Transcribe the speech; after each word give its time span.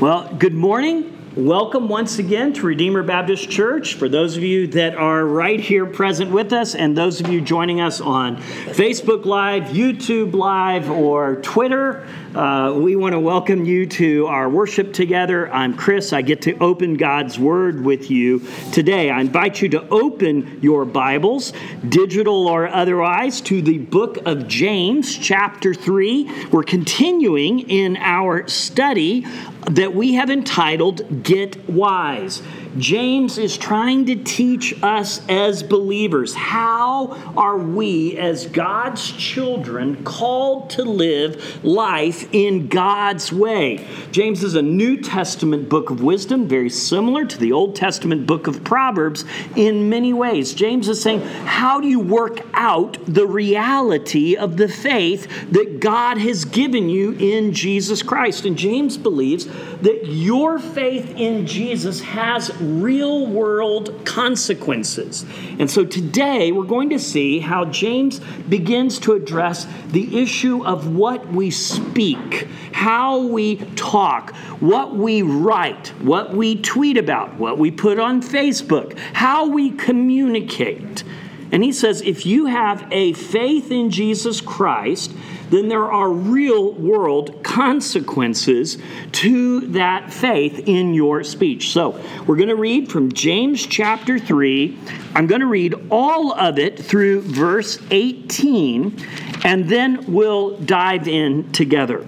Well, 0.00 0.32
good 0.38 0.54
morning. 0.54 1.12
Welcome 1.34 1.88
once 1.88 2.20
again 2.20 2.52
to 2.52 2.66
Redeemer 2.66 3.02
Baptist 3.02 3.50
Church. 3.50 3.94
For 3.94 4.08
those 4.08 4.36
of 4.36 4.44
you 4.44 4.68
that 4.68 4.94
are 4.94 5.24
right 5.24 5.58
here 5.58 5.86
present 5.86 6.30
with 6.30 6.52
us, 6.52 6.76
and 6.76 6.96
those 6.96 7.20
of 7.20 7.26
you 7.26 7.40
joining 7.40 7.80
us 7.80 8.00
on 8.00 8.36
Facebook 8.36 9.24
Live, 9.24 9.64
YouTube 9.64 10.34
Live, 10.34 10.88
or 10.88 11.42
Twitter, 11.42 12.06
uh, 12.34 12.74
we 12.76 12.94
want 12.94 13.14
to 13.14 13.20
welcome 13.20 13.64
you 13.64 13.86
to 13.86 14.26
our 14.26 14.50
worship 14.50 14.92
together. 14.92 15.50
I'm 15.50 15.74
Chris. 15.74 16.12
I 16.12 16.20
get 16.20 16.42
to 16.42 16.58
open 16.58 16.94
God's 16.94 17.38
Word 17.38 17.82
with 17.82 18.10
you 18.10 18.40
today. 18.70 19.08
I 19.08 19.20
invite 19.20 19.62
you 19.62 19.70
to 19.70 19.88
open 19.88 20.58
your 20.60 20.84
Bibles, 20.84 21.54
digital 21.88 22.46
or 22.46 22.68
otherwise, 22.68 23.40
to 23.42 23.62
the 23.62 23.78
book 23.78 24.18
of 24.26 24.46
James, 24.46 25.16
chapter 25.16 25.72
3. 25.72 26.48
We're 26.50 26.64
continuing 26.64 27.60
in 27.60 27.96
our 27.96 28.46
study 28.46 29.26
that 29.70 29.94
we 29.94 30.14
have 30.14 30.28
entitled 30.28 31.22
Get 31.22 31.68
Wise. 31.68 32.42
James 32.76 33.38
is 33.38 33.56
trying 33.56 34.06
to 34.06 34.16
teach 34.16 34.74
us 34.82 35.26
as 35.28 35.62
believers 35.62 36.34
how 36.34 37.12
are 37.36 37.56
we, 37.56 38.18
as 38.18 38.46
God's 38.46 39.10
children, 39.12 40.04
called 40.04 40.70
to 40.70 40.82
live 40.82 41.64
life 41.64 42.28
in 42.32 42.68
God's 42.68 43.32
way. 43.32 43.86
James 44.12 44.44
is 44.44 44.54
a 44.54 44.62
New 44.62 45.00
Testament 45.00 45.68
book 45.68 45.90
of 45.90 46.02
wisdom, 46.02 46.46
very 46.46 46.70
similar 46.70 47.24
to 47.24 47.38
the 47.38 47.52
Old 47.52 47.74
Testament 47.74 48.26
book 48.26 48.46
of 48.46 48.62
Proverbs 48.64 49.24
in 49.56 49.88
many 49.88 50.12
ways. 50.12 50.54
James 50.54 50.88
is 50.88 51.02
saying, 51.02 51.20
How 51.20 51.80
do 51.80 51.88
you 51.88 52.00
work 52.00 52.40
out 52.52 52.98
the 53.06 53.26
reality 53.26 54.36
of 54.36 54.56
the 54.56 54.68
faith 54.68 55.50
that 55.52 55.80
God 55.80 56.18
has 56.18 56.44
given 56.44 56.88
you 56.88 57.12
in 57.12 57.52
Jesus 57.52 58.02
Christ? 58.02 58.44
And 58.44 58.56
James 58.56 58.96
believes 58.96 59.46
that 59.82 60.06
your 60.06 60.58
faith 60.58 61.14
in 61.16 61.46
Jesus 61.46 62.00
has 62.00 62.50
real 62.60 63.26
world 63.26 64.04
consequences. 64.04 65.24
And 65.58 65.70
so 65.70 65.84
today 65.84 66.52
we're 66.52 66.64
going 66.64 66.90
to 66.90 66.98
see 66.98 67.40
how 67.40 67.64
James 67.66 68.20
begins 68.48 68.98
to 69.00 69.12
address 69.12 69.66
the 69.88 70.20
issue 70.20 70.64
of 70.64 70.94
what 70.94 71.28
we 71.28 71.50
speak, 71.50 72.48
how 72.72 73.18
we 73.26 73.56
talk, 73.76 74.34
what 74.60 74.94
we 74.94 75.22
write, 75.22 75.88
what 76.00 76.34
we 76.34 76.56
tweet 76.56 76.96
about, 76.96 77.34
what 77.34 77.58
we 77.58 77.70
put 77.70 77.98
on 77.98 78.22
Facebook, 78.22 78.98
how 78.98 79.46
we 79.46 79.70
communicate. 79.70 81.04
And 81.50 81.64
he 81.64 81.72
says 81.72 82.02
if 82.02 82.26
you 82.26 82.46
have 82.46 82.86
a 82.90 83.12
faith 83.14 83.70
in 83.70 83.90
Jesus 83.90 84.40
Christ, 84.40 85.12
then 85.50 85.68
there 85.68 85.90
are 85.90 86.10
real 86.10 86.72
world 86.72 87.42
consequences 87.42 88.78
to 89.12 89.60
that 89.68 90.12
faith 90.12 90.68
in 90.68 90.94
your 90.94 91.24
speech. 91.24 91.70
So 91.70 92.00
we're 92.26 92.36
going 92.36 92.48
to 92.48 92.56
read 92.56 92.90
from 92.90 93.12
James 93.12 93.66
chapter 93.66 94.18
3. 94.18 94.78
I'm 95.14 95.26
going 95.26 95.40
to 95.40 95.46
read 95.46 95.74
all 95.90 96.32
of 96.32 96.58
it 96.58 96.78
through 96.78 97.22
verse 97.22 97.78
18, 97.90 98.98
and 99.44 99.68
then 99.68 100.12
we'll 100.12 100.58
dive 100.58 101.08
in 101.08 101.50
together. 101.52 102.06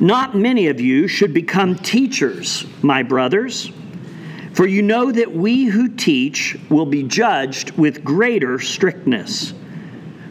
Not 0.00 0.34
many 0.34 0.66
of 0.66 0.80
you 0.80 1.06
should 1.06 1.32
become 1.32 1.76
teachers, 1.76 2.66
my 2.82 3.02
brothers. 3.02 3.70
For 4.52 4.66
you 4.66 4.82
know 4.82 5.10
that 5.10 5.32
we 5.32 5.64
who 5.64 5.88
teach 5.88 6.56
will 6.68 6.86
be 6.86 7.02
judged 7.02 7.72
with 7.72 8.04
greater 8.04 8.58
strictness. 8.58 9.52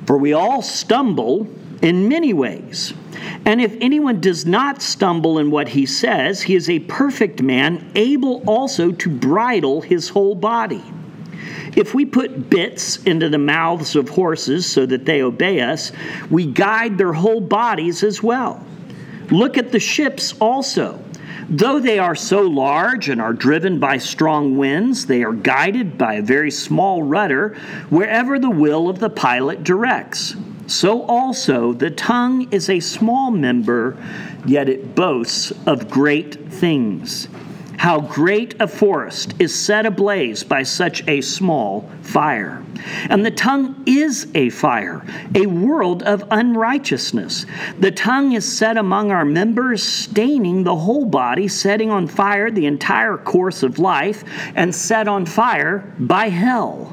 For 0.06 0.18
we 0.18 0.34
all 0.34 0.62
stumble 0.62 1.48
in 1.82 2.08
many 2.08 2.34
ways. 2.34 2.94
And 3.46 3.62
if 3.62 3.76
anyone 3.82 4.22
does 4.22 4.46
not 4.46 4.82
stumble 4.82 5.38
in 5.38 5.52
what 5.52 5.70
he 5.70 5.86
says, 5.86 6.42
he 6.42 6.56
is 6.56 6.70
a 6.70 6.80
perfect 6.80 7.42
man, 7.42 7.92
able 7.96 8.44
also 8.48 8.92
to 8.92 9.09
bridle 9.09 9.81
his 9.81 10.09
whole 10.09 10.36
body. 10.36 10.84
If 11.76 11.94
we 11.94 12.06
put 12.06 12.50
bits 12.50 12.98
into 13.04 13.30
the 13.30 13.38
mouths 13.38 13.96
of 13.96 14.09
horses 14.09 14.66
so 14.66 14.86
that 14.86 15.06
they 15.06 15.22
obey 15.22 15.59
us, 15.59 15.91
we 16.30 16.46
guide 16.46 16.97
their 16.97 17.14
whole 17.14 17.41
bodies 17.41 18.03
as 18.03 18.22
well. 18.22 18.66
Look 19.30 19.58
at 19.58 19.72
the 19.72 19.80
ships 19.80 20.34
also. 20.40 21.03
Though 21.56 21.80
they 21.80 22.00
are 22.00 22.16
so 22.16 22.41
large 22.41 23.09
and 23.09 23.22
are 23.22 23.31
driven 23.31 23.78
by 23.78 24.00
strong 24.00 24.58
winds, 24.58 25.06
they 25.06 25.24
are 25.24 25.34
guided 25.34 26.00
by 26.00 26.16
a 26.16 26.22
very 26.24 26.50
small 26.50 27.03
rudder 27.03 27.50
wherever 27.91 28.40
the 28.40 28.50
will 28.50 28.90
of 28.90 28.97
the 28.97 29.12
pilot 29.12 29.64
directs. 29.64 30.36
So 30.66 31.03
also 31.03 31.72
the 31.72 31.91
tongue 31.91 32.52
is 32.52 32.72
a 32.72 32.80
small 32.80 33.30
member, 33.30 33.96
yet 34.47 34.68
it 34.68 34.96
boasts 34.96 35.53
of 35.68 35.91
great 35.91 36.52
things. 36.52 37.28
How 37.78 38.00
great 38.00 38.56
a 38.61 38.67
forest 38.67 39.34
is 39.39 39.53
set 39.53 39.85
ablaze 39.85 40.44
by 40.44 40.63
such 40.63 41.07
a 41.07 41.22
small 41.22 41.89
fire. 42.01 42.63
And 43.09 43.25
the 43.25 43.31
tongue 43.31 43.84
is 43.85 44.28
a 44.35 44.50
fire, 44.50 45.06
a 45.35 45.45
world 45.47 46.03
of 46.03 46.23
unrighteousness. 46.31 47.45
The 47.79 47.91
tongue 47.91 48.34
is 48.34 48.45
set 48.45 48.78
among 48.78 49.11
our 49.11 49.25
members, 49.25 49.84
staining 49.84 50.63
the 50.63 50.75
whole 50.75 51.06
body, 51.06 51.47
setting 51.47 51.89
on 51.89 52.07
fire 52.07 52.51
the 52.51 52.66
entire 52.66 53.17
course 53.17 53.63
of 53.63 53.79
life, 53.79 54.23
and 54.55 54.73
set 54.73 55.07
on 55.07 55.25
fire 55.25 55.94
by 56.00 56.29
hell. 56.29 56.93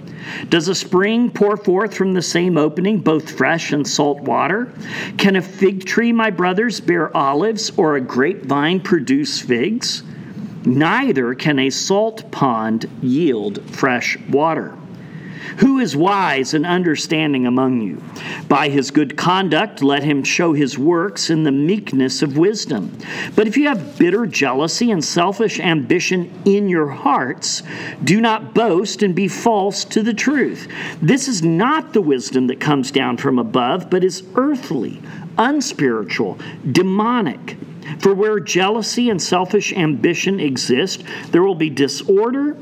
Does 0.49 0.67
a 0.67 0.75
spring 0.75 1.29
pour 1.29 1.57
forth 1.57 1.93
from 1.93 2.13
the 2.13 2.21
same 2.21 2.57
opening 2.57 2.99
both 2.99 3.31
fresh 3.31 3.71
and 3.71 3.87
salt 3.87 4.21
water? 4.21 4.73
Can 5.17 5.35
a 5.35 5.41
fig 5.41 5.85
tree, 5.85 6.11
my 6.11 6.29
brothers, 6.29 6.79
bear 6.79 7.15
olives, 7.15 7.71
or 7.77 7.95
a 7.95 8.01
grapevine 8.01 8.79
produce 8.79 9.41
figs? 9.41 10.03
Neither 10.65 11.33
can 11.33 11.57
a 11.59 11.69
salt 11.69 12.31
pond 12.31 12.89
yield 13.01 13.61
fresh 13.69 14.17
water. 14.29 14.77
Who 15.57 15.79
is 15.79 15.95
wise 15.95 16.53
and 16.53 16.65
understanding 16.65 17.45
among 17.45 17.81
you? 17.81 18.01
By 18.47 18.69
his 18.69 18.91
good 18.91 19.17
conduct, 19.17 19.81
let 19.81 20.03
him 20.03 20.23
show 20.23 20.53
his 20.53 20.77
works 20.77 21.29
in 21.29 21.43
the 21.43 21.51
meekness 21.51 22.21
of 22.21 22.37
wisdom. 22.37 22.97
But 23.35 23.47
if 23.47 23.57
you 23.57 23.67
have 23.67 23.97
bitter 23.97 24.25
jealousy 24.25 24.91
and 24.91 25.03
selfish 25.03 25.59
ambition 25.59 26.31
in 26.45 26.69
your 26.69 26.89
hearts, 26.89 27.63
do 28.03 28.21
not 28.21 28.53
boast 28.53 29.03
and 29.03 29.15
be 29.15 29.27
false 29.27 29.83
to 29.85 30.03
the 30.03 30.13
truth. 30.13 30.67
This 31.01 31.27
is 31.27 31.41
not 31.41 31.93
the 31.93 32.01
wisdom 32.01 32.47
that 32.47 32.59
comes 32.59 32.91
down 32.91 33.17
from 33.17 33.39
above, 33.39 33.89
but 33.89 34.03
is 34.03 34.23
earthly, 34.35 35.01
unspiritual, 35.37 36.37
demonic. 36.71 37.57
For 37.99 38.13
where 38.13 38.39
jealousy 38.39 39.09
and 39.09 39.21
selfish 39.21 39.73
ambition 39.73 40.39
exist, 40.39 41.03
there 41.31 41.43
will 41.43 41.55
be 41.55 41.69
disorder 41.69 42.57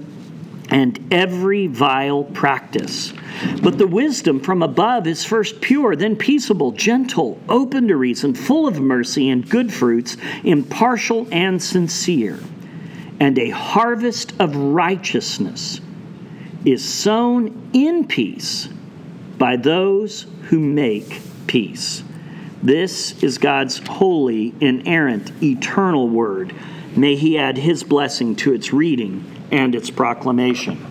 and 0.69 1.07
every 1.11 1.67
vile 1.67 2.23
practice. 2.23 3.13
But 3.61 3.77
the 3.77 3.87
wisdom 3.87 4.39
from 4.39 4.61
above 4.61 5.07
is 5.07 5.25
first 5.25 5.61
pure, 5.61 5.95
then 5.95 6.15
peaceable, 6.15 6.71
gentle, 6.71 7.39
open 7.49 7.87
to 7.87 7.95
reason, 7.95 8.35
full 8.35 8.67
of 8.67 8.79
mercy 8.79 9.29
and 9.29 9.49
good 9.49 9.73
fruits, 9.73 10.17
impartial 10.43 11.27
and 11.31 11.61
sincere. 11.61 12.39
And 13.19 13.37
a 13.37 13.49
harvest 13.49 14.33
of 14.39 14.55
righteousness 14.55 15.81
is 16.65 16.87
sown 16.87 17.69
in 17.73 18.07
peace 18.07 18.69
by 19.37 19.55
those 19.55 20.27
who 20.43 20.59
make 20.59 21.21
peace. 21.47 22.03
This 22.61 23.23
is 23.23 23.37
God's 23.37 23.77
holy, 23.77 24.53
inerrant, 24.59 25.31
eternal 25.41 26.09
word. 26.09 26.53
May 26.95 27.15
He 27.15 27.37
add 27.37 27.57
His 27.57 27.83
blessing 27.83 28.35
to 28.37 28.53
its 28.53 28.73
reading 28.73 29.38
and 29.51 29.75
its 29.75 29.89
proclamation. 29.89 30.88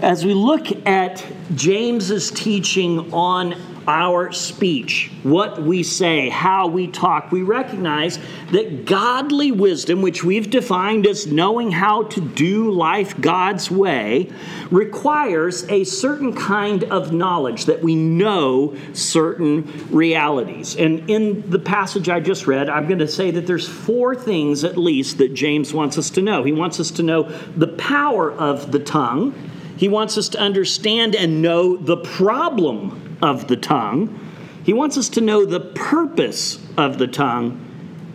As 0.00 0.24
we 0.24 0.32
look 0.32 0.86
at 0.86 1.24
James's 1.54 2.30
teaching 2.30 3.12
on 3.12 3.54
our 3.88 4.30
speech, 4.32 5.10
what 5.22 5.62
we 5.62 5.82
say, 5.82 6.28
how 6.28 6.66
we 6.68 6.86
talk, 6.86 7.32
we 7.32 7.40
recognize 7.40 8.18
that 8.52 8.84
godly 8.84 9.50
wisdom, 9.50 10.02
which 10.02 10.22
we've 10.22 10.50
defined 10.50 11.06
as 11.06 11.26
knowing 11.26 11.70
how 11.70 12.02
to 12.02 12.20
do 12.20 12.70
life 12.70 13.18
God's 13.18 13.70
way, 13.70 14.30
requires 14.70 15.64
a 15.70 15.84
certain 15.84 16.34
kind 16.34 16.84
of 16.84 17.14
knowledge 17.14 17.64
that 17.64 17.82
we 17.82 17.96
know 17.96 18.76
certain 18.92 19.88
realities. 19.90 20.76
And 20.76 21.08
in 21.08 21.48
the 21.48 21.58
passage 21.58 22.10
I 22.10 22.20
just 22.20 22.46
read, 22.46 22.68
I'm 22.68 22.86
going 22.88 22.98
to 22.98 23.08
say 23.08 23.30
that 23.30 23.46
there's 23.46 23.66
four 23.66 24.14
things 24.14 24.64
at 24.64 24.76
least 24.76 25.16
that 25.16 25.32
James 25.32 25.72
wants 25.72 25.96
us 25.96 26.10
to 26.10 26.20
know. 26.20 26.44
He 26.44 26.52
wants 26.52 26.78
us 26.78 26.90
to 26.90 27.02
know 27.02 27.22
the 27.56 27.68
power 27.68 28.30
of 28.30 28.70
the 28.70 28.80
tongue. 28.80 29.34
He 29.78 29.88
wants 29.88 30.18
us 30.18 30.28
to 30.30 30.38
understand 30.38 31.14
and 31.14 31.40
know 31.40 31.76
the 31.76 31.96
problem 31.96 33.18
of 33.22 33.46
the 33.46 33.56
tongue. 33.56 34.18
He 34.64 34.72
wants 34.72 34.98
us 34.98 35.08
to 35.10 35.20
know 35.20 35.44
the 35.44 35.60
purpose 35.60 36.58
of 36.76 36.98
the 36.98 37.06
tongue, 37.06 37.64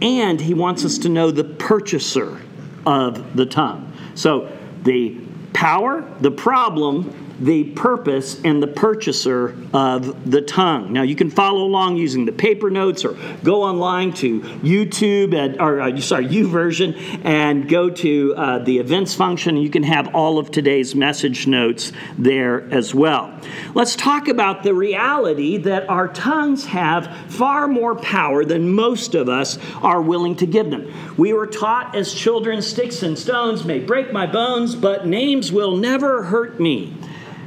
and 0.02 0.42
he 0.42 0.54
wants 0.54 0.84
us 0.84 0.98
to 1.00 1.10
know 1.10 1.32
the 1.32 1.46
purchaser 1.46 2.42
of 2.86 3.36
the 3.36 3.46
tongue. 3.46 3.94
So, 4.14 4.52
the 4.84 5.18
power, 5.54 6.06
the 6.20 6.32
problem, 6.32 7.23
the 7.40 7.66
purpose 7.72 8.42
and 8.44 8.62
the 8.62 8.68
purchaser 8.68 9.56
of 9.74 10.30
the 10.30 10.42
tongue. 10.42 10.94
Now, 10.94 11.02
you 11.02 11.16
can 11.16 11.30
follow 11.30 11.64
along 11.64 11.98
using 11.98 12.26
the 12.26 12.32
paper 12.32 12.70
notes 12.70 13.04
or 13.04 13.18
go 13.44 13.64
online 13.64 14.14
to 14.14 14.40
YouTube, 14.42 15.34
and, 15.34 15.60
or 15.60 15.82
uh, 15.82 16.00
sorry, 16.00 16.28
YouVersion, 16.28 17.26
and 17.26 17.68
go 17.68 17.90
to 17.90 18.36
uh, 18.36 18.60
the 18.60 18.78
events 18.78 19.14
function. 19.14 19.58
You 19.58 19.70
can 19.70 19.84
have 19.84 20.14
all 20.16 20.38
of 20.38 20.52
today's 20.52 20.96
message 20.96 21.48
notes 21.48 21.92
there 22.18 22.72
as 22.72 22.94
well. 22.94 23.38
Let's 23.74 23.96
talk 23.96 24.28
about 24.28 24.64
the 24.64 24.74
reality 24.74 25.58
that 25.58 25.90
our 25.90 26.08
tongues 26.08 26.66
have 26.66 27.16
far 27.30 27.68
more 27.68 27.96
power 27.96 28.46
than 28.46 28.74
most 28.74 29.16
of 29.16 29.30
us 29.30 29.58
are 29.82 30.02
willing 30.02 30.36
to 30.38 30.46
give 30.46 30.70
them. 30.70 30.92
We 31.18 31.34
were 31.34 31.48
taught 31.48 31.96
as 31.96 32.14
children 32.14 32.62
sticks 32.62 33.04
and 33.04 33.18
stones 33.18 33.66
may 33.66 33.80
break 33.80 34.12
my 34.12 34.26
bones, 34.26 34.76
but 34.76 35.08
names 35.08 35.52
will 35.52 35.76
never 35.76 36.24
hurt 36.24 36.60
me. 36.60 36.94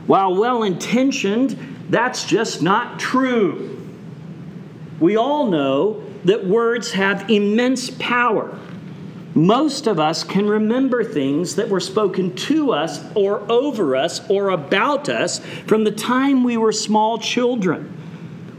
While 0.07 0.37
well 0.37 0.63
intentioned, 0.63 1.59
that's 1.91 2.25
just 2.25 2.63
not 2.63 2.99
true. 2.99 3.73
We 5.01 5.17
all 5.17 5.47
know 5.47 6.03
that 6.25 6.45
words 6.47 6.93
have 6.93 7.31
immense 7.31 7.91
power. 7.91 8.59
Most 9.35 9.87
of 9.87 10.01
us 10.01 10.25
can 10.25 10.49
remember 10.49 11.05
things 11.05 11.57
that 11.57 11.69
were 11.69 11.81
spoken 11.81 12.35
to 12.35 12.73
us 12.73 13.05
or 13.15 13.41
over 13.53 13.95
us 13.95 14.29
or 14.31 14.49
about 14.49 15.09
us 15.09 15.41
from 15.67 15.85
the 15.85 15.91
time 15.91 16.43
we 16.43 16.57
were 16.57 16.73
small 16.73 17.19
children. 17.19 17.96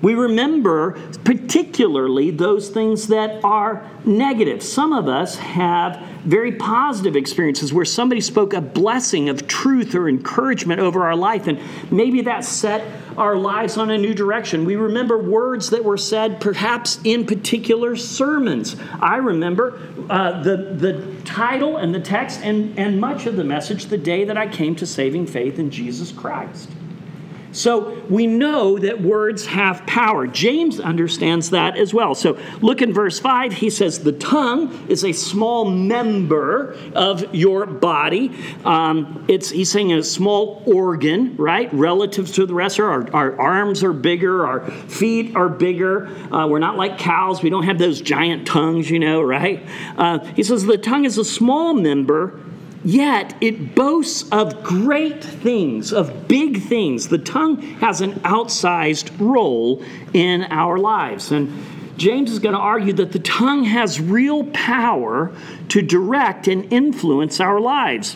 We 0.01 0.13
remember 0.13 0.91
particularly 1.23 2.31
those 2.31 2.69
things 2.69 3.07
that 3.07 3.43
are 3.43 3.89
negative. 4.05 4.61
Some 4.61 4.93
of 4.93 5.07
us 5.07 5.37
have 5.37 5.99
very 6.23 6.51
positive 6.51 7.15
experiences 7.15 7.73
where 7.73 7.85
somebody 7.85 8.21
spoke 8.21 8.53
a 8.53 8.61
blessing 8.61 9.29
of 9.29 9.47
truth 9.47 9.95
or 9.95 10.07
encouragement 10.07 10.79
over 10.79 11.05
our 11.05 11.15
life, 11.15 11.47
and 11.47 11.59
maybe 11.91 12.21
that 12.21 12.43
set 12.43 12.85
our 13.17 13.35
lives 13.35 13.77
on 13.77 13.89
a 13.89 13.97
new 13.97 14.13
direction. 14.13 14.65
We 14.65 14.75
remember 14.75 15.17
words 15.17 15.71
that 15.71 15.83
were 15.83 15.97
said 15.97 16.39
perhaps 16.39 16.99
in 17.03 17.25
particular 17.25 17.95
sermons. 17.95 18.75
I 19.01 19.15
remember 19.17 19.81
uh, 20.09 20.43
the, 20.43 20.57
the 20.57 21.21
title 21.23 21.77
and 21.77 21.93
the 21.93 21.99
text 21.99 22.41
and, 22.41 22.77
and 22.77 23.01
much 23.01 23.25
of 23.25 23.35
the 23.35 23.43
message 23.43 23.85
the 23.85 23.97
day 23.97 24.25
that 24.25 24.37
I 24.37 24.47
came 24.47 24.75
to 24.75 24.85
saving 24.85 25.25
faith 25.27 25.57
in 25.57 25.71
Jesus 25.71 26.11
Christ. 26.11 26.69
So 27.51 28.01
we 28.09 28.27
know 28.27 28.77
that 28.77 29.01
words 29.01 29.45
have 29.47 29.85
power. 29.85 30.27
James 30.27 30.79
understands 30.79 31.51
that 31.51 31.77
as 31.77 31.93
well. 31.93 32.15
So 32.15 32.37
look 32.61 32.81
in 32.81 32.93
verse 32.93 33.19
5. 33.19 33.53
He 33.53 33.69
says, 33.69 34.03
The 34.03 34.11
tongue 34.11 34.87
is 34.89 35.03
a 35.03 35.11
small 35.11 35.65
member 35.65 36.77
of 36.93 37.33
your 37.33 37.65
body. 37.65 38.31
Um, 38.65 39.25
it's, 39.27 39.49
he's 39.49 39.71
saying 39.71 39.93
a 39.93 40.03
small 40.03 40.63
organ, 40.65 41.35
right? 41.37 41.73
Relative 41.73 42.31
to 42.33 42.45
the 42.45 42.53
rest. 42.53 42.79
Our, 42.79 43.13
our 43.13 43.39
arms 43.39 43.83
are 43.83 43.93
bigger, 43.93 44.45
our 44.45 44.69
feet 44.69 45.35
are 45.35 45.49
bigger. 45.49 46.07
Uh, 46.33 46.47
we're 46.47 46.59
not 46.59 46.77
like 46.77 46.97
cows. 46.97 47.41
We 47.41 47.49
don't 47.49 47.63
have 47.63 47.79
those 47.79 48.01
giant 48.01 48.47
tongues, 48.47 48.89
you 48.89 48.99
know, 48.99 49.21
right? 49.21 49.65
Uh, 49.97 50.19
he 50.19 50.43
says, 50.43 50.65
The 50.65 50.77
tongue 50.77 51.05
is 51.05 51.17
a 51.17 51.25
small 51.25 51.73
member 51.73 52.39
Yet 52.87 53.35
it 53.41 53.75
boasts 53.75 54.29
of 54.31 54.63
great 54.63 55.21
things, 55.21 55.91
of 55.91 56.29
big 56.29 56.61
things. 56.61 57.09
The 57.09 57.17
tongue 57.17 57.61
has 57.81 57.99
an 57.99 58.13
outsized 58.21 59.11
role 59.19 59.83
in 60.13 60.43
our 60.43 60.77
lives. 60.77 61.33
And 61.33 61.51
James 61.97 62.31
is 62.31 62.39
going 62.39 62.55
to 62.55 62.61
argue 62.61 62.93
that 62.93 63.11
the 63.11 63.19
tongue 63.19 63.65
has 63.65 63.99
real 63.99 64.45
power 64.53 65.35
to 65.67 65.81
direct 65.81 66.47
and 66.47 66.71
influence 66.71 67.41
our 67.41 67.59
lives. 67.59 68.15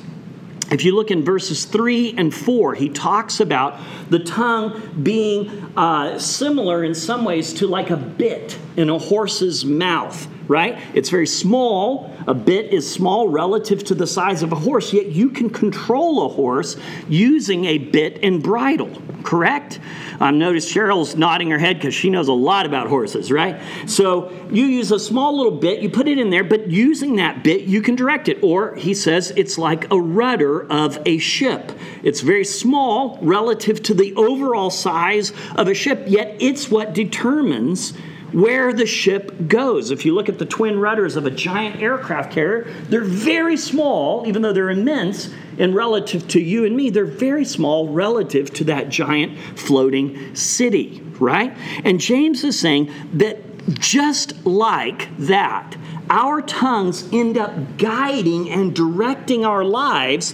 If 0.72 0.86
you 0.86 0.96
look 0.96 1.12
in 1.12 1.26
verses 1.26 1.66
3 1.66 2.16
and 2.18 2.34
4, 2.34 2.76
he 2.76 2.88
talks 2.88 3.42
about 3.42 3.78
the 4.10 4.20
tongue 4.20 5.02
being 5.04 5.50
uh, 5.76 6.18
similar 6.18 6.86
in 6.86 6.96
some 6.96 7.26
ways 7.26 7.52
to 7.56 7.68
like 7.68 7.90
a 7.90 7.98
bit 7.98 8.58
in 8.78 8.90
a 8.90 8.98
horse's 8.98 9.66
mouth 9.66 10.30
right? 10.48 10.80
It's 10.94 11.10
very 11.10 11.28
small. 11.28 12.14
A 12.28 12.34
bit 12.34 12.74
is 12.74 12.92
small 12.92 13.28
relative 13.30 13.84
to 13.86 13.96
the 13.96 14.08
size 14.08 14.44
of 14.44 14.52
a 14.52 14.56
horse, 14.56 14.94
yet 14.94 15.08
you 15.08 15.30
can 15.30 15.50
control 15.50 16.26
a 16.26 16.30
horse 16.30 16.78
using 17.08 17.66
a 17.66 17.78
bit 17.78 18.20
and 18.24 18.44
bridle, 18.44 19.02
correct? 19.24 19.80
Um, 20.20 20.38
notice 20.38 20.72
Cheryl's 20.72 21.16
nodding 21.16 21.50
her 21.50 21.58
head 21.58 21.78
because 21.78 21.96
she 21.96 22.10
knows 22.10 22.28
a 22.28 22.34
lot 22.34 22.66
about 22.66 22.88
horses, 22.88 23.32
right? 23.32 23.60
So 23.88 24.32
you 24.52 24.66
use 24.66 24.92
a 24.92 25.00
small 25.00 25.36
little 25.36 25.58
bit, 25.58 25.82
you 25.82 25.90
put 25.90 26.08
it 26.08 26.20
in 26.20 26.30
there, 26.30 26.44
but 26.44 26.70
using 26.70 27.16
that 27.16 27.44
bit, 27.44 27.62
you 27.64 27.82
can 27.82 27.96
direct 27.96 28.28
it. 28.28 28.44
Or 28.44 28.76
he 28.76 28.94
says 28.94 29.34
it's 29.36 29.58
like 29.58 29.92
a 29.92 30.00
rudder 30.00 30.72
of 30.72 31.00
a 31.06 31.18
ship. 31.18 31.72
It's 32.04 32.22
very 32.22 32.46
small 32.46 33.18
relative 33.22 33.82
to 33.84 33.94
the 33.94 34.14
overall 34.16 34.70
size 34.70 35.34
of 35.56 35.68
a 35.68 35.74
ship, 35.74 36.04
yet 36.08 36.38
it's 36.40 36.70
what 36.70 36.94
determines 36.94 37.94
where 38.32 38.74
the 38.74 38.86
ship 38.86 39.48
goes. 39.48 39.92
If 39.92 40.06
you 40.06 40.14
look 40.14 40.30
at 40.30 40.40
the 40.40 40.46
twin 40.46 40.80
rudders 40.80 41.16
of 41.16 41.26
a 41.26 41.32
giant 41.32 41.82
aircraft 41.82 42.32
carrier, 42.32 42.72
they're 42.90 43.04
very 43.04 43.58
small, 43.58 44.26
even 44.28 44.42
though 44.42 44.54
they're 44.54 44.70
immense, 44.70 45.30
and 45.58 45.76
relative 45.76 46.28
to 46.30 46.42
you 46.42 46.66
and 46.66 46.76
me, 46.76 46.90
they're 46.90 47.06
very 47.06 47.46
small 47.46 47.90
relative 47.90 48.54
to 48.54 48.64
that 48.66 48.90
giant 48.90 49.38
floating 49.58 50.36
city, 50.36 51.02
right? 51.20 51.56
And 51.84 52.00
James 52.00 52.44
is 52.44 52.58
saying 52.58 52.92
that 53.14 53.40
just 53.74 54.46
like 54.46 55.16
that, 55.18 55.76
our 56.10 56.42
tongues 56.42 57.08
end 57.14 57.38
up 57.38 57.78
guiding 57.78 58.50
and 58.50 58.76
directing 58.76 59.46
our 59.46 59.64
lives, 59.64 60.34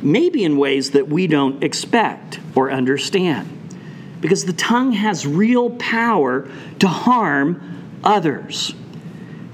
maybe 0.00 0.44
in 0.44 0.56
ways 0.56 0.92
that 0.92 1.08
we 1.08 1.26
don't 1.26 1.62
expect 1.64 2.40
or 2.54 2.70
understand 2.70 3.57
because 4.20 4.44
the 4.44 4.52
tongue 4.52 4.92
has 4.92 5.26
real 5.26 5.70
power 5.70 6.48
to 6.78 6.88
harm 6.88 8.00
others. 8.04 8.74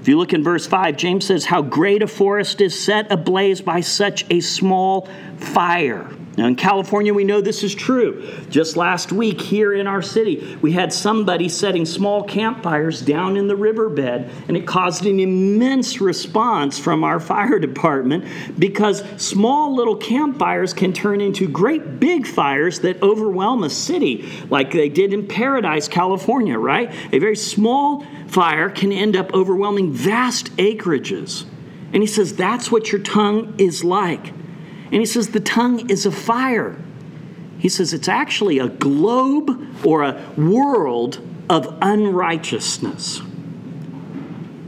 If 0.01 0.07
you 0.07 0.17
look 0.17 0.33
in 0.33 0.43
verse 0.43 0.67
5, 0.67 0.97
James 0.97 1.25
says, 1.25 1.45
How 1.45 1.61
great 1.61 2.03
a 2.03 2.07
forest 2.07 2.61
is 2.61 2.79
set 2.79 3.11
ablaze 3.11 3.61
by 3.61 3.81
such 3.81 4.25
a 4.29 4.39
small 4.39 5.09
fire. 5.37 6.09
Now, 6.37 6.47
in 6.47 6.57
California, 6.57 7.13
we 7.13 7.23
know 7.23 7.39
this 7.39 7.63
is 7.63 7.73
true. 7.73 8.29
Just 8.49 8.75
last 8.75 9.13
week 9.13 9.39
here 9.39 9.73
in 9.73 9.87
our 9.87 10.01
city, 10.01 10.57
we 10.61 10.73
had 10.73 10.91
somebody 10.91 11.47
setting 11.47 11.85
small 11.85 12.23
campfires 12.23 13.01
down 13.01 13.37
in 13.37 13.47
the 13.47 13.55
riverbed, 13.55 14.29
and 14.49 14.57
it 14.57 14.67
caused 14.67 15.05
an 15.05 15.19
immense 15.19 16.01
response 16.01 16.77
from 16.77 17.05
our 17.05 17.19
fire 17.25 17.57
department 17.57 18.25
because 18.59 19.03
small 19.21 19.75
little 19.75 19.95
campfires 19.95 20.73
can 20.73 20.91
turn 20.91 21.21
into 21.21 21.47
great 21.47 22.01
big 22.01 22.27
fires 22.27 22.79
that 22.79 23.01
overwhelm 23.01 23.63
a 23.63 23.69
city, 23.69 24.29
like 24.49 24.71
they 24.71 24.89
did 24.89 25.13
in 25.13 25.27
Paradise, 25.27 25.87
California, 25.87 26.57
right? 26.57 26.93
A 27.13 27.19
very 27.19 27.37
small 27.37 28.05
fire 28.27 28.69
can 28.69 28.91
end 28.91 29.15
up 29.15 29.33
overwhelming 29.33 29.93
vast 29.93 30.55
acreages. 30.57 31.45
And 31.93 32.03
he 32.03 32.07
says, 32.07 32.35
That's 32.35 32.69
what 32.69 32.91
your 32.91 33.01
tongue 33.01 33.55
is 33.57 33.85
like. 33.85 34.33
And 34.95 35.01
he 35.01 35.05
says 35.05 35.27
the 35.27 35.41
tongue 35.41 35.89
is 35.89 36.05
a 36.05 36.11
fire. 36.11 36.77
He 37.59 37.67
says 37.67 37.91
it's 37.91 38.07
actually 38.07 38.59
a 38.59 38.69
globe 38.69 39.85
or 39.85 40.03
a 40.03 40.23
world 40.37 41.19
of 41.49 41.77
unrighteousness. 41.81 43.21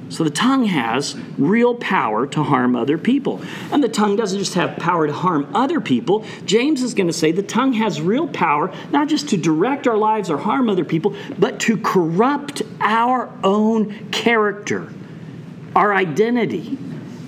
So 0.09 0.25
the 0.25 0.29
tongue 0.29 0.65
has 0.65 1.15
real 1.37 1.75
power 1.75 2.27
to 2.27 2.43
harm 2.43 2.75
other 2.75 2.97
people. 2.97 3.41
And 3.71 3.81
the 3.81 3.87
tongue 3.87 4.17
doesn't 4.17 4.37
just 4.37 4.55
have 4.55 4.75
power 4.75 5.07
to 5.07 5.13
harm 5.13 5.47
other 5.55 5.79
people. 5.79 6.25
James 6.43 6.83
is 6.83 6.93
going 6.93 7.07
to 7.07 7.13
say 7.13 7.31
the 7.31 7.41
tongue 7.41 7.71
has 7.71 8.01
real 8.01 8.27
power 8.27 8.73
not 8.91 9.07
just 9.07 9.29
to 9.29 9.37
direct 9.37 9.87
our 9.87 9.97
lives 9.97 10.29
or 10.29 10.37
harm 10.37 10.69
other 10.69 10.83
people, 10.83 11.15
but 11.39 11.61
to 11.61 11.77
corrupt 11.77 12.63
our 12.81 13.31
own 13.45 14.09
character, 14.09 14.91
our 15.73 15.93
identity, 15.93 16.77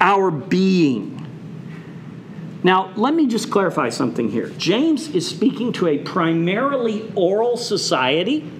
our 0.01 0.31
being. 0.31 1.08
Now, 2.61 2.91
let 2.95 3.13
me 3.13 3.27
just 3.27 3.49
clarify 3.51 3.89
something 3.89 4.29
here. 4.29 4.49
James 4.57 5.15
is 5.15 5.27
speaking 5.27 5.71
to 5.73 5.87
a 5.87 5.99
primarily 5.99 7.11
oral 7.15 7.55
society. 7.55 8.51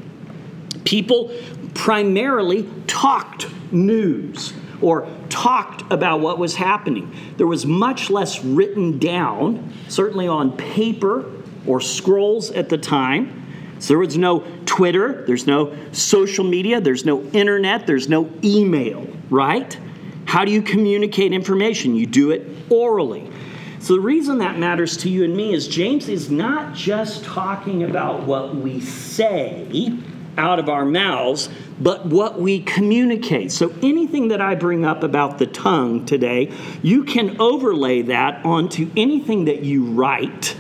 People 0.86 1.34
primarily 1.74 2.70
talked 2.88 3.48
news 3.72 4.54
or 4.82 5.08
talked 5.28 5.84
about 5.92 6.22
what 6.22 6.38
was 6.38 6.56
happening. 6.56 7.14
There 7.38 7.48
was 7.48 7.66
much 7.66 8.10
less 8.10 8.44
written 8.44 9.00
down, 9.00 9.74
certainly 9.90 10.28
on 10.28 10.56
paper 10.56 11.26
or 11.68 11.82
scrolls 11.82 12.52
at 12.52 12.70
the 12.70 12.78
time. 12.78 13.36
So 13.80 13.90
there 13.90 14.00
was 14.00 14.18
no 14.18 14.46
Twitter, 14.66 15.24
there's 15.26 15.48
no 15.48 15.76
social 15.92 16.44
media, 16.44 16.82
there's 16.82 17.06
no 17.06 17.24
internet, 17.32 17.88
there's 17.88 18.10
no 18.10 18.30
email, 18.44 19.08
right? 19.30 19.78
How 20.26 20.46
do 20.46 20.52
you 20.52 20.62
communicate 20.62 21.34
information? 21.34 21.96
You 21.96 22.06
do 22.06 22.32
it 22.32 22.48
orally. 22.70 23.32
So 23.80 23.94
the 23.94 24.02
reason 24.02 24.40
that 24.40 24.60
matters 24.60 24.98
to 24.98 25.10
you 25.10 25.24
and 25.24 25.36
me 25.36 25.54
is 25.54 25.68
James 25.68 26.10
is 26.10 26.30
not 26.30 26.74
just 26.74 27.24
talking 27.24 27.84
about 27.84 28.24
what 28.24 28.56
we 28.56 28.82
say 28.82 29.98
out 30.38 30.60
of 30.60 30.68
our 30.68 30.86
mouths, 30.86 31.50
but 31.80 32.06
what 32.06 32.40
we 32.40 32.62
communicate. 32.62 33.52
So 33.52 33.74
anything 33.82 34.30
that 34.30 34.42
I 34.42 34.56
bring 34.56 34.84
up 34.84 35.02
about 35.02 35.38
the 35.38 35.48
tongue 35.48 36.06
today, 36.06 36.52
you 36.82 37.06
can 37.06 37.40
overlay 37.40 38.02
that 38.04 38.44
onto 38.46 38.92
anything 38.98 39.46
that 39.46 39.64
you 39.64 39.86
write 39.86 40.58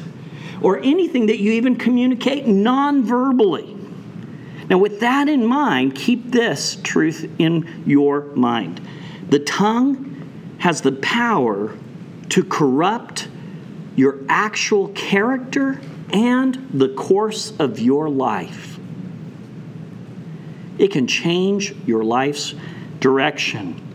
or 0.61 0.79
anything 0.79 1.25
that 1.27 1.39
you 1.39 1.51
even 1.53 1.75
communicate 1.75 2.47
non 2.47 3.03
verbally. 3.03 3.75
Now, 4.69 4.77
with 4.77 4.99
that 4.99 5.27
in 5.27 5.45
mind, 5.45 5.95
keep 5.95 6.31
this 6.31 6.77
truth 6.83 7.29
in 7.39 7.83
your 7.85 8.23
mind. 8.35 8.79
The 9.29 9.39
tongue 9.39 10.55
has 10.59 10.81
the 10.81 10.91
power 10.91 11.75
to 12.29 12.43
corrupt 12.43 13.27
your 13.95 14.19
actual 14.29 14.89
character 14.89 15.79
and 16.11 16.69
the 16.73 16.89
course 16.89 17.53
of 17.59 17.79
your 17.79 18.09
life. 18.09 18.79
It 20.77 20.91
can 20.91 21.07
change 21.07 21.75
your 21.85 22.03
life's 22.03 22.55
direction. 22.99 23.88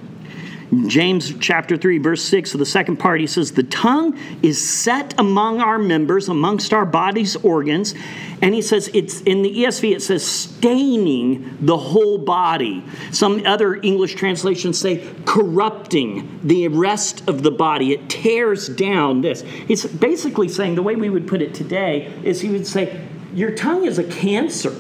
James 0.89 1.35
chapter 1.39 1.77
3, 1.77 1.99
verse 1.99 2.23
6 2.23 2.55
of 2.55 2.59
the 2.59 2.67
second 2.67 2.97
part, 2.97 3.21
he 3.21 3.27
says, 3.27 3.53
The 3.53 3.63
tongue 3.63 4.19
is 4.43 4.69
set 4.69 5.19
among 5.19 5.61
our 5.61 5.79
members, 5.79 6.29
amongst 6.29 6.73
our 6.73 6.87
body's 6.87 7.37
organs. 7.37 7.95
And 8.43 8.55
he 8.55 8.63
says, 8.63 8.91
it's 8.93 9.21
in 9.23 9.43
the 9.43 9.51
ESV, 9.51 9.97
it 9.97 10.03
says 10.03 10.27
staining 10.27 11.59
the 11.61 11.77
whole 11.77 12.19
body. 12.19 12.85
Some 13.11 13.47
other 13.47 13.77
English 13.77 14.17
translations 14.17 14.79
say 14.79 15.09
corrupting 15.25 16.41
the 16.43 16.69
rest 16.69 17.29
of 17.29 17.43
the 17.43 17.51
body. 17.51 17.93
It 17.93 18.11
tears 18.11 18.69
down 18.69 19.21
this. 19.21 19.43
He's 19.43 19.87
basically 19.87 20.49
saying, 20.49 20.75
the 20.75 20.83
way 20.83 20.97
we 20.97 21.11
would 21.11 21.27
put 21.27 21.43
it 21.43 21.55
today 21.55 22.13
is 22.23 22.41
he 22.41 22.51
would 22.51 22.67
say, 22.67 23.07
Your 23.33 23.51
tongue 23.51 23.85
is 23.85 23.99
a 23.99 24.05
cancer. 24.05 24.75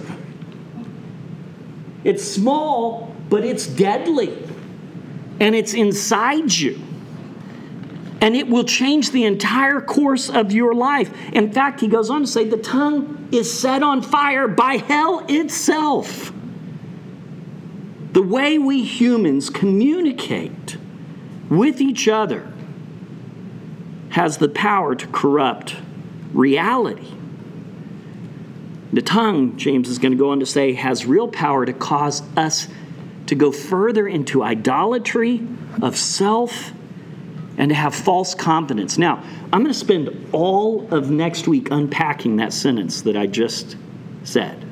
It's 2.04 2.22
small, 2.22 3.14
but 3.30 3.44
it's 3.44 3.66
deadly 3.66 4.43
and 5.44 5.54
it's 5.54 5.74
inside 5.74 6.50
you. 6.50 6.80
And 8.22 8.34
it 8.34 8.48
will 8.48 8.64
change 8.64 9.10
the 9.10 9.24
entire 9.24 9.78
course 9.78 10.30
of 10.30 10.52
your 10.52 10.74
life. 10.74 11.12
In 11.34 11.52
fact, 11.52 11.82
he 11.82 11.86
goes 11.86 12.08
on 12.08 12.22
to 12.22 12.26
say 12.26 12.48
the 12.48 12.56
tongue 12.56 13.28
is 13.30 13.52
set 13.52 13.82
on 13.82 14.00
fire 14.00 14.48
by 14.48 14.76
hell 14.76 15.22
itself. 15.28 16.32
The 18.12 18.22
way 18.22 18.56
we 18.56 18.84
humans 18.84 19.50
communicate 19.50 20.78
with 21.50 21.78
each 21.78 22.08
other 22.08 22.50
has 24.12 24.38
the 24.38 24.48
power 24.48 24.94
to 24.94 25.06
corrupt 25.08 25.76
reality. 26.32 27.12
The 28.94 29.02
tongue, 29.02 29.58
James 29.58 29.90
is 29.90 29.98
going 29.98 30.12
to 30.12 30.18
go 30.18 30.30
on 30.30 30.40
to 30.40 30.46
say, 30.46 30.72
has 30.72 31.04
real 31.04 31.28
power 31.28 31.66
to 31.66 31.74
cause 31.74 32.22
us 32.34 32.66
to 33.26 33.34
go 33.34 33.50
further 33.50 34.06
into 34.06 34.42
idolatry 34.42 35.46
of 35.82 35.96
self 35.96 36.72
and 37.56 37.70
to 37.70 37.74
have 37.74 37.94
false 37.94 38.34
confidence. 38.34 38.98
Now, 38.98 39.22
I'm 39.52 39.60
going 39.60 39.72
to 39.72 39.74
spend 39.74 40.28
all 40.32 40.92
of 40.92 41.10
next 41.10 41.46
week 41.46 41.68
unpacking 41.70 42.36
that 42.36 42.52
sentence 42.52 43.02
that 43.02 43.16
I 43.16 43.26
just 43.26 43.76
said 44.24 44.64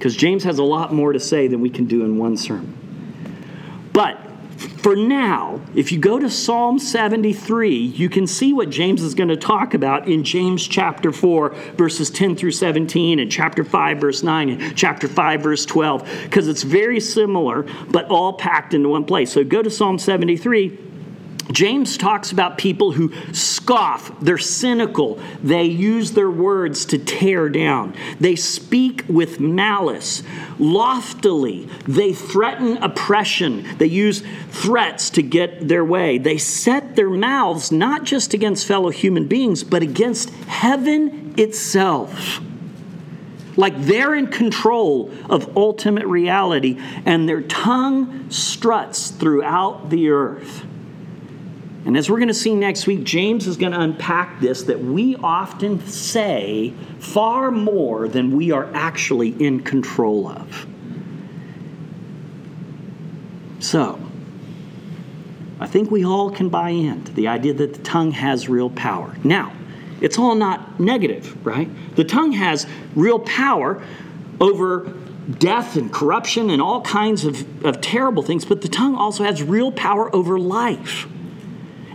because 0.00 0.16
James 0.16 0.44
has 0.44 0.58
a 0.58 0.64
lot 0.64 0.94
more 0.94 1.12
to 1.12 1.20
say 1.20 1.46
than 1.46 1.60
we 1.60 1.68
can 1.68 1.84
do 1.84 2.04
in 2.06 2.16
one 2.16 2.34
sermon. 2.34 2.74
But 3.92 4.18
for 4.82 4.96
now, 4.96 5.60
if 5.74 5.92
you 5.92 5.98
go 5.98 6.18
to 6.18 6.30
Psalm 6.30 6.78
73, 6.78 7.74
you 7.74 8.08
can 8.08 8.26
see 8.26 8.52
what 8.52 8.70
James 8.70 9.02
is 9.02 9.14
going 9.14 9.28
to 9.28 9.36
talk 9.36 9.74
about 9.74 10.08
in 10.08 10.24
James 10.24 10.66
chapter 10.66 11.12
4, 11.12 11.50
verses 11.76 12.10
10 12.10 12.34
through 12.36 12.52
17, 12.52 13.18
and 13.18 13.30
chapter 13.30 13.62
5, 13.62 13.98
verse 13.98 14.22
9, 14.22 14.48
and 14.48 14.76
chapter 14.76 15.06
5, 15.06 15.42
verse 15.42 15.66
12, 15.66 16.08
because 16.22 16.48
it's 16.48 16.62
very 16.62 16.98
similar, 16.98 17.66
but 17.90 18.06
all 18.06 18.32
packed 18.32 18.72
into 18.72 18.88
one 18.88 19.04
place. 19.04 19.30
So 19.32 19.44
go 19.44 19.62
to 19.62 19.70
Psalm 19.70 19.98
73 19.98 20.89
James 21.52 21.96
talks 21.96 22.30
about 22.30 22.58
people 22.58 22.92
who 22.92 23.12
scoff, 23.32 24.12
they're 24.20 24.38
cynical, 24.38 25.18
they 25.42 25.64
use 25.64 26.12
their 26.12 26.30
words 26.30 26.84
to 26.86 26.98
tear 26.98 27.48
down, 27.48 27.94
they 28.20 28.36
speak 28.36 29.04
with 29.08 29.40
malice, 29.40 30.22
loftily, 30.58 31.68
they 31.88 32.12
threaten 32.12 32.76
oppression, 32.78 33.66
they 33.78 33.86
use 33.86 34.22
threats 34.50 35.10
to 35.10 35.22
get 35.22 35.66
their 35.66 35.84
way, 35.84 36.18
they 36.18 36.38
set 36.38 36.94
their 36.94 37.10
mouths 37.10 37.72
not 37.72 38.04
just 38.04 38.32
against 38.32 38.66
fellow 38.66 38.90
human 38.90 39.26
beings, 39.26 39.64
but 39.64 39.82
against 39.82 40.30
heaven 40.46 41.34
itself. 41.36 42.40
Like 43.56 43.76
they're 43.82 44.14
in 44.14 44.28
control 44.28 45.12
of 45.28 45.56
ultimate 45.56 46.06
reality, 46.06 46.80
and 47.04 47.28
their 47.28 47.42
tongue 47.42 48.30
struts 48.30 49.10
throughout 49.10 49.90
the 49.90 50.10
earth. 50.10 50.64
And 51.86 51.96
as 51.96 52.10
we're 52.10 52.18
going 52.18 52.28
to 52.28 52.34
see 52.34 52.54
next 52.54 52.86
week, 52.86 53.04
James 53.04 53.46
is 53.46 53.56
going 53.56 53.72
to 53.72 53.80
unpack 53.80 54.40
this 54.40 54.64
that 54.64 54.80
we 54.80 55.16
often 55.16 55.86
say 55.86 56.74
far 56.98 57.50
more 57.50 58.06
than 58.06 58.36
we 58.36 58.52
are 58.52 58.68
actually 58.74 59.30
in 59.42 59.60
control 59.60 60.28
of. 60.28 60.66
So, 63.60 63.98
I 65.58 65.66
think 65.66 65.90
we 65.90 66.04
all 66.04 66.30
can 66.30 66.48
buy 66.48 66.70
into 66.70 67.12
the 67.12 67.28
idea 67.28 67.54
that 67.54 67.74
the 67.74 67.82
tongue 67.82 68.12
has 68.12 68.48
real 68.48 68.70
power. 68.70 69.14
Now, 69.24 69.52
it's 70.00 70.18
all 70.18 70.34
not 70.34 70.80
negative, 70.80 71.46
right? 71.46 71.68
The 71.96 72.04
tongue 72.04 72.32
has 72.32 72.66
real 72.94 73.18
power 73.18 73.82
over 74.40 74.94
death 75.38 75.76
and 75.76 75.92
corruption 75.92 76.50
and 76.50 76.60
all 76.60 76.80
kinds 76.80 77.24
of, 77.24 77.64
of 77.64 77.80
terrible 77.80 78.22
things, 78.22 78.44
but 78.44 78.62
the 78.62 78.68
tongue 78.68 78.96
also 78.96 79.24
has 79.24 79.42
real 79.42 79.70
power 79.70 80.14
over 80.14 80.38
life. 80.38 81.06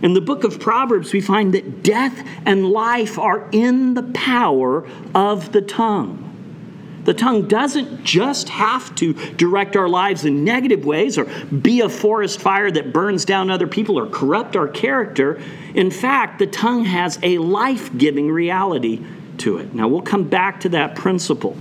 In 0.02 0.12
the 0.12 0.20
book 0.20 0.44
of 0.44 0.60
Proverbs, 0.60 1.12
we 1.12 1.20
find 1.20 1.54
that 1.54 1.82
death 1.82 2.26
and 2.44 2.68
life 2.68 3.18
are 3.18 3.48
in 3.50 3.94
the 3.94 4.02
power 4.02 4.86
of 5.14 5.52
the 5.52 5.62
tongue. 5.62 6.22
The 7.04 7.14
tongue 7.14 7.46
doesn't 7.46 8.04
just 8.04 8.48
have 8.48 8.92
to 8.96 9.12
direct 9.36 9.76
our 9.76 9.88
lives 9.88 10.24
in 10.24 10.42
negative 10.42 10.84
ways 10.84 11.16
or 11.16 11.26
be 11.50 11.80
a 11.80 11.88
forest 11.88 12.40
fire 12.40 12.68
that 12.72 12.92
burns 12.92 13.24
down 13.24 13.48
other 13.48 13.68
people 13.68 13.96
or 13.96 14.08
corrupt 14.08 14.56
our 14.56 14.66
character. 14.66 15.40
In 15.74 15.92
fact, 15.92 16.40
the 16.40 16.48
tongue 16.48 16.84
has 16.84 17.18
a 17.22 17.38
life 17.38 17.96
giving 17.96 18.28
reality 18.28 19.04
to 19.38 19.58
it. 19.58 19.72
Now, 19.72 19.86
we'll 19.86 20.02
come 20.02 20.24
back 20.24 20.60
to 20.62 20.68
that 20.70 20.96
principle. 20.96 21.56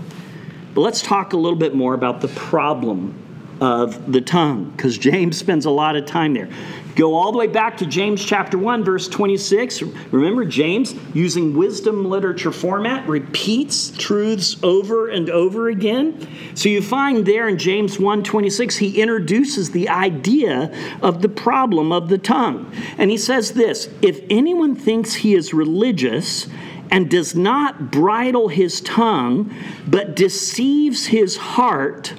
But 0.74 0.82
let's 0.82 1.04
talk 1.04 1.34
a 1.34 1.38
little 1.38 1.60
bit 1.60 1.75
more 1.75 1.94
about 1.94 2.22
the 2.22 2.27
problem 2.30 3.22
of 3.62 4.12
the 4.12 4.22
tongue, 4.22 4.72
because 4.72 4.98
James 4.98 5.38
spends 5.38 5.65
a 5.65 5.72
lot 5.72 5.96
of 5.96 6.06
time 6.06 6.34
there. 6.34 6.50
Go 6.96 7.14
all 7.14 7.34
the 7.34 7.38
way 7.38 7.48
back 7.48 7.75
to 7.78 7.86
James 7.86 8.24
chapter 8.24 8.58
1, 8.58 8.86
verse 8.86 9.10
26. 9.10 9.82
Remember, 10.12 10.46
James, 10.46 10.96
using 11.14 11.54
wisdom 11.54 12.10
literature 12.10 12.54
format, 12.54 13.06
repeats 13.08 13.92
truths 13.92 14.56
over 14.64 15.10
and 15.10 15.30
over 15.30 15.68
again. 15.68 16.25
So 16.54 16.70
you 16.70 16.82
find 16.82 17.25
there 17.25 17.50
in 17.50 17.58
James 17.58 18.00
1 18.00 18.24
26, 18.24 18.78
he 18.78 19.02
introduces 19.02 19.72
the 19.72 19.90
idea 19.90 20.74
of 21.02 21.22
the 21.22 21.28
problem 21.28 21.92
of 21.92 22.08
the 22.08 22.18
tongue. 22.18 22.72
And 22.98 23.12
he 23.12 23.18
says 23.18 23.52
this 23.52 23.90
if 24.02 24.22
anyone 24.30 24.74
thinks 24.74 25.16
he 25.16 25.36
is 25.36 25.54
religious, 25.54 26.48
and 26.92 27.10
does 27.10 27.36
not 27.36 27.92
bridle 27.92 28.48
his 28.48 28.80
tongue, 28.82 29.54
but 29.88 30.16
deceives 30.16 31.08
his 31.08 31.36
heart, 31.36 32.14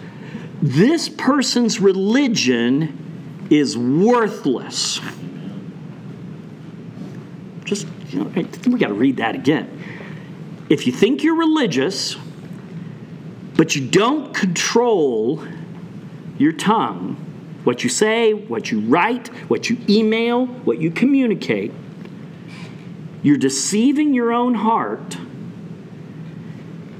this 0.60 1.08
person's 1.08 1.80
religion 1.80 3.05
is 3.50 3.76
worthless. 3.76 5.00
Just, 7.64 7.86
you 8.10 8.20
know, 8.20 8.30
we 8.68 8.78
got 8.78 8.88
to 8.88 8.94
read 8.94 9.16
that 9.16 9.34
again. 9.34 9.82
If 10.68 10.86
you 10.86 10.92
think 10.92 11.22
you're 11.22 11.36
religious, 11.36 12.16
but 13.56 13.74
you 13.74 13.86
don't 13.88 14.34
control 14.34 15.42
your 16.38 16.52
tongue, 16.52 17.14
what 17.64 17.82
you 17.82 17.90
say, 17.90 18.32
what 18.34 18.70
you 18.70 18.80
write, 18.80 19.28
what 19.48 19.70
you 19.70 19.78
email, 19.88 20.46
what 20.46 20.78
you 20.78 20.90
communicate, 20.90 21.72
you're 23.22 23.38
deceiving 23.38 24.14
your 24.14 24.32
own 24.32 24.54
heart. 24.54 25.16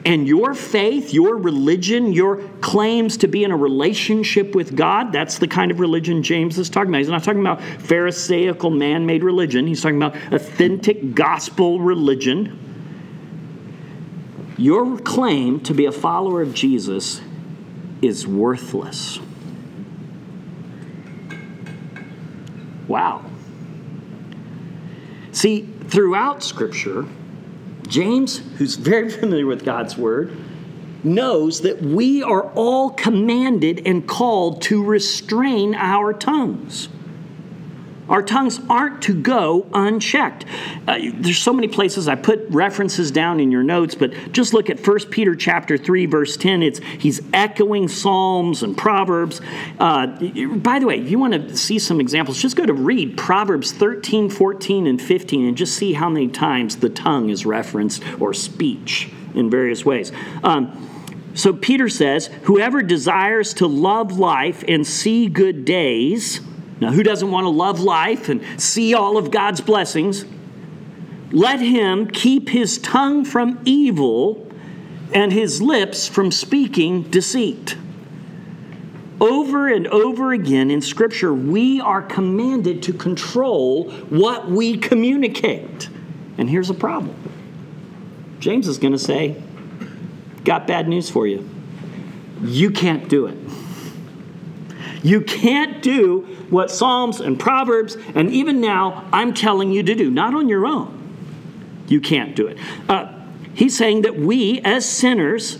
And 0.07 0.29
your 0.29 0.55
faith, 0.55 1.13
your 1.13 1.37
religion, 1.37 2.13
your 2.13 2.37
claims 2.61 3.17
to 3.17 3.27
be 3.27 3.43
in 3.43 3.51
a 3.51 3.57
relationship 3.57 4.55
with 4.55 4.77
God, 4.77 5.11
that's 5.11 5.39
the 5.39 5.49
kind 5.49 5.73
of 5.73 5.81
religion 5.81 6.23
James 6.23 6.59
is 6.59 6.71
talking 6.71 6.91
about. 6.91 6.99
He's 6.99 7.09
not 7.09 7.25
talking 7.25 7.41
about 7.41 7.61
Pharisaical 7.61 8.71
man 8.71 9.05
made 9.05 9.25
religion, 9.25 9.67
he's 9.67 9.83
talking 9.83 10.01
about 10.01 10.15
authentic 10.33 11.17
gospel 11.17 11.81
religion. 11.81 12.57
Your 14.57 14.97
claim 14.99 15.59
to 15.63 15.75
be 15.75 15.87
a 15.87 15.93
follower 15.93 16.41
of 16.41 16.55
Jesus 16.55 17.21
is 18.01 18.29
worthless. 18.29 19.19
Wow. 22.87 23.29
See, 25.33 25.63
throughout 25.89 26.45
Scripture, 26.45 27.07
James, 27.87 28.39
who's 28.59 28.77
very 28.77 29.11
familiar 29.11 29.47
with 29.47 29.65
God's 29.65 29.97
Word, 29.97 30.37
knows 31.05 31.61
that 31.61 31.81
we 31.83 32.23
are 32.23 32.51
all 32.53 32.91
commanded 32.91 33.87
and 33.87 34.07
called 34.07 34.63
to 34.63 34.85
restrain 34.85 35.75
our 35.75 36.13
tongues. 36.13 36.89
Our 38.09 38.23
tongues 38.23 38.61
aren't 38.71 39.03
to 39.03 39.15
go 39.15 39.67
unchecked. 39.73 40.45
Uh, 40.87 40.99
there's 41.15 41.39
so 41.39 41.53
many 41.53 41.69
places 41.69 42.09
I 42.09 42.15
put 42.15 42.47
references 42.51 43.11
down 43.11 43.41
in 43.41 43.51
your 43.51 43.63
notes, 43.63 43.95
but 43.95 44.13
just 44.33 44.55
look 44.55 44.71
at 44.71 44.87
1 44.87 44.99
Peter 45.11 45.35
chapter 45.35 45.77
3, 45.77 46.07
verse 46.07 46.37
10. 46.37 46.63
It's 46.63 46.79
he's 46.79 47.21
echoing 47.33 47.89
Psalms 47.89 48.63
and 48.63 48.77
Proverbs. 48.77 49.41
Uh, 49.79 50.07
by 50.57 50.79
the 50.79 50.87
way, 50.87 51.01
if 51.01 51.11
you 51.11 51.19
want 51.19 51.33
to 51.33 51.57
see 51.57 51.79
some 51.79 52.01
examples, 52.01 52.41
just 52.41 52.57
go 52.57 52.65
to 52.65 52.75
read 52.75 53.17
Proverbs 53.17 53.73
13, 53.73 54.31
14, 54.31 54.87
and 54.87 55.03
15 55.03 55.47
and 55.47 55.57
just 55.57 55.77
see 55.77 55.95
how 55.95 56.09
many 56.09 56.29
times 56.29 56.77
the 56.77 56.89
tongue 56.89 57.31
is 57.31 57.45
referenced 57.45 58.03
or 58.21 58.33
speech 58.33 59.11
in 59.35 59.51
various 59.51 59.85
ways. 59.85 60.13
Um, 60.43 60.91
so 61.35 61.53
Peter 61.53 61.89
says, 61.89 62.29
Whoever 62.45 62.83
desires 62.83 63.53
to 63.55 63.67
love 63.67 64.19
life 64.19 64.65
and 64.67 64.87
see 64.87 65.29
good 65.29 65.65
days, 65.65 66.41
now, 66.79 66.93
who 66.93 67.03
doesn't 67.03 67.31
want 67.31 67.45
to 67.45 67.51
love 67.51 67.81
life 67.81 68.29
and 68.29 68.43
see 68.61 68.93
all 68.95 69.17
of 69.17 69.31
God's 69.31 69.61
blessings? 69.61 70.27
Let 71.33 71.61
him 71.61 72.07
keep 72.07 72.51
his 72.51 72.79
tongue 72.79 73.25
from 73.25 73.61
evil 73.65 74.47
and 75.13 75.33
his 75.33 75.63
lips 75.63 76.07
from 76.07 76.31
speaking 76.31 77.03
deceit. 77.05 77.77
Over 79.21 79.69
and 79.69 79.87
over 79.87 80.33
again 80.33 80.71
in 80.71 80.83
Scripture, 80.83 81.33
we 81.33 81.81
are 81.81 82.03
commanded 82.03 82.83
to 82.83 82.93
control 82.93 83.91
what 84.11 84.51
we 84.51 84.77
communicate. 84.77 85.89
And 86.37 86.51
here's 86.51 86.69
a 86.69 86.75
problem 86.75 87.17
James 88.39 88.69
is 88.69 88.77
going 88.77 88.93
to 88.93 88.99
say, 88.99 89.43
Got 90.45 90.67
bad 90.67 90.89
news 90.89 91.09
for 91.09 91.27
you. 91.27 91.49
You 92.43 92.71
can't 92.71 93.09
do 93.09 93.27
it. 93.27 93.39
You 95.03 95.23
can't 95.23 95.83
do 95.83 96.36
what 96.51 96.71
Psalms 96.71 97.21
and 97.21 97.39
Proverbs 97.39 97.97
and 98.15 98.31
even 98.31 98.61
now 98.61 99.09
I'm 99.13 99.35
telling 99.35 99.73
you 99.73 99.83
to 99.83 99.95
do, 99.95 100.11
not 100.11 100.35
on 100.35 100.49
your 100.49 100.67
own. 100.67 100.93
You 101.89 102.01
can't 102.01 102.35
do 102.35 102.47
it. 102.47 102.59
Uh, 102.89 103.13
he's 103.55 103.77
saying 103.77 104.03
that 104.03 104.17
we, 104.17 104.61
as 104.63 104.89
sinners, 104.89 105.59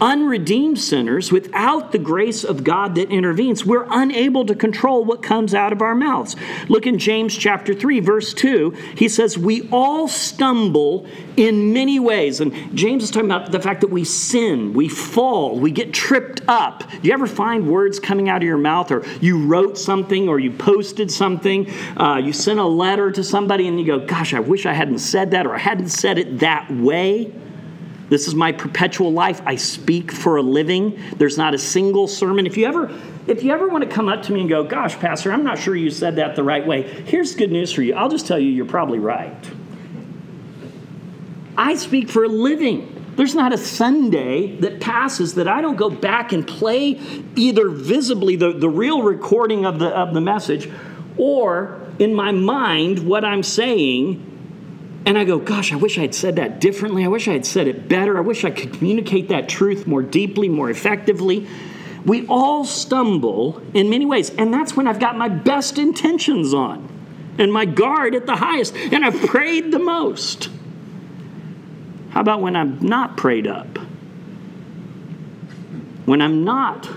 unredeemed 0.00 0.78
sinners, 0.78 1.30
without 1.30 1.92
the 1.92 1.98
grace 1.98 2.44
of 2.44 2.64
God 2.64 2.94
that 2.94 3.10
intervenes, 3.10 3.64
we're 3.64 3.86
unable 3.90 4.46
to 4.46 4.54
control 4.54 5.04
what 5.04 5.22
comes 5.22 5.54
out 5.54 5.72
of 5.72 5.82
our 5.82 5.94
mouths. 5.94 6.36
Look 6.68 6.86
in 6.86 6.98
James 6.98 7.36
chapter 7.36 7.74
3, 7.74 8.00
verse 8.00 8.32
2. 8.34 8.70
He 8.96 9.08
says, 9.08 9.36
We 9.36 9.68
all 9.70 10.08
stumble 10.08 11.06
in 11.36 11.72
many 11.72 12.00
ways. 12.00 12.40
And 12.40 12.76
James 12.76 13.04
is 13.04 13.10
talking 13.10 13.30
about 13.30 13.52
the 13.52 13.60
fact 13.60 13.80
that 13.82 13.90
we 13.90 14.04
sin, 14.04 14.72
we 14.72 14.88
fall, 14.88 15.58
we 15.58 15.70
get 15.70 15.92
tripped 15.92 16.42
up. 16.48 16.88
Do 16.90 17.08
you 17.08 17.12
ever 17.12 17.26
find 17.26 17.68
words 17.68 18.00
coming 18.00 18.28
out 18.28 18.38
of 18.38 18.46
your 18.46 18.58
mouth, 18.58 18.90
or 18.90 19.04
you 19.20 19.46
wrote 19.46 19.78
something, 19.78 20.28
or 20.28 20.38
you 20.38 20.50
posted 20.50 21.10
something, 21.10 21.70
uh, 21.96 22.16
you 22.16 22.32
sent 22.32 22.58
a 22.58 22.64
letter 22.64 23.10
to 23.12 23.22
somebody, 23.22 23.68
and 23.68 23.78
you 23.78 23.86
go, 23.86 24.04
Gosh, 24.04 24.34
I 24.34 24.40
wish 24.40 24.66
I 24.66 24.72
hadn't 24.72 24.98
said 24.98 25.32
that, 25.32 25.46
or 25.46 25.54
I 25.54 25.58
hadn't 25.58 25.88
said 25.88 26.18
it 26.18 26.40
that 26.40 26.70
way? 26.70 27.32
This 28.10 28.26
is 28.26 28.34
my 28.34 28.50
perpetual 28.50 29.12
life. 29.12 29.40
I 29.46 29.54
speak 29.54 30.10
for 30.10 30.36
a 30.36 30.42
living. 30.42 31.00
There's 31.16 31.38
not 31.38 31.54
a 31.54 31.58
single 31.58 32.08
sermon. 32.08 32.44
If 32.44 32.56
you 32.56 32.66
ever 32.66 32.90
if 33.28 33.44
you 33.44 33.52
ever 33.52 33.68
want 33.68 33.84
to 33.84 33.88
come 33.88 34.08
up 34.08 34.24
to 34.24 34.32
me 34.32 34.40
and 34.40 34.48
go, 34.48 34.64
"Gosh, 34.64 34.98
pastor, 34.98 35.32
I'm 35.32 35.44
not 35.44 35.58
sure 35.58 35.76
you 35.76 35.90
said 35.90 36.16
that 36.16 36.34
the 36.34 36.42
right 36.42 36.66
way." 36.66 36.82
Here's 36.82 37.36
good 37.36 37.52
news 37.52 37.72
for 37.72 37.82
you. 37.82 37.94
I'll 37.94 38.08
just 38.08 38.26
tell 38.26 38.38
you 38.38 38.50
you're 38.50 38.66
probably 38.66 38.98
right. 38.98 39.50
I 41.56 41.76
speak 41.76 42.08
for 42.08 42.24
a 42.24 42.28
living. 42.28 42.96
There's 43.14 43.34
not 43.34 43.52
a 43.52 43.58
Sunday 43.58 44.56
that 44.56 44.80
passes 44.80 45.34
that 45.34 45.46
I 45.46 45.60
don't 45.60 45.76
go 45.76 45.90
back 45.90 46.32
and 46.32 46.46
play 46.46 46.98
either 47.36 47.68
visibly 47.68 48.34
the, 48.34 48.52
the 48.52 48.68
real 48.68 49.02
recording 49.02 49.66
of 49.66 49.78
the, 49.78 49.88
of 49.88 50.14
the 50.14 50.20
message 50.20 50.70
or 51.16 51.78
in 51.98 52.14
my 52.14 52.32
mind 52.32 53.00
what 53.00 53.24
I'm 53.24 53.42
saying 53.42 54.29
and 55.06 55.16
I 55.16 55.24
go, 55.24 55.38
gosh, 55.38 55.72
I 55.72 55.76
wish 55.76 55.98
I 55.98 56.02
had 56.02 56.14
said 56.14 56.36
that 56.36 56.60
differently. 56.60 57.04
I 57.04 57.08
wish 57.08 57.26
I 57.26 57.32
had 57.32 57.46
said 57.46 57.66
it 57.66 57.88
better. 57.88 58.18
I 58.18 58.20
wish 58.20 58.44
I 58.44 58.50
could 58.50 58.74
communicate 58.74 59.28
that 59.30 59.48
truth 59.48 59.86
more 59.86 60.02
deeply, 60.02 60.48
more 60.48 60.70
effectively. 60.70 61.48
We 62.04 62.26
all 62.26 62.64
stumble 62.64 63.62
in 63.72 63.88
many 63.88 64.04
ways. 64.04 64.30
And 64.30 64.52
that's 64.52 64.76
when 64.76 64.86
I've 64.86 65.00
got 65.00 65.16
my 65.16 65.28
best 65.28 65.78
intentions 65.78 66.52
on 66.52 66.88
and 67.38 67.52
my 67.52 67.64
guard 67.64 68.14
at 68.14 68.26
the 68.26 68.36
highest. 68.36 68.76
And 68.76 69.04
I've 69.04 69.20
prayed 69.26 69.72
the 69.72 69.78
most. 69.78 70.50
How 72.10 72.20
about 72.20 72.42
when 72.42 72.54
I'm 72.54 72.80
not 72.80 73.16
prayed 73.16 73.46
up? 73.46 73.78
When 76.04 76.20
I'm 76.20 76.44
not 76.44 76.90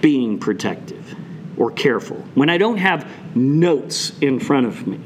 being 0.00 0.38
protective 0.38 1.14
or 1.58 1.70
careful? 1.72 2.16
When 2.34 2.48
I 2.48 2.56
don't 2.56 2.78
have 2.78 3.10
notes 3.36 4.16
in 4.20 4.38
front 4.40 4.66
of 4.66 4.86
me? 4.86 5.00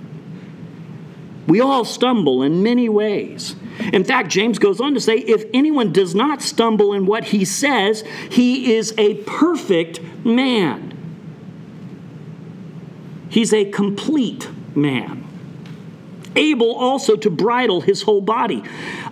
We 1.50 1.60
all 1.60 1.84
stumble 1.84 2.44
in 2.44 2.62
many 2.62 2.88
ways. 2.88 3.56
In 3.92 4.04
fact, 4.04 4.28
James 4.28 4.60
goes 4.60 4.80
on 4.80 4.94
to 4.94 5.00
say 5.00 5.16
if 5.16 5.46
anyone 5.52 5.92
does 5.92 6.14
not 6.14 6.42
stumble 6.42 6.92
in 6.92 7.06
what 7.06 7.24
he 7.24 7.44
says, 7.44 8.04
he 8.30 8.74
is 8.74 8.94
a 8.96 9.14
perfect 9.24 10.00
man. 10.24 10.96
He's 13.28 13.52
a 13.52 13.64
complete 13.64 14.48
man 14.76 15.26
able 16.36 16.74
also 16.74 17.16
to 17.16 17.30
bridle 17.30 17.80
his 17.80 18.02
whole 18.02 18.20
body. 18.20 18.62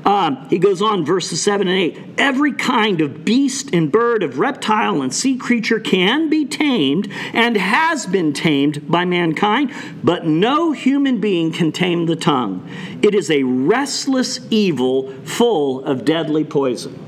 Um, 0.05 0.47
he 0.49 0.59
goes 0.59 0.81
on, 0.81 1.05
verses 1.05 1.43
7 1.43 1.67
and 1.67 1.77
8. 1.77 2.15
Every 2.19 2.53
kind 2.53 3.01
of 3.01 3.25
beast 3.25 3.75
and 3.75 3.91
bird, 3.91 4.23
of 4.23 4.39
reptile 4.39 5.03
and 5.03 5.13
sea 5.13 5.37
creature 5.37 5.81
can 5.81 6.29
be 6.29 6.45
tamed 6.45 7.11
and 7.33 7.57
has 7.57 8.07
been 8.07 8.33
tamed 8.33 8.89
by 8.91 9.05
mankind, 9.05 9.73
but 10.03 10.27
no 10.27 10.73
human 10.73 11.21
being 11.21 11.53
can 11.53 11.73
tame 11.73 12.07
the 12.07 12.17
tongue. 12.17 12.69
It 13.03 13.15
is 13.15 13.31
a 13.31 13.43
restless 13.43 14.41
evil 14.51 15.13
full 15.25 15.85
of 15.85 16.05
deadly 16.05 16.45
poison. 16.45 16.99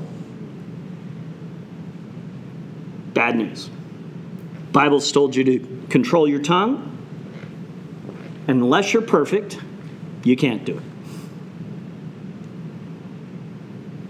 Bad 3.13 3.37
news. 3.37 3.69
Bible's 4.71 5.11
told 5.11 5.35
you 5.35 5.43
to 5.43 5.85
control 5.89 6.27
your 6.27 6.41
tongue. 6.41 6.87
Unless 8.47 8.93
you're 8.93 9.01
perfect, 9.01 9.59
you 10.23 10.35
can't 10.35 10.65
do 10.65 10.77
it. 10.77 10.83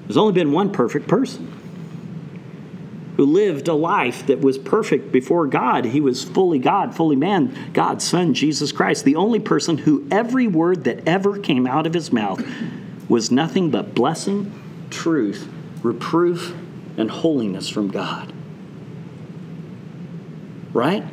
There's 0.07 0.17
only 0.17 0.33
been 0.33 0.51
one 0.51 0.71
perfect 0.71 1.07
person 1.07 1.51
who 3.17 3.25
lived 3.25 3.67
a 3.67 3.73
life 3.73 4.25
that 4.27 4.41
was 4.41 4.57
perfect 4.57 5.11
before 5.11 5.47
God. 5.47 5.85
He 5.85 6.01
was 6.01 6.23
fully 6.23 6.59
God, 6.59 6.95
fully 6.95 7.15
man, 7.15 7.71
God's 7.71 8.03
Son, 8.03 8.33
Jesus 8.33 8.71
Christ, 8.71 9.05
the 9.05 9.15
only 9.15 9.39
person 9.39 9.77
who 9.77 10.07
every 10.09 10.47
word 10.47 10.85
that 10.85 11.07
ever 11.07 11.37
came 11.37 11.67
out 11.67 11.85
of 11.85 11.93
his 11.93 12.11
mouth 12.11 12.43
was 13.07 13.31
nothing 13.31 13.69
but 13.69 13.93
blessing, 13.93 14.51
truth, 14.89 15.47
reproof, 15.83 16.55
and 16.97 17.11
holiness 17.11 17.69
from 17.69 17.89
God. 17.89 18.33
Right? 20.73 21.03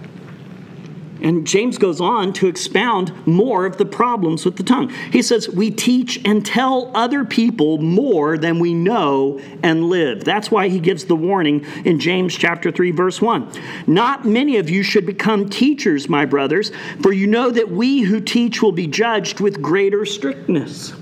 And 1.23 1.47
James 1.47 1.79
goes 1.79 2.01
on 2.01 2.33
to 2.35 2.47
expound 2.47 3.13
more 3.27 3.67
of 3.67 3.77
the 3.77 3.85
problems 3.85 4.45
with 4.45 4.57
the 4.57 4.63
tongue. 4.63 4.91
He 5.13 5.23
says, 5.23 5.49
We 5.49 5.71
teach 5.71 6.21
and 6.25 6.45
tell 6.45 6.91
other 6.95 7.25
people 7.25 7.79
more 7.79 8.39
than 8.39 8.59
we 8.59 8.75
know 8.75 9.41
and 9.63 9.89
live. 9.89 10.25
That's 10.25 10.51
why 10.51 10.69
he 10.69 10.79
gives 10.79 11.05
the 11.05 11.17
warning 11.17 11.65
in 11.85 11.99
James 11.99 12.37
chapter 12.37 12.71
3, 12.71 12.91
verse 12.93 13.21
1. 13.21 13.51
Not 13.87 14.25
many 14.25 14.57
of 14.59 14.71
you 14.71 14.83
should 14.83 15.07
become 15.07 15.49
teachers, 15.49 16.09
my 16.09 16.25
brothers, 16.25 16.71
for 17.03 17.13
you 17.13 17.27
know 17.27 17.51
that 17.51 17.71
we 17.71 18.01
who 18.01 18.21
teach 18.21 18.63
will 18.63 18.73
be 18.73 18.87
judged 18.87 19.41
with 19.41 19.61
greater 19.61 20.05
strictness. 20.05 20.93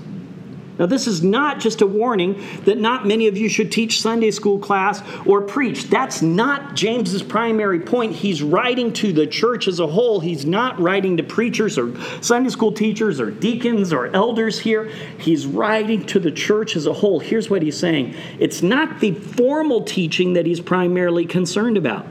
Now, 0.79 0.85
this 0.85 1.07
is 1.07 1.23
not 1.23 1.59
just 1.59 1.81
a 1.81 1.87
warning 1.87 2.43
that 2.65 2.77
not 2.77 3.07
many 3.07 3.27
of 3.27 3.37
you 3.37 3.49
should 3.49 3.71
teach 3.71 3.99
Sunday 3.99 4.29
school 4.29 4.59
class 4.59 5.01
or 5.25 5.41
preach. 5.41 5.85
That's 5.85 6.21
not 6.21 6.75
James's 6.75 7.23
primary 7.23 7.79
point. 7.79 8.13
He's 8.13 8.43
writing 8.43 8.93
to 8.93 9.11
the 9.11 9.25
church 9.25 9.67
as 9.67 9.79
a 9.79 9.87
whole. 9.87 10.19
He's 10.19 10.45
not 10.45 10.79
writing 10.79 11.17
to 11.17 11.23
preachers 11.23 11.77
or 11.77 11.93
Sunday 12.21 12.49
school 12.49 12.71
teachers 12.71 13.19
or 13.19 13.31
deacons 13.31 13.91
or 13.91 14.07
elders 14.15 14.59
here. 14.59 14.85
He's 15.17 15.47
writing 15.47 16.05
to 16.07 16.19
the 16.19 16.31
church 16.31 16.75
as 16.75 16.85
a 16.85 16.93
whole. 16.93 17.19
Here's 17.19 17.49
what 17.49 17.61
he's 17.61 17.77
saying 17.77 18.15
it's 18.39 18.61
not 18.61 18.99
the 18.99 19.13
formal 19.13 19.81
teaching 19.83 20.33
that 20.33 20.45
he's 20.45 20.59
primarily 20.59 21.25
concerned 21.25 21.77
about. 21.77 22.05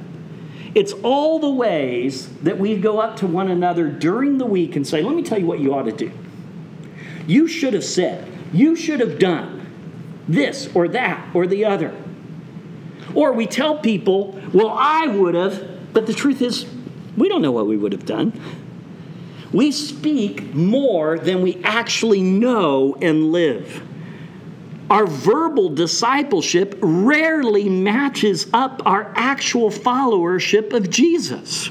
It's 0.74 0.92
all 0.92 1.38
the 1.38 1.48
ways 1.48 2.28
that 2.42 2.58
we 2.58 2.76
go 2.76 2.98
up 2.98 3.16
to 3.18 3.26
one 3.26 3.48
another 3.48 3.88
during 3.88 4.36
the 4.36 4.44
week 4.44 4.76
and 4.76 4.86
say, 4.86 5.02
Let 5.02 5.14
me 5.14 5.22
tell 5.22 5.38
you 5.38 5.46
what 5.46 5.60
you 5.60 5.72
ought 5.74 5.84
to 5.84 5.92
do. 5.92 6.10
You 7.26 7.48
should 7.48 7.72
have 7.72 7.84
said, 7.84 8.30
you 8.52 8.76
should 8.76 9.00
have 9.00 9.18
done 9.18 9.66
this 10.28 10.68
or 10.74 10.88
that 10.88 11.34
or 11.34 11.46
the 11.46 11.64
other. 11.64 11.94
Or 13.14 13.32
we 13.32 13.46
tell 13.46 13.78
people, 13.78 14.38
well, 14.52 14.74
I 14.76 15.06
would 15.06 15.34
have, 15.34 15.92
but 15.92 16.06
the 16.06 16.14
truth 16.14 16.42
is, 16.42 16.66
we 17.16 17.28
don't 17.28 17.42
know 17.42 17.52
what 17.52 17.66
we 17.66 17.76
would 17.76 17.92
have 17.92 18.04
done. 18.04 18.38
We 19.52 19.72
speak 19.72 20.54
more 20.54 21.18
than 21.18 21.42
we 21.42 21.62
actually 21.62 22.20
know 22.20 22.96
and 23.00 23.32
live. 23.32 23.82
Our 24.90 25.06
verbal 25.06 25.70
discipleship 25.70 26.78
rarely 26.80 27.68
matches 27.68 28.48
up 28.52 28.82
our 28.84 29.12
actual 29.16 29.70
followership 29.70 30.72
of 30.72 30.90
Jesus. 30.90 31.70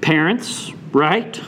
Parents, 0.00 0.72
right? 0.92 1.40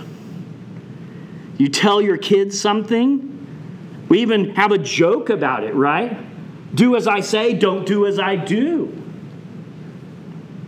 You 1.59 1.69
tell 1.69 2.01
your 2.01 2.17
kids 2.17 2.59
something, 2.59 4.07
we 4.09 4.21
even 4.21 4.55
have 4.55 4.73
a 4.73 4.79
joke 4.79 5.29
about 5.29 5.65
it, 5.65 5.75
right? 5.75 6.17
Do 6.75 6.97
as 6.97 7.07
I 7.07 7.21
say, 7.21 7.53
don't 7.53 7.87
do 7.87 8.07
as 8.07 8.19
I 8.19 8.37
do. 8.37 8.95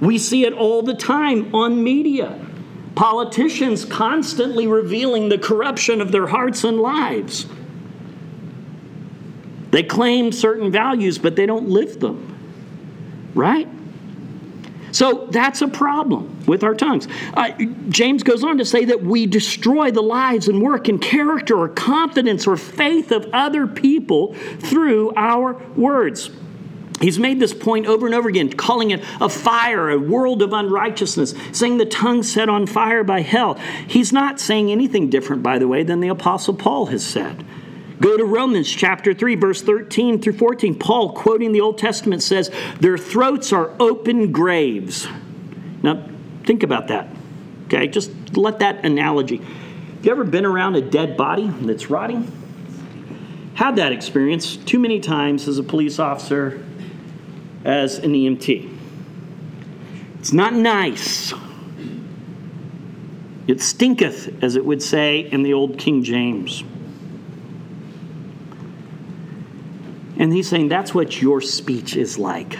We 0.00 0.18
see 0.18 0.44
it 0.44 0.52
all 0.52 0.82
the 0.82 0.94
time 0.94 1.54
on 1.54 1.82
media. 1.82 2.38
Politicians 2.94 3.84
constantly 3.84 4.66
revealing 4.66 5.28
the 5.28 5.38
corruption 5.38 6.00
of 6.00 6.10
their 6.10 6.26
hearts 6.26 6.64
and 6.64 6.80
lives. 6.80 7.46
They 9.70 9.84
claim 9.84 10.32
certain 10.32 10.72
values, 10.72 11.18
but 11.18 11.36
they 11.36 11.46
don't 11.46 11.68
live 11.68 12.00
them. 12.00 12.26
Right? 13.34 13.68
So 14.92 15.28
that's 15.30 15.62
a 15.62 15.68
problem 15.68 16.44
with 16.46 16.64
our 16.64 16.74
tongues. 16.74 17.06
Uh, 17.34 17.52
James 17.88 18.22
goes 18.22 18.42
on 18.42 18.58
to 18.58 18.64
say 18.64 18.84
that 18.86 19.02
we 19.02 19.26
destroy 19.26 19.90
the 19.90 20.02
lives 20.02 20.48
and 20.48 20.62
work 20.62 20.88
and 20.88 21.00
character 21.00 21.56
or 21.56 21.68
confidence 21.68 22.46
or 22.46 22.56
faith 22.56 23.12
of 23.12 23.28
other 23.32 23.66
people 23.66 24.34
through 24.60 25.12
our 25.16 25.54
words. 25.76 26.30
He's 27.00 27.18
made 27.18 27.40
this 27.40 27.54
point 27.54 27.86
over 27.86 28.04
and 28.04 28.14
over 28.14 28.28
again, 28.28 28.52
calling 28.52 28.90
it 28.90 29.02
a 29.20 29.28
fire, 29.28 29.88
a 29.88 29.98
world 29.98 30.42
of 30.42 30.52
unrighteousness, 30.52 31.34
saying 31.52 31.78
the 31.78 31.86
tongue 31.86 32.22
set 32.22 32.50
on 32.50 32.66
fire 32.66 33.02
by 33.02 33.22
hell. 33.22 33.54
He's 33.86 34.12
not 34.12 34.38
saying 34.38 34.70
anything 34.70 35.08
different, 35.08 35.42
by 35.42 35.58
the 35.58 35.66
way, 35.66 35.82
than 35.82 36.00
the 36.00 36.08
Apostle 36.08 36.54
Paul 36.54 36.86
has 36.86 37.04
said. 37.04 37.44
Go 38.00 38.16
to 38.16 38.24
Romans 38.24 38.70
chapter 38.70 39.12
3, 39.12 39.34
verse 39.34 39.60
13 39.62 40.22
through 40.22 40.32
14. 40.32 40.78
Paul, 40.78 41.12
quoting 41.12 41.52
the 41.52 41.60
Old 41.60 41.76
Testament, 41.76 42.22
says, 42.22 42.50
Their 42.80 42.96
throats 42.96 43.52
are 43.52 43.74
open 43.78 44.32
graves. 44.32 45.06
Now, 45.82 46.08
think 46.44 46.62
about 46.62 46.88
that. 46.88 47.08
Okay, 47.66 47.88
just 47.88 48.10
let 48.36 48.60
that 48.60 48.84
analogy. 48.86 49.36
Have 49.36 50.06
you 50.06 50.12
ever 50.12 50.24
been 50.24 50.46
around 50.46 50.76
a 50.76 50.80
dead 50.80 51.16
body 51.16 51.48
that's 51.60 51.90
rotting? 51.90 52.30
Had 53.54 53.76
that 53.76 53.92
experience 53.92 54.56
too 54.56 54.78
many 54.78 55.00
times 55.00 55.46
as 55.46 55.58
a 55.58 55.62
police 55.62 55.98
officer, 55.98 56.64
as 57.64 57.98
an 57.98 58.12
EMT. 58.12 58.78
It's 60.18 60.32
not 60.32 60.54
nice. 60.54 61.34
It 63.46 63.60
stinketh, 63.60 64.42
as 64.42 64.56
it 64.56 64.64
would 64.64 64.82
say 64.82 65.20
in 65.20 65.42
the 65.42 65.52
old 65.52 65.78
King 65.78 66.02
James. 66.02 66.64
And 70.20 70.30
he's 70.30 70.50
saying 70.50 70.68
that's 70.68 70.94
what 70.94 71.22
your 71.22 71.40
speech 71.40 71.96
is 71.96 72.18
like 72.18 72.58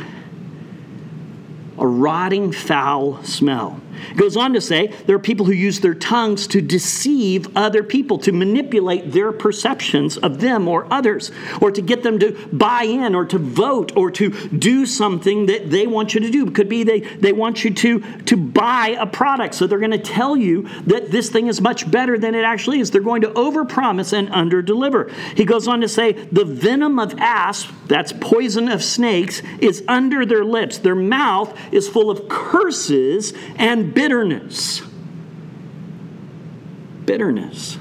a 1.79 1.87
rotting, 1.87 2.53
foul 2.53 3.23
smell. 3.23 3.79
It 4.11 4.17
goes 4.17 4.37
on 4.37 4.53
to 4.55 4.61
say 4.61 4.89
there 5.07 5.17
are 5.17 5.21
people 5.21 5.47
who 5.47 5.53
use 5.53 5.81
their 5.81 5.95
tongues 5.95 6.47
to 6.49 6.61
deceive 6.61 7.57
other 7.57 7.83
people, 7.83 8.19
to 8.19 8.33
manipulate 8.33 9.13
their 9.13 9.33
perceptions 9.33 10.17
of 10.19 10.41
them 10.41 10.69
or 10.69 10.87
others, 10.93 11.31
or 11.61 11.71
to 11.71 11.83
get 11.83 12.03
them 12.03 12.19
to 12.21 12.33
buy 12.53 12.85
in 12.85 13.15
or 13.15 13.25
to 13.27 13.39
vote 13.39 13.97
or 13.97 14.11
to 14.13 14.31
do 14.49 14.87
something 14.87 15.47
that 15.47 15.71
they 15.71 15.87
want 15.87 16.15
you 16.15 16.21
to 16.21 16.31
do. 16.31 16.47
It 16.47 16.55
could 16.55 16.69
be 16.69 16.85
they, 16.85 17.01
they 17.01 17.33
want 17.33 17.65
you 17.65 17.73
to, 17.75 18.01
to 18.23 18.37
buy 18.37 18.97
a 18.99 19.07
product, 19.07 19.55
so 19.55 19.67
they're 19.67 19.79
going 19.79 19.91
to 19.91 19.99
tell 19.99 20.37
you 20.37 20.69
that 20.87 21.11
this 21.11 21.31
thing 21.31 21.47
is 21.47 21.61
much 21.61 21.91
better 21.91 22.19
than 22.19 22.35
it 22.35 22.45
actually 22.45 22.81
is. 22.81 22.91
They're 22.91 23.01
going 23.01 23.23
to 23.23 23.31
overpromise 23.31 24.13
and 24.13 24.29
underdeliver. 24.29 25.11
He 25.37 25.45
goes 25.45 25.69
on 25.69 25.81
to 25.81 25.89
say 25.89 26.13
the 26.13 26.45
venom 26.45 26.99
of 26.99 27.15
asp, 27.19 27.71
that's 27.87 28.13
poison 28.13 28.69
of 28.69 28.83
snakes, 28.83 29.43
is 29.61 29.83
under 29.89 30.25
their 30.25 30.45
lips. 30.45 30.79
Their 30.79 30.95
mouth 30.95 31.59
is 31.73 31.89
full 31.89 32.11
of 32.11 32.29
curses 32.29 33.33
and 33.57 33.80
bitterness. 33.89 34.83
Bitterness. 37.05 37.79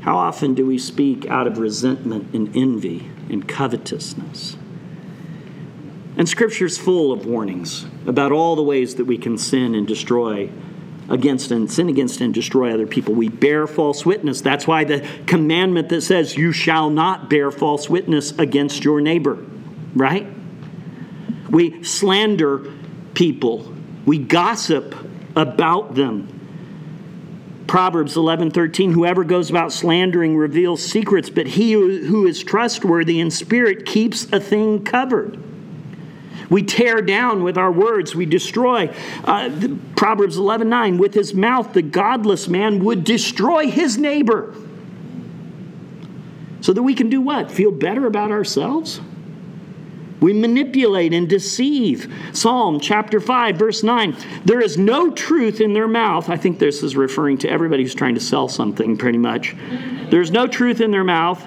How 0.00 0.16
often 0.16 0.54
do 0.54 0.64
we 0.64 0.78
speak 0.78 1.26
out 1.26 1.46
of 1.46 1.58
resentment 1.58 2.34
and 2.34 2.56
envy 2.56 3.10
and 3.28 3.46
covetousness? 3.46 4.56
And 6.16 6.28
Scripture 6.28 6.66
is 6.66 6.78
full 6.78 7.12
of 7.12 7.26
warnings 7.26 7.86
about 8.06 8.32
all 8.32 8.56
the 8.56 8.62
ways 8.62 8.94
that 8.96 9.04
we 9.04 9.18
can 9.18 9.38
sin 9.38 9.74
and 9.74 9.86
destroy 9.86 10.50
against 11.08 11.50
and 11.50 11.70
sin 11.70 11.88
against 11.88 12.20
and 12.20 12.34
destroy 12.34 12.72
other 12.72 12.86
people. 12.86 13.14
We 13.14 13.28
bear 13.28 13.66
false 13.66 14.04
witness. 14.04 14.40
That's 14.40 14.66
why 14.66 14.84
the 14.84 15.06
commandment 15.26 15.88
that 15.90 16.02
says, 16.02 16.36
You 16.36 16.52
shall 16.52 16.90
not 16.90 17.30
bear 17.30 17.50
false 17.50 17.88
witness 17.88 18.32
against 18.38 18.84
your 18.84 19.00
neighbor, 19.00 19.38
right? 19.94 20.26
We 21.50 21.82
slander 21.82 22.72
people 23.14 23.74
we 24.08 24.16
gossip 24.16 24.94
about 25.36 25.94
them. 25.94 26.26
Proverbs 27.66 28.16
11:13 28.16 28.92
Whoever 28.92 29.22
goes 29.22 29.50
about 29.50 29.70
slandering 29.70 30.34
reveals 30.34 30.82
secrets, 30.82 31.28
but 31.28 31.46
he 31.46 31.72
who 31.72 32.26
is 32.26 32.42
trustworthy 32.42 33.20
in 33.20 33.30
spirit 33.30 33.84
keeps 33.84 34.26
a 34.32 34.40
thing 34.40 34.82
covered. 34.82 35.36
We 36.48 36.62
tear 36.62 37.02
down 37.02 37.42
with 37.42 37.58
our 37.58 37.70
words, 37.70 38.14
we 38.14 38.24
destroy. 38.24 38.88
Uh, 39.24 39.50
Proverbs 39.94 40.38
11:9 40.38 40.96
With 40.96 41.12
his 41.12 41.34
mouth 41.34 41.74
the 41.74 41.82
godless 41.82 42.48
man 42.48 42.82
would 42.84 43.04
destroy 43.04 43.70
his 43.70 43.98
neighbor. 43.98 44.54
So 46.62 46.72
that 46.72 46.82
we 46.82 46.94
can 46.94 47.10
do 47.10 47.20
what? 47.20 47.50
Feel 47.50 47.72
better 47.72 48.06
about 48.06 48.30
ourselves? 48.30 49.02
We 50.20 50.32
manipulate 50.32 51.14
and 51.14 51.28
deceive. 51.28 52.12
Psalm 52.32 52.80
chapter 52.80 53.20
5, 53.20 53.56
verse 53.56 53.82
9. 53.82 54.16
There 54.44 54.60
is 54.60 54.76
no 54.76 55.10
truth 55.10 55.60
in 55.60 55.72
their 55.72 55.88
mouth. 55.88 56.28
I 56.28 56.36
think 56.36 56.58
this 56.58 56.82
is 56.82 56.96
referring 56.96 57.38
to 57.38 57.48
everybody 57.48 57.82
who's 57.82 57.94
trying 57.94 58.14
to 58.14 58.20
sell 58.20 58.48
something, 58.48 58.96
pretty 58.96 59.18
much. 59.18 59.54
There's 60.10 60.30
no 60.30 60.46
truth 60.46 60.80
in 60.80 60.90
their 60.90 61.04
mouth. 61.04 61.44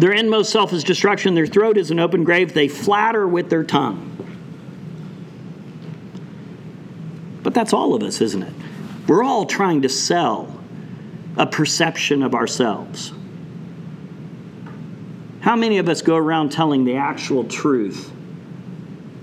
Their 0.00 0.12
inmost 0.12 0.50
self 0.50 0.72
is 0.72 0.84
destruction. 0.84 1.34
Their 1.34 1.46
throat 1.46 1.76
is 1.76 1.90
an 1.90 1.98
open 1.98 2.24
grave. 2.24 2.54
They 2.54 2.68
flatter 2.68 3.26
with 3.26 3.50
their 3.50 3.64
tongue. 3.64 4.08
But 7.42 7.54
that's 7.54 7.72
all 7.72 7.94
of 7.94 8.02
us, 8.02 8.20
isn't 8.20 8.42
it? 8.42 8.52
We're 9.08 9.24
all 9.24 9.46
trying 9.46 9.82
to 9.82 9.88
sell 9.88 10.60
a 11.36 11.46
perception 11.46 12.22
of 12.22 12.34
ourselves. 12.34 13.12
How 15.42 15.56
many 15.56 15.78
of 15.78 15.88
us 15.88 16.02
go 16.02 16.14
around 16.14 16.52
telling 16.52 16.84
the 16.84 16.94
actual 16.94 17.42
truth 17.42 18.12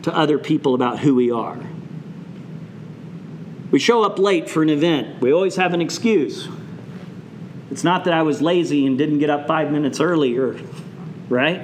to 0.01 0.13
other 0.13 0.37
people 0.37 0.75
about 0.75 0.99
who 0.99 1.15
we 1.15 1.31
are? 1.31 1.57
We 3.71 3.79
show 3.79 4.03
up 4.03 4.19
late 4.19 4.49
for 4.49 4.61
an 4.61 4.69
event. 4.69 5.21
We 5.21 5.31
always 5.31 5.55
have 5.55 5.73
an 5.73 5.81
excuse. 5.81 6.49
It's 7.71 7.85
not 7.85 8.03
that 8.03 8.13
I 8.13 8.23
was 8.23 8.41
lazy 8.41 8.85
and 8.85 8.97
didn't 8.97 9.19
get 9.19 9.29
up 9.29 9.47
five 9.47 9.71
minutes 9.71 10.01
earlier, 10.01 10.59
right? 11.29 11.61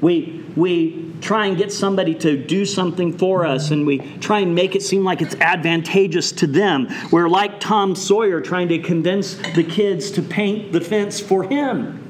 We, 0.00 0.44
we 0.54 1.14
try 1.20 1.46
and 1.46 1.56
get 1.56 1.72
somebody 1.72 2.14
to 2.14 2.36
do 2.36 2.64
something 2.64 3.18
for 3.18 3.44
us 3.44 3.72
and 3.72 3.88
we 3.88 3.98
try 4.18 4.38
and 4.38 4.54
make 4.54 4.76
it 4.76 4.82
seem 4.82 5.02
like 5.02 5.20
it's 5.20 5.34
advantageous 5.36 6.30
to 6.30 6.46
them. 6.46 6.86
We're 7.10 7.28
like 7.28 7.58
Tom 7.58 7.96
Sawyer 7.96 8.40
trying 8.40 8.68
to 8.68 8.78
convince 8.78 9.34
the 9.34 9.64
kids 9.64 10.12
to 10.12 10.22
paint 10.22 10.70
the 10.70 10.80
fence 10.80 11.18
for 11.18 11.42
him. 11.42 12.04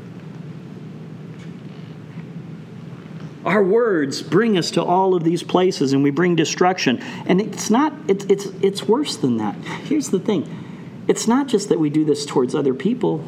Our 3.49 3.65
words 3.65 4.21
bring 4.21 4.59
us 4.59 4.73
to 4.73 4.83
all 4.83 5.15
of 5.15 5.25
these 5.25 5.43
places 5.43 5.95
and 5.95 6.03
we 6.03 6.11
bring 6.11 6.37
destruction. 6.37 6.99
And 7.27 7.41
it's 7.41 7.71
not, 7.71 7.95
it's, 8.07 8.27
it's, 8.27 8.45
it's 8.61 8.83
worse 8.83 9.17
than 9.17 9.39
that. 9.39 9.55
Here's 9.55 10.11
the 10.11 10.21
thing 10.21 11.05
it's 11.09 11.27
not 11.27 11.47
just 11.47 11.71
that 11.71 11.79
we 11.79 11.89
do 11.89 12.05
this 12.05 12.27
towards 12.27 12.55
other 12.55 12.75
people, 12.75 13.27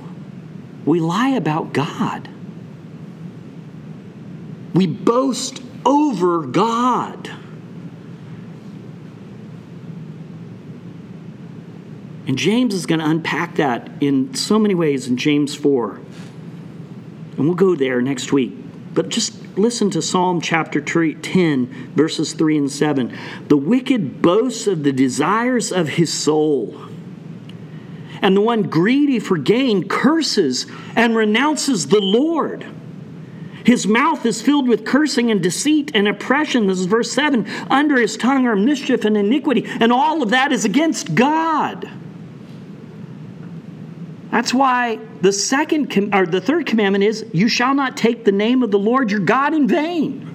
we 0.84 1.00
lie 1.00 1.30
about 1.30 1.72
God. 1.72 2.28
We 4.74 4.86
boast 4.86 5.62
over 5.86 6.42
God. 6.42 7.30
And 12.26 12.36
James 12.36 12.74
is 12.74 12.84
going 12.84 13.00
to 13.00 13.06
unpack 13.06 13.54
that 13.54 13.90
in 14.02 14.34
so 14.34 14.58
many 14.58 14.74
ways 14.74 15.08
in 15.08 15.16
James 15.16 15.54
4. 15.54 15.94
And 15.94 17.38
we'll 17.38 17.54
go 17.54 17.74
there 17.74 18.02
next 18.02 18.34
week. 18.34 18.52
But 18.92 19.08
just 19.08 19.34
listen 19.56 19.90
to 19.90 20.02
Psalm 20.02 20.40
chapter 20.40 20.80
10, 20.80 21.92
verses 21.94 22.32
3 22.32 22.58
and 22.58 22.70
7. 22.70 23.16
The 23.48 23.56
wicked 23.56 24.22
boasts 24.22 24.66
of 24.66 24.82
the 24.82 24.92
desires 24.92 25.72
of 25.72 25.88
his 25.90 26.12
soul. 26.12 26.80
And 28.22 28.36
the 28.36 28.40
one 28.40 28.64
greedy 28.64 29.18
for 29.18 29.38
gain 29.38 29.88
curses 29.88 30.66
and 30.94 31.16
renounces 31.16 31.86
the 31.86 32.00
Lord. 32.00 32.66
His 33.64 33.86
mouth 33.86 34.24
is 34.26 34.42
filled 34.42 34.68
with 34.68 34.84
cursing 34.84 35.30
and 35.30 35.42
deceit 35.42 35.90
and 35.94 36.08
oppression. 36.08 36.66
This 36.66 36.78
is 36.78 36.86
verse 36.86 37.12
7. 37.12 37.46
Under 37.70 38.00
his 38.00 38.16
tongue 38.16 38.46
are 38.46 38.56
mischief 38.56 39.04
and 39.04 39.16
iniquity, 39.16 39.66
and 39.66 39.92
all 39.92 40.22
of 40.22 40.30
that 40.30 40.52
is 40.52 40.64
against 40.64 41.14
God. 41.14 41.88
That's 44.30 44.54
why 44.54 44.98
the 45.22 45.32
second 45.32 45.90
com- 45.90 46.14
or 46.14 46.24
the 46.24 46.40
third 46.40 46.66
commandment 46.66 47.04
is 47.04 47.26
you 47.32 47.48
shall 47.48 47.74
not 47.74 47.96
take 47.96 48.24
the 48.24 48.32
name 48.32 48.62
of 48.62 48.70
the 48.70 48.78
Lord 48.78 49.10
your 49.10 49.20
God 49.20 49.54
in 49.54 49.66
vain. 49.66 50.26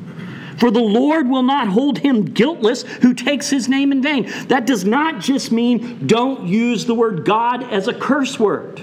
For 0.57 0.71
the 0.71 0.81
Lord 0.81 1.27
will 1.27 1.43
not 1.43 1.67
hold 1.67 1.99
him 1.99 2.23
guiltless 2.23 2.83
who 2.83 3.13
takes 3.13 3.49
his 3.49 3.67
name 3.67 3.91
in 3.91 4.01
vain. 4.01 4.31
That 4.47 4.65
does 4.65 4.85
not 4.85 5.19
just 5.19 5.51
mean 5.51 6.07
don't 6.07 6.47
use 6.47 6.85
the 6.85 6.95
word 6.95 7.25
God 7.25 7.63
as 7.63 7.87
a 7.87 7.93
curse 7.93 8.39
word. 8.39 8.81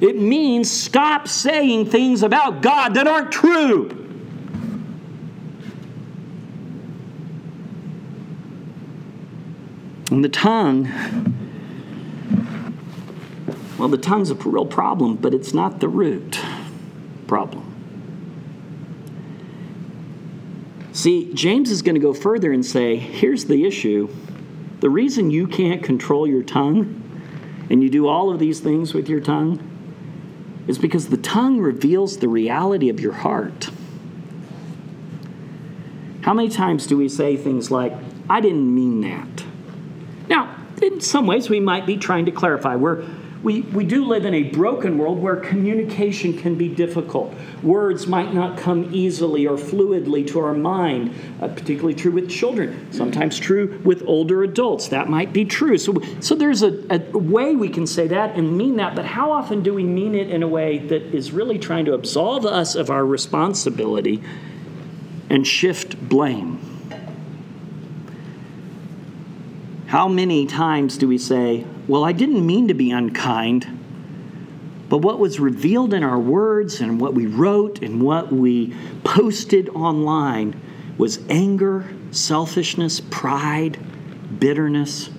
It 0.00 0.16
means 0.16 0.70
stop 0.70 1.28
saying 1.28 1.86
things 1.90 2.22
about 2.22 2.62
God 2.62 2.94
that 2.94 3.06
aren't 3.06 3.32
true. 3.32 4.00
And 10.10 10.22
the 10.22 10.28
tongue 10.28 11.43
well, 13.78 13.88
the 13.88 13.98
tongue's 13.98 14.30
a 14.30 14.34
real 14.34 14.66
problem, 14.66 15.16
but 15.16 15.34
it's 15.34 15.52
not 15.52 15.80
the 15.80 15.88
root 15.88 16.40
problem. 17.26 17.70
See, 20.92 21.32
James 21.34 21.70
is 21.70 21.82
going 21.82 21.96
to 21.96 22.00
go 22.00 22.14
further 22.14 22.52
and 22.52 22.64
say 22.64 22.96
here's 22.96 23.46
the 23.46 23.66
issue. 23.66 24.08
The 24.78 24.88
reason 24.88 25.30
you 25.30 25.48
can't 25.48 25.82
control 25.82 26.26
your 26.26 26.42
tongue 26.42 27.02
and 27.68 27.82
you 27.82 27.90
do 27.90 28.06
all 28.06 28.30
of 28.30 28.38
these 28.38 28.60
things 28.60 28.94
with 28.94 29.08
your 29.08 29.20
tongue 29.20 29.70
is 30.68 30.78
because 30.78 31.08
the 31.08 31.16
tongue 31.16 31.58
reveals 31.58 32.18
the 32.18 32.28
reality 32.28 32.88
of 32.88 33.00
your 33.00 33.12
heart. 33.12 33.70
How 36.22 36.32
many 36.32 36.48
times 36.48 36.86
do 36.86 36.96
we 36.96 37.08
say 37.08 37.36
things 37.36 37.70
like, 37.70 37.92
I 38.30 38.40
didn't 38.40 38.72
mean 38.72 39.00
that? 39.02 39.44
Now, 40.28 40.56
in 40.80 41.00
some 41.00 41.26
ways, 41.26 41.50
we 41.50 41.60
might 41.60 41.86
be 41.86 41.96
trying 41.96 42.24
to 42.26 42.30
clarify. 42.30 42.76
We're 42.76 43.04
we, 43.44 43.60
we 43.60 43.84
do 43.84 44.06
live 44.06 44.24
in 44.24 44.32
a 44.32 44.44
broken 44.44 44.96
world 44.96 45.20
where 45.20 45.36
communication 45.36 46.36
can 46.36 46.54
be 46.56 46.66
difficult. 46.66 47.34
Words 47.62 48.06
might 48.06 48.32
not 48.32 48.56
come 48.56 48.88
easily 48.92 49.46
or 49.46 49.58
fluidly 49.58 50.26
to 50.28 50.40
our 50.40 50.54
mind, 50.54 51.14
uh, 51.42 51.48
particularly 51.48 51.94
true 51.94 52.10
with 52.10 52.30
children, 52.30 52.90
sometimes 52.90 53.38
true 53.38 53.82
with 53.84 54.02
older 54.06 54.42
adults. 54.44 54.88
That 54.88 55.10
might 55.10 55.34
be 55.34 55.44
true. 55.44 55.76
So, 55.76 56.00
so 56.20 56.34
there's 56.34 56.62
a, 56.62 56.82
a 56.90 57.18
way 57.18 57.54
we 57.54 57.68
can 57.68 57.86
say 57.86 58.08
that 58.08 58.34
and 58.34 58.56
mean 58.56 58.76
that, 58.76 58.96
but 58.96 59.04
how 59.04 59.30
often 59.30 59.62
do 59.62 59.74
we 59.74 59.84
mean 59.84 60.14
it 60.14 60.30
in 60.30 60.42
a 60.42 60.48
way 60.48 60.78
that 60.78 61.02
is 61.14 61.30
really 61.30 61.58
trying 61.58 61.84
to 61.84 61.92
absolve 61.92 62.46
us 62.46 62.74
of 62.74 62.88
our 62.88 63.04
responsibility 63.04 64.22
and 65.28 65.46
shift 65.46 66.08
blame? 66.08 66.58
How 69.88 70.08
many 70.08 70.46
times 70.46 70.96
do 70.96 71.06
we 71.06 71.18
say, 71.18 71.66
Well, 71.86 72.04
I 72.04 72.12
didn't 72.12 72.44
mean 72.46 72.68
to 72.68 72.74
be 72.74 72.90
unkind, 72.90 73.66
but 74.88 74.98
what 74.98 75.18
was 75.18 75.38
revealed 75.38 75.92
in 75.92 76.02
our 76.02 76.18
words 76.18 76.80
and 76.80 77.00
what 77.00 77.14
we 77.14 77.26
wrote 77.26 77.82
and 77.82 78.02
what 78.02 78.32
we 78.32 78.74
posted 79.04 79.68
online 79.70 80.60
was 80.96 81.20
anger, 81.28 81.88
selfishness, 82.10 83.00
pride, 83.00 83.78
bitterness, 84.38 85.10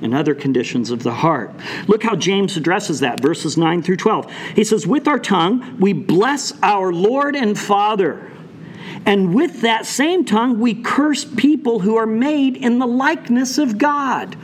and 0.00 0.14
other 0.14 0.34
conditions 0.34 0.90
of 0.90 1.02
the 1.02 1.12
heart. 1.12 1.52
Look 1.86 2.02
how 2.02 2.16
James 2.16 2.56
addresses 2.56 3.00
that, 3.00 3.20
verses 3.20 3.56
9 3.56 3.82
through 3.82 3.96
12. 3.96 4.32
He 4.54 4.64
says, 4.64 4.86
With 4.86 5.08
our 5.08 5.18
tongue 5.18 5.76
we 5.78 5.92
bless 5.92 6.52
our 6.62 6.92
Lord 6.92 7.36
and 7.36 7.58
Father 7.58 8.28
and 9.06 9.34
with 9.34 9.62
that 9.62 9.86
same 9.86 10.24
tongue, 10.24 10.60
we 10.60 10.74
curse 10.74 11.24
people 11.24 11.78
who 11.80 11.96
are 11.96 12.06
made 12.06 12.56
in 12.56 12.78
the 12.78 12.86
likeness 12.86 13.58
of 13.58 13.78
God. 13.78 14.36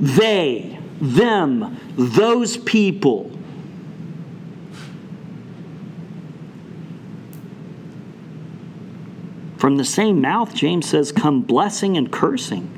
They, 0.00 0.78
them, 1.00 1.78
those 1.96 2.56
people. 2.56 3.30
From 9.56 9.76
the 9.76 9.84
same 9.84 10.20
mouth, 10.20 10.54
James 10.54 10.88
says, 10.88 11.10
come 11.10 11.40
blessing 11.40 11.96
and 11.96 12.12
cursing. 12.12 12.73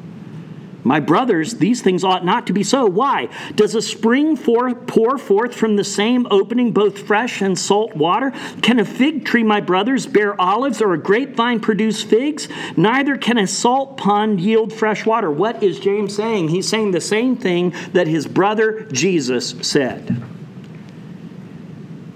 My 0.86 1.00
brothers, 1.00 1.54
these 1.54 1.82
things 1.82 2.04
ought 2.04 2.24
not 2.24 2.46
to 2.46 2.52
be 2.52 2.62
so. 2.62 2.86
Why? 2.86 3.28
Does 3.56 3.74
a 3.74 3.82
spring 3.82 4.36
for, 4.36 4.72
pour 4.72 5.18
forth 5.18 5.52
from 5.52 5.74
the 5.74 5.82
same 5.82 6.28
opening 6.30 6.70
both 6.70 7.00
fresh 7.00 7.42
and 7.42 7.58
salt 7.58 7.96
water? 7.96 8.32
Can 8.62 8.78
a 8.78 8.84
fig 8.84 9.24
tree, 9.24 9.42
my 9.42 9.60
brothers, 9.60 10.06
bear 10.06 10.40
olives 10.40 10.80
or 10.80 10.94
a 10.94 10.98
grapevine 10.98 11.58
produce 11.58 12.04
figs? 12.04 12.46
Neither 12.76 13.16
can 13.16 13.36
a 13.36 13.48
salt 13.48 13.96
pond 13.96 14.40
yield 14.40 14.72
fresh 14.72 15.04
water. 15.04 15.28
What 15.28 15.60
is 15.60 15.80
James 15.80 16.14
saying? 16.14 16.50
He's 16.50 16.68
saying 16.68 16.92
the 16.92 17.00
same 17.00 17.36
thing 17.36 17.74
that 17.92 18.06
his 18.06 18.28
brother 18.28 18.82
Jesus 18.92 19.56
said. 19.62 20.22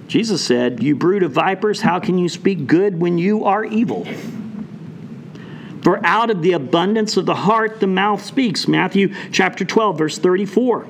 Jesus 0.06 0.46
said, 0.46 0.80
You 0.80 0.94
brood 0.94 1.24
of 1.24 1.33
vipers, 1.33 1.80
how 1.80 1.98
can 1.98 2.18
you 2.18 2.28
speak 2.28 2.68
good 2.68 3.00
when 3.00 3.18
you 3.18 3.44
are 3.46 3.64
evil? 3.64 4.06
For 5.82 6.04
out 6.04 6.30
of 6.30 6.42
the 6.42 6.52
abundance 6.52 7.16
of 7.16 7.26
the 7.26 7.34
heart 7.34 7.80
the 7.80 7.86
mouth 7.86 8.24
speaks. 8.24 8.68
Matthew 8.68 9.14
chapter 9.32 9.64
12, 9.64 9.98
verse 9.98 10.18
34. 10.18 10.86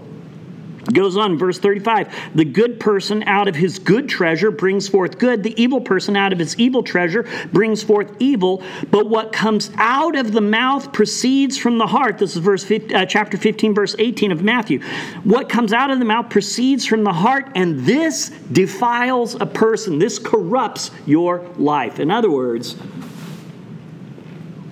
Goes 0.93 1.17
on, 1.17 1.39
verse 1.39 1.59
35. 1.59 2.35
The 2.35 2.45
good 2.45 2.81
person 2.81 3.23
out 3.25 3.49
of 3.49 3.55
his 3.55 3.79
good 3.79 4.09
treasure 4.09 4.51
brings 4.51 4.89
forth 4.89 5.19
good. 5.19 5.43
The 5.43 5.61
evil 5.61 5.81
person 5.81 6.17
out 6.17 6.33
of 6.33 6.39
his 6.39 6.59
evil 6.59 6.83
treasure 6.83 7.29
brings 7.53 7.83
forth 7.83 8.11
evil. 8.19 8.63
But 8.91 9.09
what 9.09 9.33
comes 9.33 9.71
out 9.77 10.17
of 10.17 10.33
the 10.33 10.41
mouth 10.41 10.93
proceeds 10.93 11.57
from 11.57 11.79
the 11.79 11.87
heart. 11.87 12.19
This 12.19 12.35
is 12.35 12.43
verse 12.43 12.65
15, 12.65 12.97
uh, 12.97 13.07
chapter 13.07 13.37
15, 13.37 13.75
verse 13.75 13.95
18 13.99 14.33
of 14.33 14.43
Matthew. 14.43 14.81
What 15.23 15.49
comes 15.49 15.73
out 15.73 15.91
of 15.91 15.99
the 15.99 16.05
mouth 16.05 16.31
proceeds 16.31 16.87
from 16.87 17.05
the 17.05 17.13
heart, 17.13 17.53
and 17.55 17.81
this 17.81 18.31
defiles 18.51 19.35
a 19.35 19.47
person. 19.47 19.99
This 19.99 20.19
corrupts 20.19 20.91
your 21.07 21.47
life. 21.57 22.01
In 22.01 22.11
other 22.11 22.31
words, 22.31 22.77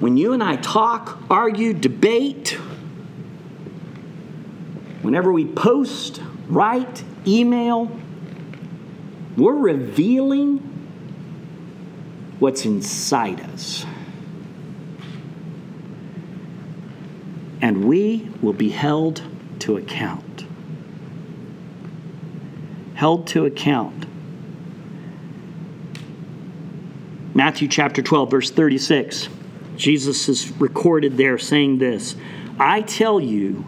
when 0.01 0.17
you 0.17 0.33
and 0.33 0.43
I 0.43 0.57
talk, 0.57 1.19
argue, 1.29 1.73
debate, 1.73 2.51
whenever 5.03 5.33
we 5.33 5.45
post, 5.45 6.23
write, 6.47 7.03
email, 7.27 7.91
we're 9.37 9.57
revealing 9.57 10.59
what's 12.39 12.65
inside 12.65 13.41
us. 13.41 13.85
And 17.61 17.85
we 17.85 18.31
will 18.41 18.53
be 18.53 18.69
held 18.69 19.23
to 19.61 19.77
account. 19.77 20.45
Held 22.95 23.27
to 23.29 23.47
account. 23.47 24.07
Matthew 27.35 27.67
chapter 27.67 28.01
12, 28.01 28.31
verse 28.31 28.51
36. 28.51 29.29
Jesus 29.79 30.29
is 30.29 30.51
recorded 30.61 31.17
there 31.17 31.39
saying 31.39 31.79
this 31.79 32.17
I 32.59 32.83
tell 32.83 33.21
you, 33.21 33.65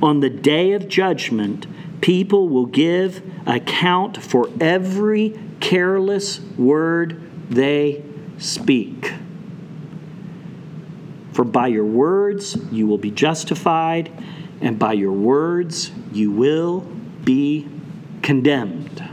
on 0.00 0.20
the 0.20 0.30
day 0.30 0.72
of 0.72 0.88
judgment, 0.88 1.66
people 2.00 2.48
will 2.48 2.66
give 2.66 3.22
account 3.46 4.22
for 4.22 4.48
every 4.60 5.38
careless 5.58 6.40
word 6.56 7.20
they 7.50 8.02
speak. 8.38 9.12
For 11.32 11.44
by 11.44 11.66
your 11.66 11.84
words 11.84 12.56
you 12.70 12.86
will 12.86 12.98
be 12.98 13.10
justified, 13.10 14.10
and 14.60 14.78
by 14.78 14.92
your 14.92 15.12
words 15.12 15.90
you 16.12 16.30
will 16.30 16.80
be 17.24 17.68
condemned. 18.22 19.09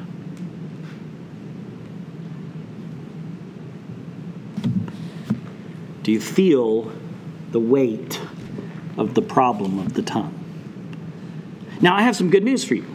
Do 6.08 6.14
you 6.14 6.22
feel 6.22 6.90
the 7.52 7.60
weight 7.60 8.22
of 8.98 9.14
the 9.14 9.22
problem 9.22 9.78
of 9.78 9.94
the 9.94 10.02
tongue. 10.02 10.34
Now, 11.82 11.96
I 11.98 12.02
have 12.02 12.16
some 12.16 12.30
good 12.30 12.46
news 12.46 12.64
for 12.64 12.76
you. 12.76 12.86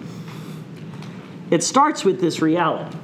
It 1.51 1.63
starts 1.63 2.07
with 2.07 2.23
this 2.23 2.41
reality. 2.41 2.97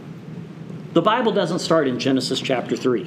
The 0.94 1.02
Bible 1.02 1.32
doesn't 1.32 1.58
start 1.58 1.86
in 1.86 1.98
Genesis 1.98 2.40
chapter 2.40 2.74
3. 2.74 3.04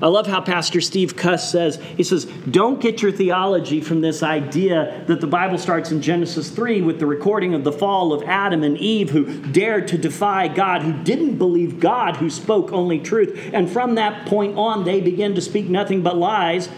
I 0.00 0.08
love 0.08 0.26
how 0.26 0.40
Pastor 0.40 0.80
Steve 0.80 1.16
Cuss 1.16 1.50
says, 1.50 1.76
he 1.96 2.02
says, 2.02 2.26
don't 2.50 2.80
get 2.80 3.02
your 3.02 3.12
theology 3.12 3.80
from 3.80 4.00
this 4.00 4.22
idea 4.22 5.04
that 5.06 5.20
the 5.20 5.26
Bible 5.26 5.58
starts 5.58 5.90
in 5.90 6.02
Genesis 6.02 6.50
3 6.50 6.82
with 6.82 6.98
the 6.98 7.06
recording 7.06 7.54
of 7.54 7.64
the 7.64 7.72
fall 7.72 8.12
of 8.12 8.22
Adam 8.24 8.62
and 8.62 8.76
Eve 8.78 9.10
who 9.10 9.40
dared 9.52 9.88
to 9.88 9.98
defy 9.98 10.48
God, 10.48 10.82
who 10.82 10.92
didn't 11.02 11.36
believe 11.36 11.80
God, 11.80 12.16
who 12.16 12.28
spoke 12.28 12.72
only 12.72 12.98
truth. 12.98 13.50
And 13.52 13.70
from 13.70 13.94
that 13.94 14.26
point 14.26 14.56
on, 14.56 14.84
they 14.84 15.00
began 15.00 15.34
to 15.34 15.40
speak 15.40 15.68
nothing 15.68 16.02
but 16.02 16.16
lies 16.16 16.68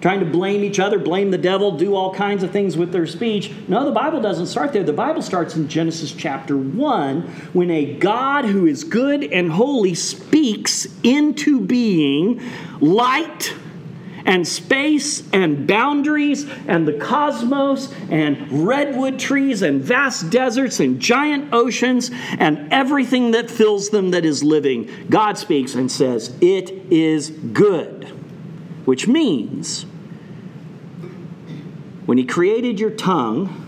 trying 0.00 0.20
to 0.20 0.26
blame 0.26 0.62
each 0.62 0.78
other, 0.78 0.98
blame 0.98 1.30
the 1.30 1.38
devil, 1.38 1.76
do 1.76 1.94
all 1.94 2.14
kinds 2.14 2.42
of 2.42 2.50
things 2.50 2.76
with 2.76 2.92
their 2.92 3.06
speech. 3.06 3.50
No, 3.66 3.84
the 3.84 3.90
Bible 3.90 4.20
doesn't 4.20 4.46
start 4.46 4.72
there. 4.72 4.84
The 4.84 4.92
Bible 4.92 5.22
starts 5.22 5.56
in 5.56 5.68
Genesis 5.68 6.12
chapter 6.12 6.56
1 6.56 7.22
when 7.52 7.70
a 7.70 7.94
God 7.94 8.44
who 8.44 8.66
is 8.66 8.84
good 8.84 9.24
and 9.24 9.50
holy 9.50 9.94
speaks 9.94 10.86
into 11.02 11.60
being 11.60 12.40
light 12.80 13.54
and 14.24 14.46
space 14.46 15.26
and 15.32 15.66
boundaries 15.66 16.48
and 16.66 16.86
the 16.86 16.92
cosmos 16.92 17.92
and 18.10 18.66
redwood 18.66 19.18
trees 19.18 19.62
and 19.62 19.82
vast 19.82 20.28
deserts 20.30 20.80
and 20.80 21.00
giant 21.00 21.52
oceans 21.52 22.10
and 22.38 22.72
everything 22.72 23.30
that 23.30 23.50
fills 23.50 23.88
them 23.88 24.10
that 24.10 24.24
is 24.24 24.44
living. 24.44 24.88
God 25.08 25.38
speaks 25.38 25.74
and 25.74 25.90
says, 25.90 26.36
It 26.40 26.70
is 26.92 27.30
good 27.30 28.17
which 28.88 29.06
means 29.06 29.82
when 32.06 32.16
He 32.16 32.24
created 32.24 32.80
your 32.80 32.88
tongue, 32.88 33.66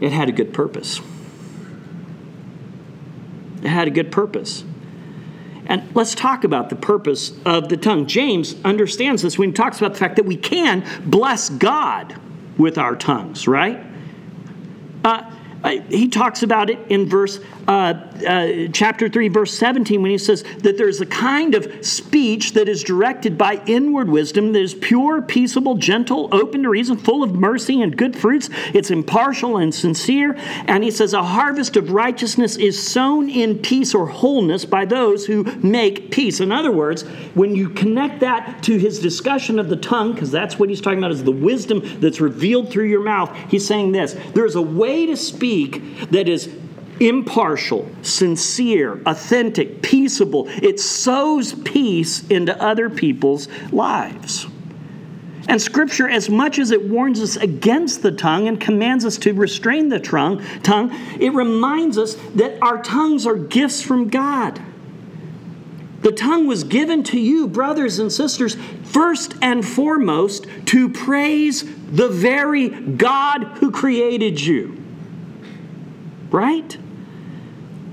it 0.00 0.12
had 0.12 0.28
a 0.28 0.32
good 0.32 0.54
purpose. 0.54 1.00
It 3.64 3.68
had 3.68 3.88
a 3.88 3.90
good 3.90 4.12
purpose. 4.12 4.62
And 5.66 5.82
let's 5.96 6.14
talk 6.14 6.44
about 6.44 6.70
the 6.70 6.76
purpose 6.76 7.32
of 7.44 7.68
the 7.68 7.76
tongue. 7.76 8.06
James 8.06 8.54
understands 8.64 9.22
this 9.22 9.36
when 9.36 9.48
he 9.48 9.52
talks 9.52 9.78
about 9.78 9.94
the 9.94 9.98
fact 9.98 10.14
that 10.14 10.24
we 10.24 10.36
can 10.36 10.86
bless 11.04 11.48
God 11.48 12.14
with 12.56 12.78
our 12.78 12.94
tongues, 12.94 13.48
right? 13.48 13.84
Uh, 15.02 15.28
he 15.88 16.06
talks 16.06 16.44
about 16.44 16.70
it 16.70 16.78
in 16.88 17.08
verse 17.08 17.40
uh, 17.70 17.94
uh, 18.26 18.68
chapter 18.72 19.08
3, 19.08 19.28
verse 19.28 19.56
17, 19.56 20.02
when 20.02 20.10
he 20.10 20.18
says 20.18 20.42
that 20.58 20.76
there's 20.76 21.00
a 21.00 21.06
kind 21.06 21.54
of 21.54 21.86
speech 21.86 22.54
that 22.54 22.68
is 22.68 22.82
directed 22.82 23.38
by 23.38 23.62
inward 23.64 24.08
wisdom 24.08 24.52
that 24.52 24.60
is 24.60 24.74
pure, 24.74 25.22
peaceable, 25.22 25.76
gentle, 25.76 26.28
open 26.32 26.64
to 26.64 26.68
reason, 26.68 26.96
full 26.96 27.22
of 27.22 27.32
mercy 27.32 27.80
and 27.80 27.96
good 27.96 28.16
fruits. 28.16 28.50
It's 28.74 28.90
impartial 28.90 29.56
and 29.56 29.72
sincere. 29.72 30.34
And 30.66 30.82
he 30.82 30.90
says, 30.90 31.14
A 31.14 31.22
harvest 31.22 31.76
of 31.76 31.92
righteousness 31.92 32.56
is 32.56 32.84
sown 32.84 33.30
in 33.30 33.60
peace 33.60 33.94
or 33.94 34.06
wholeness 34.06 34.64
by 34.64 34.84
those 34.84 35.26
who 35.26 35.44
make 35.62 36.10
peace. 36.10 36.40
In 36.40 36.50
other 36.50 36.72
words, 36.72 37.02
when 37.34 37.54
you 37.54 37.68
connect 37.68 38.18
that 38.18 38.64
to 38.64 38.78
his 38.78 38.98
discussion 38.98 39.60
of 39.60 39.68
the 39.68 39.76
tongue, 39.76 40.12
because 40.14 40.32
that's 40.32 40.58
what 40.58 40.70
he's 40.70 40.80
talking 40.80 40.98
about, 40.98 41.12
is 41.12 41.22
the 41.22 41.30
wisdom 41.30 41.82
that's 42.00 42.20
revealed 42.20 42.68
through 42.68 42.88
your 42.88 43.04
mouth, 43.04 43.32
he's 43.48 43.64
saying 43.64 43.92
this 43.92 44.16
there's 44.34 44.56
a 44.56 44.62
way 44.62 45.06
to 45.06 45.16
speak 45.16 46.10
that 46.10 46.28
is 46.28 46.52
impartial, 47.00 47.90
sincere, 48.02 49.00
authentic, 49.06 49.82
peaceable. 49.82 50.46
It 50.62 50.78
sows 50.78 51.54
peace 51.54 52.26
into 52.28 52.60
other 52.62 52.90
people's 52.90 53.48
lives. 53.72 54.46
And 55.48 55.60
Scripture, 55.60 56.08
as 56.08 56.28
much 56.28 56.58
as 56.58 56.70
it 56.70 56.88
warns 56.88 57.20
us 57.20 57.36
against 57.36 58.02
the 58.02 58.12
tongue 58.12 58.46
and 58.46 58.60
commands 58.60 59.04
us 59.04 59.16
to 59.18 59.32
restrain 59.32 59.88
the 59.88 59.98
tongue, 59.98 60.44
tongue, 60.62 60.94
it 61.18 61.32
reminds 61.32 61.98
us 61.98 62.14
that 62.36 62.62
our 62.62 62.80
tongues 62.82 63.26
are 63.26 63.34
gifts 63.34 63.82
from 63.82 64.08
God. 64.08 64.60
The 66.02 66.12
tongue 66.12 66.46
was 66.46 66.64
given 66.64 67.02
to 67.04 67.18
you, 67.18 67.48
brothers 67.48 67.98
and 67.98 68.12
sisters, 68.12 68.56
first 68.84 69.34
and 69.42 69.66
foremost 69.66 70.46
to 70.66 70.88
praise 70.88 71.64
the 71.90 72.08
very 72.08 72.68
God 72.68 73.44
who 73.58 73.70
created 73.70 74.40
you. 74.40 74.82
Right? 76.30 76.78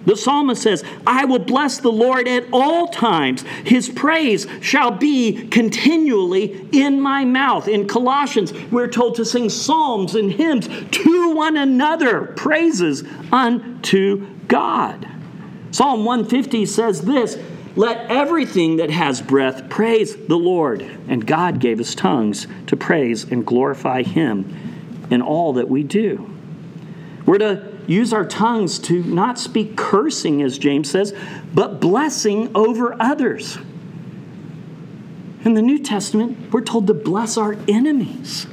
The 0.08 0.15
psalmist 0.15 0.62
says, 0.62 0.86
I 1.06 1.26
will 1.26 1.38
bless 1.38 1.80
the 1.80 1.91
Lord 1.91 2.30
at 2.30 2.46
all 2.54 2.88
times. 2.88 3.41
His 3.65 3.89
praise 3.89 4.48
shall 4.62 4.89
be 4.89 5.50
continually 5.50 6.65
in 6.72 7.02
my 7.02 7.26
mouth. 7.26 7.67
In 7.67 7.89
Colossians, 7.89 8.54
we're 8.72 8.88
told 8.88 9.15
to 9.15 9.26
sing 9.26 9.50
psalms 9.50 10.15
and 10.15 10.32
hymns 10.32 10.70
to 10.91 11.36
one 11.36 11.58
another, 11.58 12.22
praises 12.38 13.04
unto 13.34 14.26
God. 14.48 15.06
Psalm 15.72 16.06
150 16.06 16.65
says 16.67 17.02
this 17.02 17.38
Let 17.76 18.10
everything 18.10 18.78
that 18.78 18.89
has 18.89 19.22
breath 19.22 19.70
praise 19.70 20.15
the 20.15 20.38
Lord. 20.38 20.84
And 21.10 21.28
God 21.28 21.60
gave 21.60 21.82
us 21.82 21.93
tongues 21.93 22.48
to 22.67 22.78
praise 22.78 23.26
and 23.26 23.46
glorify 23.46 24.04
Him 24.04 25.06
in 25.12 25.22
all 25.22 25.52
that 25.54 25.67
we 25.67 25.84
do. 25.84 26.34
We're 27.26 27.39
to 27.39 27.66
use 27.88 28.13
our 28.13 28.26
tongues 28.26 28.78
to 28.80 29.02
not 29.04 29.39
speak 29.39 29.76
cursing, 29.76 30.43
as 30.43 30.58
James 30.58 30.91
says, 30.91 31.15
but 31.54 31.80
blessing 31.80 32.52
over 32.54 33.02
others. 33.02 33.58
In 35.43 35.54
the 35.54 35.62
New 35.62 35.80
Testament, 35.80 36.52
we're 36.52 36.62
told 36.62 36.88
to 36.88 36.93
bless 36.93 37.38
our 37.38 37.56
enemies. 37.67 38.47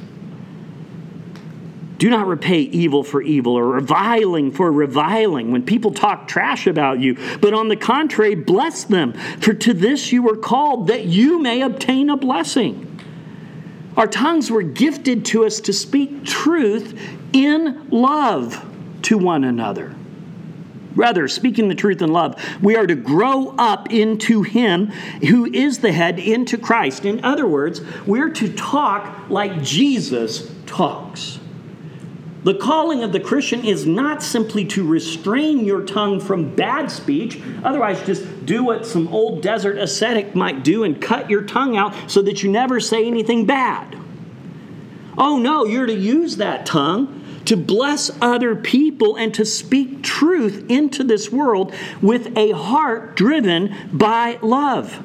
Do 1.97 2.09
not 2.09 2.27
repay 2.27 2.59
evil 2.59 3.03
for 3.03 3.21
evil 3.21 3.53
or 3.53 3.65
reviling 3.67 4.51
for 4.51 4.71
reviling 4.71 5.51
when 5.51 5.63
people 5.63 5.91
talk 5.91 6.27
trash 6.27 6.67
about 6.67 6.99
you, 6.99 7.17
but 7.39 7.53
on 7.53 7.67
the 7.67 7.75
contrary, 7.75 8.35
bless 8.35 8.83
them. 8.83 9.13
For 9.39 9.53
to 9.53 9.73
this 9.73 10.11
you 10.11 10.21
were 10.21 10.35
called, 10.35 10.87
that 10.87 11.05
you 11.05 11.41
may 11.41 11.61
obtain 11.61 12.09
a 12.09 12.17
blessing. 12.17 12.99
Our 13.97 14.07
tongues 14.07 14.51
were 14.51 14.61
gifted 14.61 15.25
to 15.27 15.45
us 15.45 15.61
to 15.61 15.73
speak 15.73 16.25
truth 16.25 16.99
in 17.31 17.89
love 17.89 18.63
to 19.05 19.17
one 19.17 19.43
another. 19.43 19.95
Rather, 20.95 21.27
speaking 21.27 21.67
the 21.67 21.75
truth 21.75 22.01
in 22.01 22.11
love, 22.11 22.41
we 22.61 22.75
are 22.75 22.87
to 22.87 22.95
grow 22.95 23.53
up 23.57 23.91
into 23.91 24.43
Him 24.43 24.87
who 24.87 25.45
is 25.45 25.79
the 25.79 25.91
head, 25.91 26.19
into 26.19 26.57
Christ. 26.57 27.05
In 27.05 27.23
other 27.23 27.45
words, 27.45 27.81
we're 28.05 28.29
to 28.31 28.51
talk 28.53 29.29
like 29.29 29.61
Jesus 29.61 30.51
talks. 30.65 31.39
The 32.43 32.53
calling 32.53 33.03
of 33.03 33.11
the 33.11 33.19
Christian 33.19 33.65
is 33.65 33.85
not 33.85 34.23
simply 34.23 34.65
to 34.65 34.87
restrain 34.87 35.65
your 35.65 35.81
tongue 35.83 36.19
from 36.19 36.55
bad 36.55 36.91
speech, 36.91 37.41
otherwise, 37.63 38.05
just 38.05 38.45
do 38.45 38.63
what 38.63 38.85
some 38.85 39.07
old 39.09 39.41
desert 39.41 39.77
ascetic 39.77 40.35
might 40.35 40.63
do 40.63 40.83
and 40.83 41.01
cut 41.01 41.29
your 41.29 41.41
tongue 41.41 41.75
out 41.75 41.93
so 42.09 42.21
that 42.21 42.43
you 42.43 42.51
never 42.51 42.79
say 42.79 43.05
anything 43.05 43.45
bad. 43.45 43.99
Oh 45.17 45.39
no, 45.39 45.65
you're 45.65 45.87
to 45.87 45.93
use 45.93 46.37
that 46.37 46.65
tongue 46.65 47.24
to 47.45 47.57
bless 47.57 48.11
other 48.21 48.55
people 48.55 49.15
and 49.15 49.33
to 49.33 49.45
speak 49.45 50.03
truth 50.03 50.65
into 50.69 51.03
this 51.03 51.31
world 51.31 51.73
with 52.01 52.35
a 52.37 52.51
heart 52.51 53.15
driven 53.15 53.75
by 53.91 54.39
love. 54.41 55.03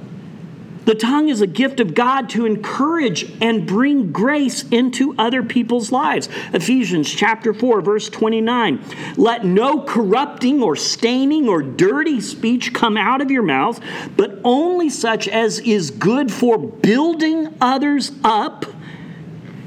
The 0.86 0.94
tongue 0.94 1.28
is 1.28 1.40
a 1.40 1.46
gift 1.46 1.78
of 1.78 1.94
God 1.94 2.30
to 2.30 2.46
encourage 2.46 3.30
and 3.40 3.66
bring 3.66 4.12
grace 4.12 4.68
into 4.70 5.14
other 5.18 5.42
people's 5.42 5.92
lives. 5.92 6.28
Ephesians 6.52 7.08
chapter 7.08 7.52
4 7.52 7.80
verse 7.82 8.08
29. 8.08 8.82
Let 9.16 9.44
no 9.44 9.82
corrupting 9.82 10.62
or 10.62 10.76
staining 10.76 11.48
or 11.48 11.62
dirty 11.62 12.20
speech 12.20 12.72
come 12.72 12.96
out 12.96 13.20
of 13.20 13.30
your 13.30 13.42
mouth, 13.42 13.80
but 14.16 14.40
only 14.42 14.88
such 14.88 15.28
as 15.28 15.58
is 15.60 15.90
good 15.90 16.32
for 16.32 16.58
building 16.58 17.54
others 17.60 18.12
up 18.24 18.64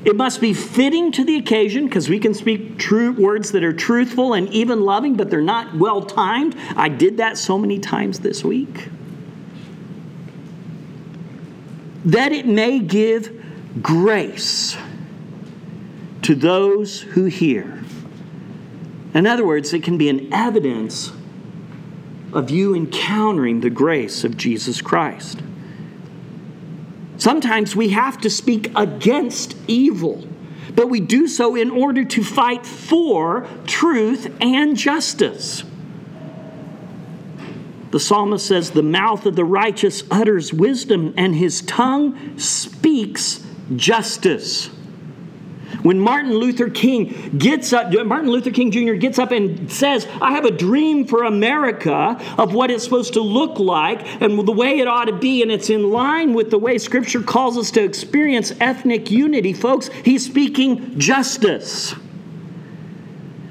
it 0.06 0.16
must 0.18 0.42
be 0.42 0.54
fitting 0.54 1.12
to 1.14 1.24
the 1.24 1.38
occasion 1.38 1.86
because 1.86 2.10
we 2.10 2.20
can 2.20 2.34
speak 2.34 2.78
true 2.78 3.14
words 3.14 3.52
that 3.52 3.64
are 3.64 3.74
truthful 3.74 4.34
and 4.34 4.50
even 4.50 4.82
loving, 4.82 5.16
but 5.16 5.30
they're 5.30 5.42
not 5.42 5.76
well 5.76 6.02
timed. 6.02 6.56
I 6.76 6.90
did 6.90 7.18
that 7.18 7.38
so 7.38 7.58
many 7.58 7.80
times 7.80 8.20
this 8.20 8.44
week. 8.44 8.90
That 12.04 12.34
it 12.34 12.46
may 12.46 12.80
give 12.80 13.42
grace 13.82 14.76
to 16.24 16.36
those 16.36 17.02
who 17.02 17.26
hear. 17.26 17.82
In 19.14 19.26
other 19.26 19.46
words, 19.46 19.74
it 19.74 19.84
can 19.84 19.98
be 19.98 20.10
an 20.10 20.34
evidence 20.34 21.14
of 22.34 22.50
you 22.50 22.76
encountering 22.76 23.62
the 23.62 23.70
grace 23.70 24.24
of 24.24 24.36
Jesus 24.36 24.82
Christ. 24.82 25.42
Sometimes 27.24 27.74
we 27.74 27.88
have 27.92 28.18
to 28.20 28.30
speak 28.30 28.70
against 28.76 29.56
evil, 29.66 30.28
but 30.76 30.90
we 30.90 31.00
do 31.00 31.26
so 31.30 31.56
in 31.56 31.72
order 31.72 32.04
to 32.04 32.22
fight 32.22 32.66
for 32.66 33.48
truth 33.66 34.30
and 34.42 34.76
justice. 34.76 35.64
the 37.92 38.00
psalmist 38.02 38.46
says, 38.46 38.72
The 38.72 38.84
mouth 38.84 39.26
of 39.26 39.38
the 39.38 39.46
righteous 39.46 40.04
utters 40.12 40.52
wisdom, 40.52 41.14
and 41.16 41.34
his 41.34 41.62
tongue 41.62 42.38
speaks 42.38 43.42
justice. 43.74 44.70
When 45.84 46.00
Martin 46.00 46.34
Luther 46.34 46.70
King 46.70 47.38
gets 47.38 47.74
up, 47.74 47.94
Martin 48.06 48.30
Luther 48.30 48.52
King 48.52 48.72
Jr. 48.72 48.94
gets 48.94 49.20
up 49.20 49.32
and 49.32 49.72
says, 49.72 50.08
I 50.22 50.32
have 50.32 50.46
a 50.46 50.52
dream 50.52 51.06
for 51.06 51.24
America 51.24 52.20
of 52.38 52.54
what 52.54 52.72
it's 52.72 52.84
supposed 52.84 53.14
to 53.14 53.22
look 53.22 53.60
like 53.60 54.22
and 54.22 54.48
the 54.48 54.52
way 54.52 54.80
it 54.80 54.88
ought 54.88 55.06
to 55.06 55.14
be, 55.14 55.42
and 55.42 55.52
it's 55.52 55.70
in 55.70 55.92
line 55.92 56.34
with 56.34 56.50
the 56.50 56.58
way 56.58 56.78
Scripture 56.78 57.22
calls 57.22 57.58
us 57.58 57.70
to 57.72 57.84
experience 57.84 58.54
ethnic 58.60 59.12
unity, 59.12 59.54
folks, 59.54 59.90
he's 60.06 60.26
speaking 60.26 60.98
justice. 60.98 61.94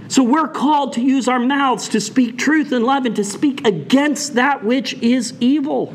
So 0.09 0.23
we're 0.23 0.49
called 0.49 0.95
to 0.95 1.01
use 1.03 1.29
our 1.29 1.39
mouths 1.39 1.89
to 1.91 2.01
speak 2.01 2.39
truth 2.39 2.73
and 2.73 2.85
love 2.85 3.07
and 3.07 3.17
to 3.17 3.25
speak 3.25 3.67
against 3.67 4.35
that 4.35 4.65
which 4.65 4.95
is 4.95 5.35
evil. 5.41 5.95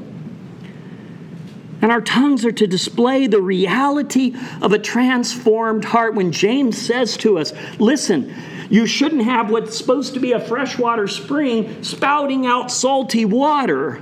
And 1.82 1.92
our 1.92 2.02
tongues 2.02 2.44
are 2.46 2.52
to 2.52 2.68
display 2.68 3.28
the 3.28 3.42
reality 3.42 4.36
of 4.62 4.74
a 4.74 4.80
transformed 4.80 5.86
heart. 5.86 6.16
When 6.16 6.32
James 6.32 6.78
says 6.78 7.18
to 7.18 7.38
us, 7.38 7.54
listen, 7.80 8.34
you 8.70 8.88
shouldn't 8.88 9.24
have 9.24 9.50
what's 9.50 9.78
supposed 9.78 10.14
to 10.16 10.20
be 10.20 10.32
a 10.32 10.40
freshwater 10.40 11.08
spring 11.08 11.84
spouting 11.84 12.46
out 12.46 12.72
salty 12.72 13.26
water. 13.26 14.02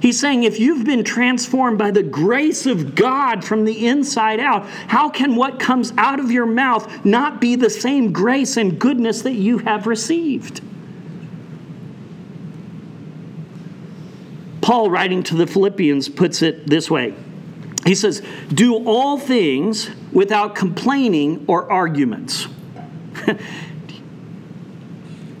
He's 0.00 0.18
saying 0.18 0.42
if 0.42 0.58
you've 0.58 0.84
been 0.84 1.04
transformed 1.04 1.78
by 1.78 1.92
the 1.92 2.02
grace 2.02 2.66
of 2.66 2.96
God 2.96 3.44
from 3.44 3.64
the 3.64 3.86
inside 3.86 4.40
out, 4.40 4.66
how 4.66 5.08
can 5.08 5.36
what 5.36 5.60
comes 5.60 5.92
out 5.96 6.18
of 6.18 6.32
your 6.32 6.46
mouth 6.46 7.04
not 7.04 7.40
be 7.40 7.54
the 7.54 7.70
same 7.70 8.12
grace 8.12 8.56
and 8.56 8.80
goodness 8.80 9.22
that 9.22 9.34
you 9.34 9.58
have 9.58 9.86
received? 9.86 10.60
Paul, 14.62 14.90
writing 14.90 15.22
to 15.24 15.34
the 15.34 15.46
Philippians, 15.46 16.08
puts 16.08 16.40
it 16.40 16.66
this 16.66 16.90
way 16.90 17.14
He 17.84 17.94
says, 17.94 18.22
Do 18.48 18.86
all 18.86 19.18
things 19.18 19.90
without 20.12 20.54
complaining 20.54 21.44
or 21.48 21.70
arguments. 21.70 22.46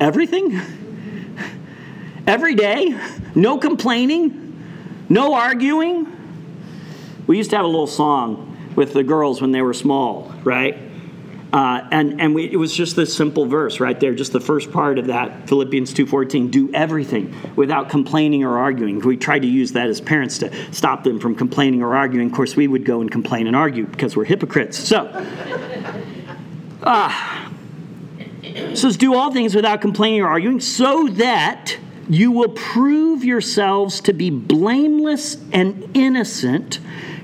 Everything? 0.00 0.60
Every 2.26 2.54
day? 2.54 2.98
No 3.34 3.56
complaining? 3.58 4.42
No 5.08 5.34
arguing? 5.34 6.08
We 7.26 7.36
used 7.36 7.50
to 7.50 7.56
have 7.56 7.64
a 7.64 7.68
little 7.68 7.86
song 7.86 8.48
with 8.74 8.92
the 8.92 9.04
girls 9.04 9.40
when 9.40 9.52
they 9.52 9.62
were 9.62 9.74
small, 9.74 10.34
right? 10.42 10.76
Uh, 11.52 11.86
and 11.90 12.18
and 12.18 12.34
we, 12.34 12.50
it 12.50 12.56
was 12.56 12.74
just 12.74 12.96
this 12.96 13.14
simple 13.14 13.44
verse 13.44 13.78
right 13.78 14.00
there, 14.00 14.14
just 14.14 14.32
the 14.32 14.40
first 14.40 14.72
part 14.72 14.98
of 14.98 15.08
that 15.08 15.48
Philippians 15.48 15.92
2:14. 15.92 16.50
Do 16.50 16.72
everything 16.72 17.34
without 17.56 17.90
complaining 17.90 18.42
or 18.42 18.56
arguing. 18.56 19.00
We 19.00 19.18
tried 19.18 19.40
to 19.40 19.48
use 19.48 19.72
that 19.72 19.88
as 19.88 20.00
parents 20.00 20.38
to 20.38 20.72
stop 20.72 21.04
them 21.04 21.20
from 21.20 21.34
complaining 21.34 21.82
or 21.82 21.94
arguing. 21.94 22.28
Of 22.28 22.32
course, 22.32 22.56
we 22.56 22.68
would 22.68 22.86
go 22.86 23.02
and 23.02 23.10
complain 23.10 23.46
and 23.46 23.54
argue 23.54 23.84
because 23.84 24.16
we're 24.16 24.24
hypocrites. 24.24 24.78
So, 24.78 25.00
uh, 26.82 27.50
do 28.96 29.14
all 29.14 29.30
things 29.30 29.54
without 29.54 29.82
complaining 29.82 30.22
or 30.22 30.28
arguing, 30.28 30.58
so 30.58 31.08
that 31.08 31.76
you 32.08 32.32
will 32.32 32.48
prove 32.48 33.24
yourselves 33.24 34.00
to 34.00 34.14
be 34.14 34.30
blameless 34.30 35.36
and 35.52 35.90
innocent 35.94 36.80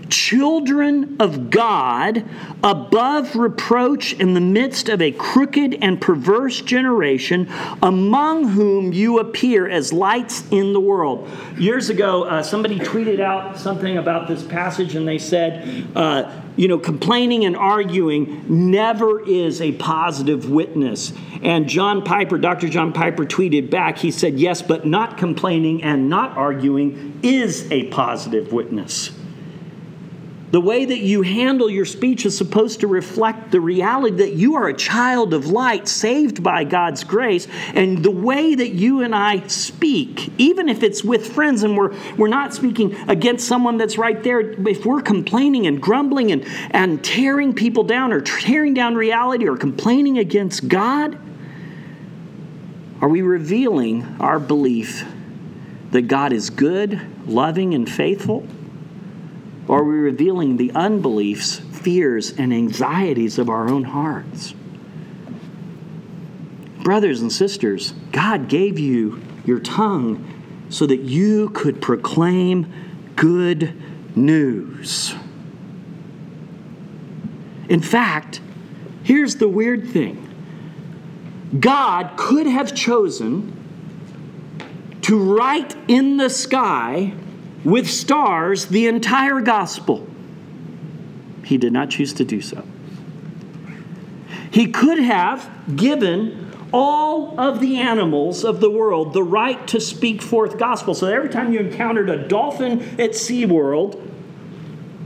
children 0.08 1.16
of 1.20 1.50
God, 1.50 2.24
above 2.62 3.36
reproach 3.36 4.12
in 4.14 4.34
the 4.34 4.40
midst 4.40 4.88
of 4.88 5.00
a 5.00 5.10
crooked 5.12 5.74
and 5.82 6.00
perverse 6.00 6.60
generation, 6.60 7.48
among 7.82 8.48
whom 8.48 8.92
you 8.92 9.18
appear 9.18 9.68
as 9.68 9.92
lights 9.92 10.46
in 10.50 10.72
the 10.72 10.80
world. 10.80 11.28
Years 11.56 11.90
ago, 11.90 12.24
uh, 12.24 12.42
somebody 12.42 12.78
tweeted 12.78 13.20
out 13.20 13.58
something 13.58 13.98
about 13.98 14.28
this 14.28 14.42
passage, 14.42 14.94
and 14.94 15.06
they 15.06 15.18
said, 15.18 15.86
uh, 15.94 16.42
you 16.56 16.66
know, 16.66 16.78
complaining 16.78 17.44
and 17.44 17.56
arguing 17.56 18.70
never 18.70 19.24
is 19.24 19.60
a 19.60 19.72
positive 19.72 20.50
witness. 20.50 21.12
And 21.42 21.68
John 21.68 22.02
Piper, 22.02 22.36
Dr. 22.36 22.68
John 22.68 22.92
Piper, 22.92 23.24
tweeted 23.24 23.70
back, 23.70 23.98
he 23.98 24.10
said, 24.10 24.40
yes, 24.40 24.60
but 24.60 24.84
not 24.84 25.18
complaining 25.18 25.84
and 25.84 26.08
not 26.08 26.36
arguing 26.36 27.20
is 27.22 27.70
a 27.70 27.84
positive 27.90 28.52
witness. 28.52 29.10
The 30.50 30.60
way 30.60 30.86
that 30.86 31.00
you 31.00 31.20
handle 31.20 31.68
your 31.68 31.84
speech 31.84 32.24
is 32.24 32.36
supposed 32.36 32.80
to 32.80 32.86
reflect 32.86 33.50
the 33.50 33.60
reality 33.60 34.16
that 34.16 34.32
you 34.32 34.54
are 34.54 34.68
a 34.68 34.74
child 34.74 35.34
of 35.34 35.48
light, 35.48 35.86
saved 35.86 36.42
by 36.42 36.64
God's 36.64 37.04
grace. 37.04 37.46
And 37.74 38.02
the 38.02 38.10
way 38.10 38.54
that 38.54 38.70
you 38.70 39.02
and 39.02 39.14
I 39.14 39.46
speak, 39.48 40.32
even 40.38 40.70
if 40.70 40.82
it's 40.82 41.04
with 41.04 41.34
friends 41.34 41.64
and 41.64 41.76
we're, 41.76 41.94
we're 42.16 42.28
not 42.28 42.54
speaking 42.54 42.94
against 43.10 43.46
someone 43.46 43.76
that's 43.76 43.98
right 43.98 44.22
there, 44.22 44.40
if 44.40 44.86
we're 44.86 45.02
complaining 45.02 45.66
and 45.66 45.82
grumbling 45.82 46.32
and, 46.32 46.46
and 46.70 47.04
tearing 47.04 47.52
people 47.52 47.84
down 47.84 48.12
or 48.12 48.22
tearing 48.22 48.72
down 48.72 48.94
reality 48.94 49.46
or 49.46 49.56
complaining 49.56 50.16
against 50.16 50.66
God, 50.66 51.18
are 53.02 53.08
we 53.08 53.20
revealing 53.20 54.16
our 54.18 54.40
belief 54.40 55.04
that 55.90 56.02
God 56.02 56.32
is 56.32 56.48
good, 56.48 57.00
loving, 57.26 57.74
and 57.74 57.88
faithful? 57.88 58.46
Are 59.68 59.84
we 59.84 59.96
revealing 59.96 60.56
the 60.56 60.72
unbeliefs, 60.72 61.58
fears, 61.58 62.32
and 62.32 62.52
anxieties 62.54 63.38
of 63.38 63.50
our 63.50 63.68
own 63.68 63.84
hearts? 63.84 64.54
Brothers 66.82 67.20
and 67.20 67.30
sisters, 67.30 67.92
God 68.12 68.48
gave 68.48 68.78
you 68.78 69.22
your 69.44 69.60
tongue 69.60 70.66
so 70.70 70.86
that 70.86 71.00
you 71.00 71.50
could 71.50 71.82
proclaim 71.82 72.72
good 73.14 73.74
news. 74.16 75.14
In 77.68 77.82
fact, 77.82 78.40
here's 79.02 79.36
the 79.36 79.48
weird 79.48 79.88
thing 79.90 80.24
God 81.60 82.16
could 82.16 82.46
have 82.46 82.74
chosen 82.74 83.54
to 85.02 85.18
write 85.18 85.76
in 85.88 86.16
the 86.16 86.30
sky 86.30 87.12
with 87.64 87.88
stars 87.88 88.66
the 88.66 88.86
entire 88.86 89.40
gospel. 89.40 90.06
He 91.44 91.58
did 91.58 91.72
not 91.72 91.90
choose 91.90 92.12
to 92.14 92.24
do 92.24 92.40
so. 92.40 92.62
He 94.50 94.70
could 94.70 94.98
have 94.98 95.50
given 95.76 96.46
all 96.72 97.38
of 97.40 97.60
the 97.60 97.78
animals 97.78 98.44
of 98.44 98.60
the 98.60 98.70
world 98.70 99.12
the 99.12 99.22
right 99.22 99.66
to 99.68 99.80
speak 99.80 100.20
forth 100.20 100.58
gospel. 100.58 100.94
So 100.94 101.06
every 101.06 101.28
time 101.28 101.52
you 101.52 101.60
encountered 101.60 102.10
a 102.10 102.28
dolphin 102.28 102.80
at 103.00 103.10
SeaWorld, 103.10 104.06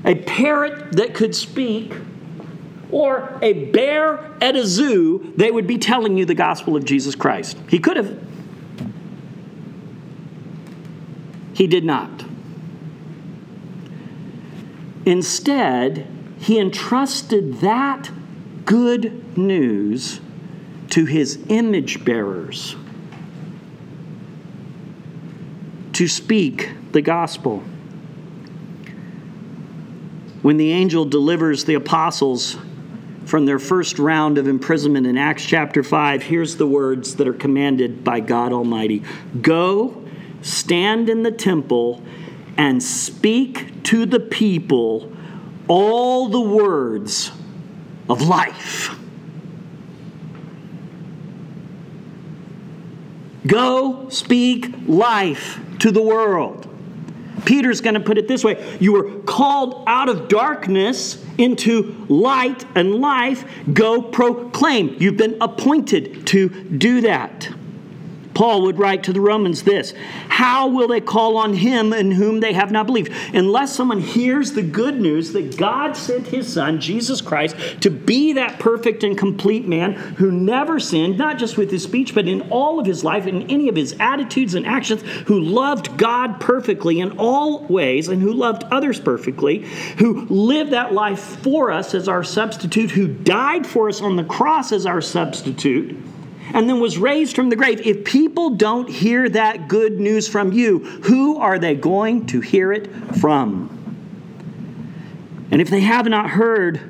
a 0.04 0.16
parrot 0.16 0.92
that 0.92 1.14
could 1.14 1.34
speak, 1.34 1.92
or 2.90 3.38
a 3.40 3.66
bear 3.70 4.32
at 4.40 4.54
a 4.56 4.66
zoo, 4.66 5.32
they 5.36 5.50
would 5.50 5.66
be 5.66 5.78
telling 5.78 6.18
you 6.18 6.26
the 6.26 6.34
gospel 6.34 6.76
of 6.76 6.84
Jesus 6.84 7.14
Christ. 7.14 7.56
He 7.68 7.78
could 7.78 7.96
have. 7.96 8.20
He 11.54 11.66
did 11.66 11.84
not. 11.84 12.24
Instead, 15.04 16.06
he 16.38 16.58
entrusted 16.58 17.60
that 17.60 18.10
good 18.64 19.36
news 19.36 20.20
to 20.90 21.04
his 21.04 21.38
image 21.48 22.04
bearers 22.04 22.76
to 25.92 26.08
speak 26.08 26.70
the 26.92 27.02
gospel. 27.02 27.62
When 30.42 30.56
the 30.56 30.72
angel 30.72 31.04
delivers 31.04 31.64
the 31.64 31.74
apostles 31.74 32.56
from 33.24 33.46
their 33.46 33.58
first 33.58 33.98
round 33.98 34.38
of 34.38 34.48
imprisonment 34.48 35.06
in 35.06 35.16
Acts 35.16 35.44
chapter 35.44 35.82
5, 35.82 36.22
here's 36.22 36.56
the 36.56 36.66
words 36.66 37.16
that 37.16 37.28
are 37.28 37.32
commanded 37.32 38.02
by 38.02 38.20
God 38.20 38.52
Almighty 38.52 39.02
Go, 39.40 40.04
stand 40.42 41.08
in 41.08 41.22
the 41.22 41.30
temple, 41.30 42.02
and 42.56 42.82
speak 42.82 43.82
to 43.84 44.06
the 44.06 44.20
people 44.20 45.12
all 45.68 46.28
the 46.28 46.40
words 46.40 47.30
of 48.08 48.22
life. 48.22 48.96
Go 53.46 54.08
speak 54.08 54.72
life 54.86 55.58
to 55.80 55.90
the 55.90 56.02
world. 56.02 56.68
Peter's 57.44 57.80
going 57.80 57.94
to 57.94 58.00
put 58.00 58.18
it 58.18 58.28
this 58.28 58.44
way 58.44 58.76
You 58.80 58.92
were 58.92 59.18
called 59.22 59.84
out 59.86 60.08
of 60.08 60.28
darkness 60.28 61.24
into 61.38 62.06
light 62.08 62.64
and 62.74 62.96
life. 62.96 63.44
Go 63.72 64.00
proclaim. 64.02 64.96
You've 65.00 65.16
been 65.16 65.38
appointed 65.40 66.26
to 66.28 66.48
do 66.48 67.00
that. 67.02 67.48
Paul 68.34 68.62
would 68.62 68.78
write 68.78 69.02
to 69.04 69.12
the 69.12 69.20
Romans 69.20 69.62
this 69.62 69.92
How 70.28 70.68
will 70.68 70.88
they 70.88 71.00
call 71.00 71.36
on 71.36 71.54
him 71.54 71.92
in 71.92 72.12
whom 72.12 72.40
they 72.40 72.52
have 72.52 72.70
not 72.70 72.86
believed? 72.86 73.12
Unless 73.34 73.74
someone 73.74 74.00
hears 74.00 74.52
the 74.52 74.62
good 74.62 75.00
news 75.00 75.32
that 75.32 75.56
God 75.56 75.96
sent 75.96 76.28
his 76.28 76.52
son, 76.52 76.80
Jesus 76.80 77.20
Christ, 77.20 77.56
to 77.82 77.90
be 77.90 78.32
that 78.34 78.58
perfect 78.58 79.04
and 79.04 79.16
complete 79.16 79.66
man 79.66 79.92
who 79.92 80.30
never 80.30 80.80
sinned, 80.80 81.18
not 81.18 81.38
just 81.38 81.56
with 81.56 81.70
his 81.70 81.82
speech, 81.82 82.14
but 82.14 82.28
in 82.28 82.42
all 82.50 82.78
of 82.78 82.86
his 82.86 83.04
life, 83.04 83.26
in 83.26 83.50
any 83.50 83.68
of 83.68 83.76
his 83.76 83.94
attitudes 84.00 84.54
and 84.54 84.66
actions, 84.66 85.02
who 85.26 85.40
loved 85.40 85.96
God 85.96 86.40
perfectly 86.40 87.00
in 87.00 87.18
all 87.18 87.64
ways 87.66 88.08
and 88.08 88.22
who 88.22 88.32
loved 88.32 88.64
others 88.64 89.00
perfectly, 89.00 89.66
who 89.98 90.26
lived 90.26 90.72
that 90.72 90.92
life 90.92 91.20
for 91.20 91.70
us 91.70 91.94
as 91.94 92.08
our 92.08 92.24
substitute, 92.24 92.90
who 92.90 93.06
died 93.06 93.66
for 93.66 93.88
us 93.88 94.00
on 94.00 94.16
the 94.16 94.24
cross 94.24 94.72
as 94.72 94.86
our 94.86 95.00
substitute 95.00 95.96
and 96.54 96.68
then 96.68 96.80
was 96.80 96.98
raised 96.98 97.34
from 97.34 97.48
the 97.48 97.56
grave. 97.56 97.80
If 97.86 98.04
people 98.04 98.50
don't 98.50 98.88
hear 98.88 99.28
that 99.30 99.68
good 99.68 99.98
news 99.98 100.28
from 100.28 100.52
you, 100.52 100.80
who 100.80 101.38
are 101.38 101.58
they 101.58 101.74
going 101.74 102.26
to 102.26 102.40
hear 102.40 102.72
it 102.72 102.88
from? 103.16 103.78
And 105.50 105.60
if 105.60 105.70
they 105.70 105.80
have 105.80 106.06
not 106.06 106.30
heard, 106.30 106.80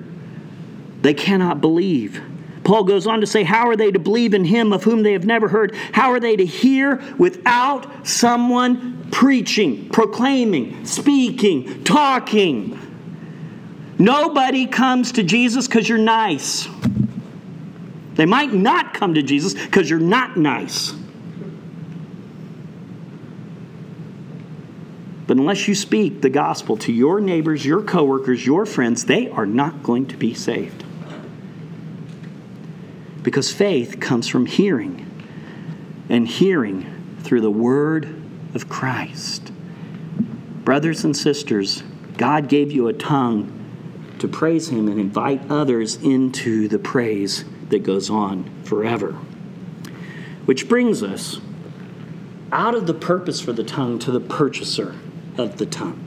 they 1.03 1.15
cannot 1.15 1.61
believe. 1.61 2.23
Paul 2.65 2.85
goes 2.85 3.07
on 3.07 3.21
to 3.21 3.27
say, 3.27 3.43
How 3.43 3.69
are 3.69 3.77
they 3.77 3.91
to 3.91 3.99
believe 3.99 4.35
in 4.35 4.45
him 4.45 4.73
of 4.73 4.85
whom 4.85 5.03
they 5.03 5.13
have 5.13 5.27
never 5.27 5.49
heard? 5.49 5.75
How 5.93 6.13
are 6.13 6.21
they 6.21 6.37
to 6.37 6.47
hear 6.47 7.03
without 7.19 8.07
someone 8.07 9.09
preaching, 9.11 9.89
proclaiming, 9.91 10.85
speaking, 10.87 11.83
talking? 11.85 12.79
Nobody 13.99 14.67
comes 14.67 15.13
to 15.13 15.23
Jesus 15.23 15.67
because 15.67 15.89
you're 15.89 15.99
nice. 15.99 16.69
They 18.15 18.27
might 18.27 18.53
not 18.53 18.95
come 18.95 19.15
to 19.15 19.23
Jesus 19.23 19.55
because 19.55 19.89
you're 19.89 19.99
not 19.99 20.37
nice. 20.37 20.93
But 25.27 25.37
unless 25.39 25.67
you 25.67 25.75
speak 25.75 26.21
the 26.21 26.29
gospel 26.29 26.77
to 26.79 26.93
your 26.93 27.21
neighbors, 27.21 27.65
your 27.65 27.83
coworkers, 27.83 28.45
your 28.45 28.67
friends, 28.67 29.07
they 29.07 29.31
are 29.31 29.47
not 29.47 29.83
going 29.83 30.07
to 30.09 30.17
be 30.17 30.35
saved. 30.35 30.85
Because 33.23 33.53
faith 33.53 34.01
comes 34.01 34.29
from 34.29 34.47
hearing, 34.47 35.09
and 36.09 36.29
hearing 36.29 37.17
through 37.21 37.41
the 37.41 37.51
word 37.51 38.23
of 38.55 38.69
Christ. 38.69 39.51
Brothers 40.65 41.05
and 41.05 41.17
sisters, 41.17 41.83
God 42.19 42.49
gave 42.49 42.71
you 42.71 42.89
a 42.89 42.93
tongue 42.93 43.59
to 44.19 44.29
praise 44.29 44.69
Him 44.69 44.89
and 44.89 45.01
invite 45.01 45.51
others 45.51 45.97
into 45.97 46.69
the 46.69 46.79
praise 46.79 47.45
that 47.73 47.83
goes 47.83 48.09
on 48.11 48.49
forever. 48.65 49.13
Which 50.45 50.69
brings 50.69 51.03
us 51.03 51.41
out 52.53 52.75
of 52.75 52.87
the 52.87 52.95
purpose 52.95 53.41
for 53.41 53.53
the 53.53 53.65
tongue 53.65 53.99
to 54.01 54.11
the 54.11 54.21
purchaser 54.21 54.95
of 55.39 55.57
the 55.57 55.67
tongue. 55.67 55.99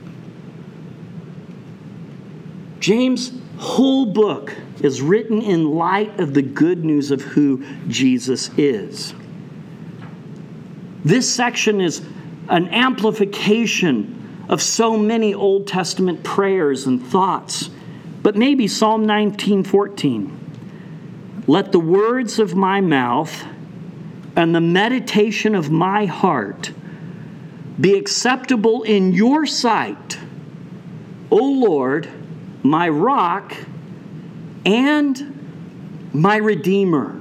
James' 2.78 3.32
whole 3.58 4.06
book 4.06 4.54
is 4.80 5.02
written 5.02 5.42
in 5.42 5.64
light 5.72 6.20
of 6.20 6.34
the 6.34 6.42
good 6.42 6.84
news 6.84 7.10
of 7.10 7.20
who 7.20 7.64
Jesus 7.88 8.50
is. 8.56 9.12
This 11.04 11.28
section 11.28 11.80
is 11.80 12.02
an 12.48 12.68
amplification 12.68 14.44
of 14.48 14.62
so 14.62 14.96
many 14.96 15.34
Old 15.34 15.66
Testament 15.66 16.22
prayers 16.22 16.86
and 16.86 17.04
thoughts, 17.04 17.70
but 18.22 18.36
maybe 18.36 18.68
Psalm 18.68 19.04
19:14 19.04 20.45
let 21.46 21.72
the 21.72 21.80
words 21.80 22.38
of 22.38 22.54
my 22.54 22.80
mouth 22.80 23.44
and 24.34 24.54
the 24.54 24.60
meditation 24.60 25.54
of 25.54 25.70
my 25.70 26.06
heart 26.06 26.72
be 27.80 27.94
acceptable 27.94 28.82
in 28.82 29.12
your 29.12 29.46
sight, 29.46 30.18
O 31.30 31.36
Lord, 31.36 32.08
my 32.62 32.88
rock 32.88 33.56
and 34.64 36.10
my 36.12 36.36
redeemer. 36.36 37.12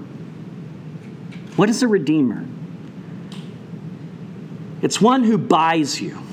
What 1.55 1.69
is 1.69 1.84
a 1.84 1.88
redeemer? 1.88 2.45
It's 4.82 4.99
one 4.99 5.23
who 5.23 5.38
buys 5.38 6.01
you. 6.01 6.24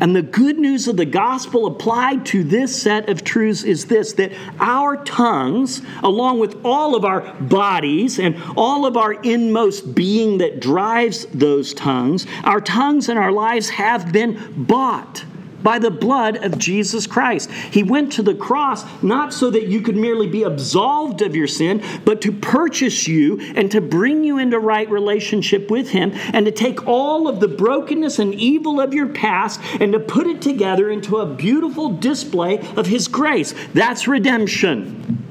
And 0.00 0.14
the 0.14 0.22
good 0.22 0.58
news 0.58 0.86
of 0.88 0.96
the 0.96 1.04
gospel 1.04 1.66
applied 1.66 2.24
to 2.26 2.44
this 2.44 2.80
set 2.80 3.08
of 3.08 3.24
truths 3.24 3.64
is 3.64 3.86
this 3.86 4.12
that 4.14 4.32
our 4.60 5.02
tongues, 5.04 5.82
along 6.02 6.38
with 6.38 6.64
all 6.64 6.94
of 6.94 7.04
our 7.04 7.32
bodies 7.34 8.18
and 8.18 8.36
all 8.56 8.86
of 8.86 8.96
our 8.96 9.14
inmost 9.14 9.94
being 9.94 10.38
that 10.38 10.60
drives 10.60 11.26
those 11.26 11.74
tongues, 11.74 12.26
our 12.44 12.60
tongues 12.60 13.08
and 13.08 13.18
our 13.18 13.32
lives 13.32 13.70
have 13.70 14.12
been 14.12 14.54
bought 14.56 15.24
by 15.62 15.78
the 15.78 15.90
blood 15.90 16.36
of 16.44 16.58
Jesus 16.58 17.06
Christ. 17.06 17.50
He 17.50 17.82
went 17.82 18.12
to 18.12 18.22
the 18.22 18.34
cross 18.34 18.84
not 19.02 19.32
so 19.32 19.50
that 19.50 19.68
you 19.68 19.80
could 19.80 19.96
merely 19.96 20.26
be 20.26 20.42
absolved 20.42 21.22
of 21.22 21.34
your 21.34 21.46
sin, 21.46 21.82
but 22.04 22.20
to 22.22 22.32
purchase 22.32 23.08
you 23.08 23.40
and 23.54 23.70
to 23.70 23.80
bring 23.80 24.24
you 24.24 24.38
into 24.38 24.58
right 24.58 24.88
relationship 24.90 25.70
with 25.70 25.90
Him 25.90 26.12
and 26.32 26.46
to 26.46 26.52
take 26.52 26.86
all 26.86 27.28
of 27.28 27.40
the 27.40 27.48
brokenness 27.48 28.18
and 28.18 28.34
evil 28.34 28.80
of 28.80 28.94
your 28.94 29.08
past 29.08 29.60
and 29.80 29.92
to 29.92 30.00
put 30.00 30.26
it 30.26 30.40
together 30.42 30.90
into 30.90 31.18
a 31.18 31.26
beautiful 31.26 31.96
display 31.96 32.58
of 32.76 32.86
His 32.86 33.08
grace. 33.08 33.54
That's 33.74 34.08
redemption. 34.08 35.24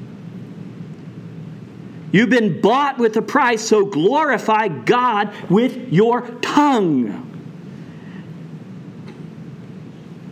You've 2.10 2.30
been 2.30 2.60
bought 2.60 2.98
with 2.98 3.16
a 3.16 3.22
price, 3.22 3.62
so 3.62 3.84
glorify 3.84 4.68
God 4.68 5.32
with 5.50 5.92
your 5.92 6.22
tongue. 6.40 7.27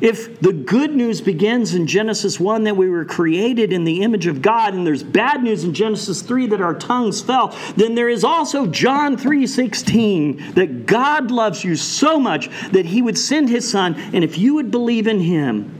If 0.06 0.40
the 0.40 0.52
good 0.52 0.94
news 0.94 1.20
begins 1.20 1.74
in 1.74 1.88
Genesis 1.88 2.38
1 2.38 2.62
that 2.62 2.76
we 2.76 2.88
were 2.88 3.04
created 3.04 3.72
in 3.72 3.82
the 3.82 4.02
image 4.02 4.28
of 4.28 4.40
God 4.40 4.72
and 4.72 4.86
there's 4.86 5.02
bad 5.02 5.42
news 5.42 5.64
in 5.64 5.74
Genesis 5.74 6.22
3 6.22 6.46
that 6.46 6.60
our 6.60 6.74
tongues 6.74 7.20
fell, 7.20 7.56
then 7.74 7.96
there 7.96 8.08
is 8.08 8.22
also 8.22 8.66
John 8.68 9.16
3:16 9.16 10.54
that 10.54 10.86
God 10.86 11.32
loves 11.32 11.64
you 11.64 11.74
so 11.74 12.20
much 12.20 12.48
that 12.70 12.86
he 12.86 13.02
would 13.02 13.18
send 13.18 13.48
his 13.48 13.68
son 13.68 13.96
and 14.12 14.22
if 14.22 14.38
you 14.38 14.54
would 14.54 14.70
believe 14.70 15.08
in 15.08 15.18
him, 15.18 15.72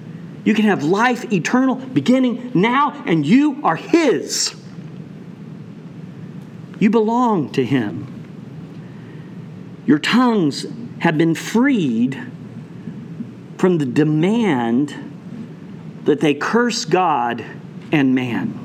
you 0.44 0.54
can 0.54 0.64
have 0.64 0.82
life 0.82 1.32
eternal 1.32 1.76
beginning 1.76 2.50
now 2.52 3.00
and 3.06 3.24
you 3.24 3.60
are 3.62 3.76
his. 3.76 4.56
You 6.80 6.90
belong 6.90 7.50
to 7.50 7.64
him. 7.64 8.08
Your 9.86 10.00
tongues 10.00 10.66
have 10.98 11.16
been 11.16 11.36
freed 11.36 12.20
from 13.58 13.78
the 13.78 13.86
demand 13.86 14.94
that 16.04 16.20
they 16.20 16.34
curse 16.34 16.84
God 16.84 17.44
and 17.92 18.14
man. 18.14 18.62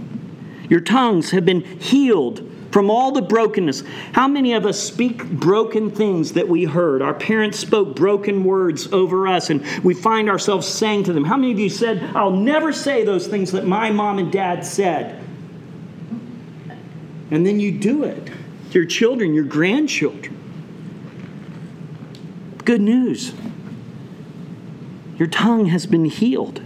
Your 0.70 0.82
tongues 0.82 1.32
have 1.32 1.46
been 1.46 1.62
healed 1.62 2.48
from 2.72 2.90
all 2.90 3.12
the 3.12 3.22
brokenness. 3.22 3.84
How 4.14 4.28
many 4.28 4.54
of 4.54 4.66
us 4.66 4.82
speak 4.82 5.26
broken 5.30 5.92
things 5.92 6.34
that 6.34 6.48
we 6.48 6.64
heard? 6.64 7.02
Our 7.02 7.14
parents 7.14 7.60
spoke 7.60 7.96
broken 7.96 8.44
words 8.44 8.92
over 8.94 9.28
us, 9.28 9.50
and 9.50 9.66
we 9.84 9.94
find 9.94 10.30
ourselves 10.30 10.68
saying 10.68 11.04
to 11.06 11.14
them, 11.14 11.26
How 11.26 11.36
many 11.36 11.52
of 11.52 11.60
you 11.60 11.70
said, 11.70 12.02
I'll 12.16 12.32
never 12.32 12.72
say 12.72 13.04
those 13.04 13.28
things 13.28 13.52
that 13.52 13.66
my 13.66 13.92
mom 13.92 14.20
and 14.20 14.32
dad 14.32 14.66
said? 14.66 15.22
And 17.30 17.46
then 17.46 17.60
you 17.60 17.72
do 17.72 18.04
it. 18.04 18.26
to 18.26 18.80
Your 18.80 18.86
children, 18.86 19.34
your 19.34 19.46
grandchildren. 19.46 20.38
Good 22.64 22.82
news. 22.82 23.34
Your 25.22 25.30
tongue 25.30 25.68
has 25.68 25.86
been 25.86 26.06
healed. 26.06 26.62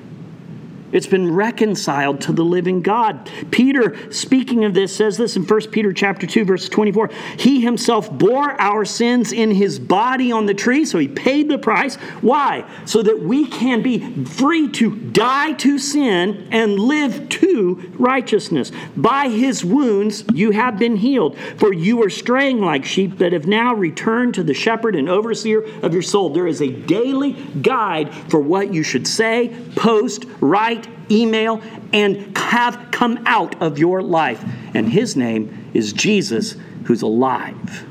It's 0.96 1.08
been 1.08 1.36
reconciled 1.36 2.22
to 2.22 2.32
the 2.32 2.46
living 2.46 2.82
God. 2.82 3.30
Peter, 3.52 4.10
speaking 4.14 4.64
of 4.64 4.74
this, 4.74 4.96
says 4.96 5.18
this 5.18 5.36
in 5.36 5.44
1 5.44 5.70
Peter 5.70 5.92
chapter 5.92 6.26
2, 6.26 6.46
verse 6.46 6.70
24. 6.70 7.10
He 7.38 7.60
himself 7.60 8.10
bore 8.10 8.52
our 8.62 8.86
sins 8.86 9.34
in 9.34 9.52
his 9.52 9.78
body 9.78 10.32
on 10.32 10.46
the 10.46 10.54
tree, 10.54 10.86
so 10.86 10.98
he 10.98 11.10
paid 11.10 11.50
the 11.50 11.58
price. 11.58 11.96
Why? 12.22 12.64
So 12.86 13.04
that 13.04 13.20
we 13.20 13.46
can 13.46 13.82
be 13.82 14.24
free 14.24 14.72
to 14.72 14.96
die 14.96 15.52
to 15.54 15.80
sin 15.80 16.48
and 16.52 16.80
live 16.80 17.28
to 17.28 17.92
righteousness. 18.00 18.72
By 18.96 19.28
his 19.28 19.66
wounds 19.66 20.24
you 20.34 20.52
have 20.52 20.80
been 20.80 20.96
healed, 20.96 21.38
for 21.58 21.74
you 21.74 21.98
were 21.98 22.10
straying 22.10 22.62
like 22.62 22.86
sheep 22.86 23.18
that 23.18 23.34
have 23.34 23.48
now 23.48 23.74
returned 23.74 24.34
to 24.36 24.44
the 24.44 24.54
shepherd 24.54 24.96
and 24.96 25.10
overseer 25.10 25.62
of 25.84 25.92
your 25.92 26.04
soul. 26.04 26.30
There 26.30 26.48
is 26.48 26.62
a 26.62 26.70
daily 26.70 27.34
guide 27.62 28.14
for 28.30 28.40
what 28.40 28.74
you 28.74 28.82
should 28.82 29.06
say, 29.06 29.54
post, 29.76 30.24
write, 30.40 30.85
email, 31.10 31.62
and 31.94 32.36
have 32.56 32.88
come 32.92 33.22
out 33.26 33.62
of 33.62 33.78
your 33.78 34.02
life. 34.02 34.44
And 34.74 34.90
his 34.90 35.16
name 35.16 35.70
is 35.74 35.94
Jesus, 35.94 36.56
who's 36.86 37.02
alive. 37.02 37.86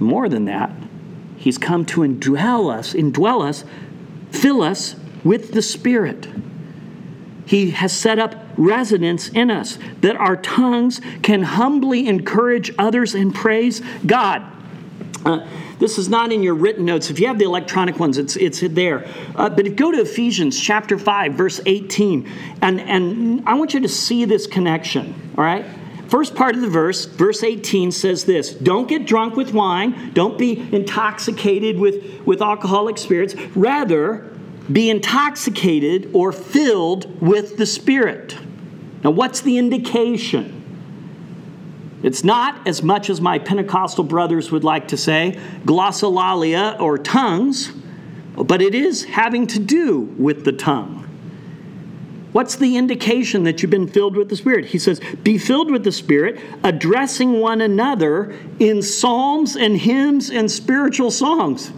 More 0.00 0.28
than 0.28 0.46
that, 0.46 0.70
he's 1.36 1.56
come 1.56 1.84
to 1.86 2.00
indwell 2.00 2.72
us, 2.72 2.92
indwell 2.92 3.46
us, 3.46 3.64
fill 4.30 4.62
us 4.62 4.96
with 5.24 5.52
the 5.52 5.62
Spirit. 5.62 6.28
He 7.46 7.70
has 7.70 7.92
set 7.92 8.18
up 8.18 8.34
residence 8.56 9.28
in 9.28 9.50
us, 9.50 9.78
that 10.00 10.16
our 10.16 10.36
tongues 10.36 11.00
can 11.22 11.42
humbly 11.42 12.08
encourage 12.08 12.72
others 12.78 13.14
and 13.14 13.34
praise 13.34 13.80
God. 14.04 14.42
Uh, 15.24 15.46
this 15.78 15.98
is 15.98 16.08
not 16.08 16.32
in 16.32 16.42
your 16.42 16.54
written 16.54 16.84
notes. 16.84 17.10
If 17.10 17.20
you 17.20 17.26
have 17.26 17.38
the 17.38 17.44
electronic 17.44 17.98
ones, 17.98 18.16
it's, 18.16 18.36
it's 18.36 18.60
there. 18.60 19.06
Uh, 19.34 19.50
but 19.50 19.66
if 19.66 19.76
go 19.76 19.92
to 19.92 20.00
Ephesians 20.00 20.58
chapter 20.58 20.98
5, 20.98 21.34
verse 21.34 21.60
18, 21.66 22.28
and, 22.62 22.80
and 22.80 23.46
I 23.46 23.54
want 23.54 23.74
you 23.74 23.80
to 23.80 23.88
see 23.88 24.24
this 24.24 24.46
connection, 24.46 25.14
all 25.36 25.44
right? 25.44 25.66
First 26.08 26.34
part 26.34 26.54
of 26.54 26.60
the 26.60 26.68
verse, 26.68 27.04
verse 27.04 27.42
18 27.42 27.90
says 27.90 28.24
this 28.24 28.52
Don't 28.52 28.88
get 28.88 29.06
drunk 29.06 29.36
with 29.36 29.52
wine, 29.52 30.12
don't 30.14 30.38
be 30.38 30.72
intoxicated 30.74 31.78
with, 31.78 32.24
with 32.24 32.40
alcoholic 32.40 32.96
spirits. 32.96 33.34
Rather, 33.56 34.32
be 34.70 34.88
intoxicated 34.88 36.10
or 36.12 36.32
filled 36.32 37.20
with 37.20 37.56
the 37.56 37.66
Spirit. 37.66 38.36
Now, 39.04 39.10
what's 39.10 39.40
the 39.40 39.58
indication? 39.58 40.55
It's 42.06 42.22
not, 42.22 42.68
as 42.68 42.84
much 42.84 43.10
as 43.10 43.20
my 43.20 43.40
Pentecostal 43.40 44.04
brothers 44.04 44.52
would 44.52 44.62
like 44.62 44.86
to 44.88 44.96
say, 44.96 45.40
glossolalia 45.64 46.80
or 46.80 46.98
tongues, 46.98 47.72
but 48.36 48.62
it 48.62 48.76
is 48.76 49.02
having 49.02 49.48
to 49.48 49.58
do 49.58 50.02
with 50.16 50.44
the 50.44 50.52
tongue. 50.52 51.02
What's 52.30 52.54
the 52.54 52.76
indication 52.76 53.42
that 53.42 53.60
you've 53.60 53.72
been 53.72 53.88
filled 53.88 54.14
with 54.14 54.28
the 54.28 54.36
Spirit? 54.36 54.66
He 54.66 54.78
says, 54.78 55.00
Be 55.24 55.36
filled 55.36 55.68
with 55.68 55.82
the 55.82 55.90
Spirit, 55.90 56.38
addressing 56.62 57.40
one 57.40 57.60
another 57.60 58.36
in 58.60 58.82
psalms 58.82 59.56
and 59.56 59.76
hymns 59.76 60.30
and 60.30 60.48
spiritual 60.48 61.10
songs. 61.10 61.72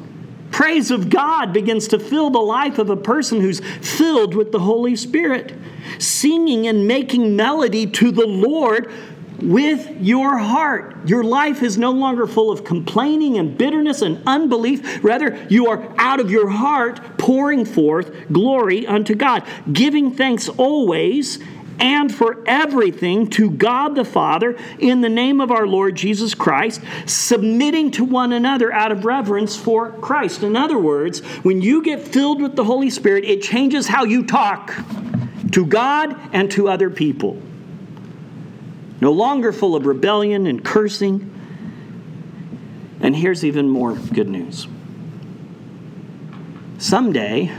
Praise 0.50 0.90
of 0.90 1.08
God 1.08 1.54
begins 1.54 1.88
to 1.88 1.98
fill 1.98 2.28
the 2.28 2.38
life 2.38 2.78
of 2.78 2.90
a 2.90 2.96
person 2.96 3.40
who's 3.40 3.60
filled 3.60 4.34
with 4.34 4.52
the 4.52 4.58
Holy 4.58 4.94
Spirit. 4.94 5.54
Singing 5.98 6.66
and 6.66 6.86
making 6.86 7.34
melody 7.34 7.86
to 7.86 8.10
the 8.10 8.26
Lord 8.26 8.92
with 9.38 10.00
your 10.00 10.38
heart. 10.38 10.96
Your 11.06 11.22
life 11.22 11.62
is 11.62 11.78
no 11.78 11.90
longer 11.90 12.26
full 12.26 12.50
of 12.50 12.64
complaining 12.64 13.38
and 13.38 13.56
bitterness 13.56 14.02
and 14.02 14.22
unbelief. 14.26 15.02
Rather, 15.04 15.38
you 15.48 15.68
are 15.68 15.92
out 15.96 16.20
of 16.20 16.30
your 16.30 16.48
heart 16.48 17.00
pouring 17.18 17.64
forth 17.64 18.12
glory 18.32 18.86
unto 18.86 19.14
God, 19.14 19.44
giving 19.72 20.14
thanks 20.14 20.48
always 20.48 21.38
and 21.80 22.12
for 22.12 22.42
everything 22.46 23.28
to 23.30 23.50
God 23.50 23.94
the 23.94 24.04
Father 24.04 24.56
in 24.80 25.00
the 25.00 25.08
name 25.08 25.40
of 25.40 25.52
our 25.52 25.66
Lord 25.66 25.94
Jesus 25.94 26.34
Christ, 26.34 26.80
submitting 27.06 27.92
to 27.92 28.04
one 28.04 28.32
another 28.32 28.72
out 28.72 28.90
of 28.90 29.04
reverence 29.04 29.56
for 29.56 29.92
Christ. 29.92 30.42
In 30.42 30.56
other 30.56 30.78
words, 30.78 31.20
when 31.44 31.62
you 31.62 31.82
get 31.82 32.00
filled 32.00 32.42
with 32.42 32.56
the 32.56 32.64
Holy 32.64 32.90
Spirit, 32.90 33.24
it 33.24 33.42
changes 33.42 33.86
how 33.86 34.02
you 34.04 34.26
talk 34.26 34.74
to 35.52 35.64
God 35.64 36.18
and 36.32 36.50
to 36.50 36.68
other 36.68 36.90
people 36.90 37.40
no 39.00 39.12
longer 39.12 39.52
full 39.52 39.76
of 39.76 39.86
rebellion 39.86 40.46
and 40.46 40.64
cursing. 40.64 41.34
And 43.00 43.14
here's 43.14 43.44
even 43.44 43.68
more 43.68 43.94
good 43.94 44.28
news. 44.28 44.66
Someday, 46.78 47.52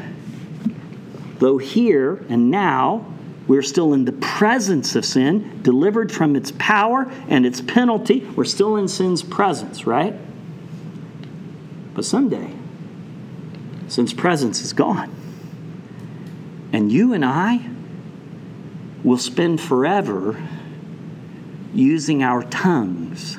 though 1.39 1.57
here 1.57 2.25
and 2.29 2.51
now, 2.51 3.05
we're 3.47 3.63
still 3.63 3.93
in 3.93 4.05
the 4.05 4.11
presence 4.11 4.95
of 4.95 5.03
sin, 5.03 5.61
delivered 5.63 6.11
from 6.11 6.35
its 6.35 6.51
power 6.59 7.11
and 7.29 7.45
its 7.45 7.61
penalty. 7.61 8.19
We're 8.35 8.45
still 8.45 8.75
in 8.75 8.87
sin's 8.87 9.23
presence, 9.23 9.87
right? 9.87 10.13
But 11.95 12.05
someday, 12.05 12.53
sin's 13.87 14.13
presence 14.13 14.61
is 14.61 14.71
gone. 14.71 15.15
And 16.71 16.91
you 16.91 17.13
and 17.13 17.25
I 17.25 17.67
will 19.03 19.17
spend 19.17 19.59
forever 19.59 20.41
using 21.73 22.23
our 22.23 22.43
tongues 22.43 23.37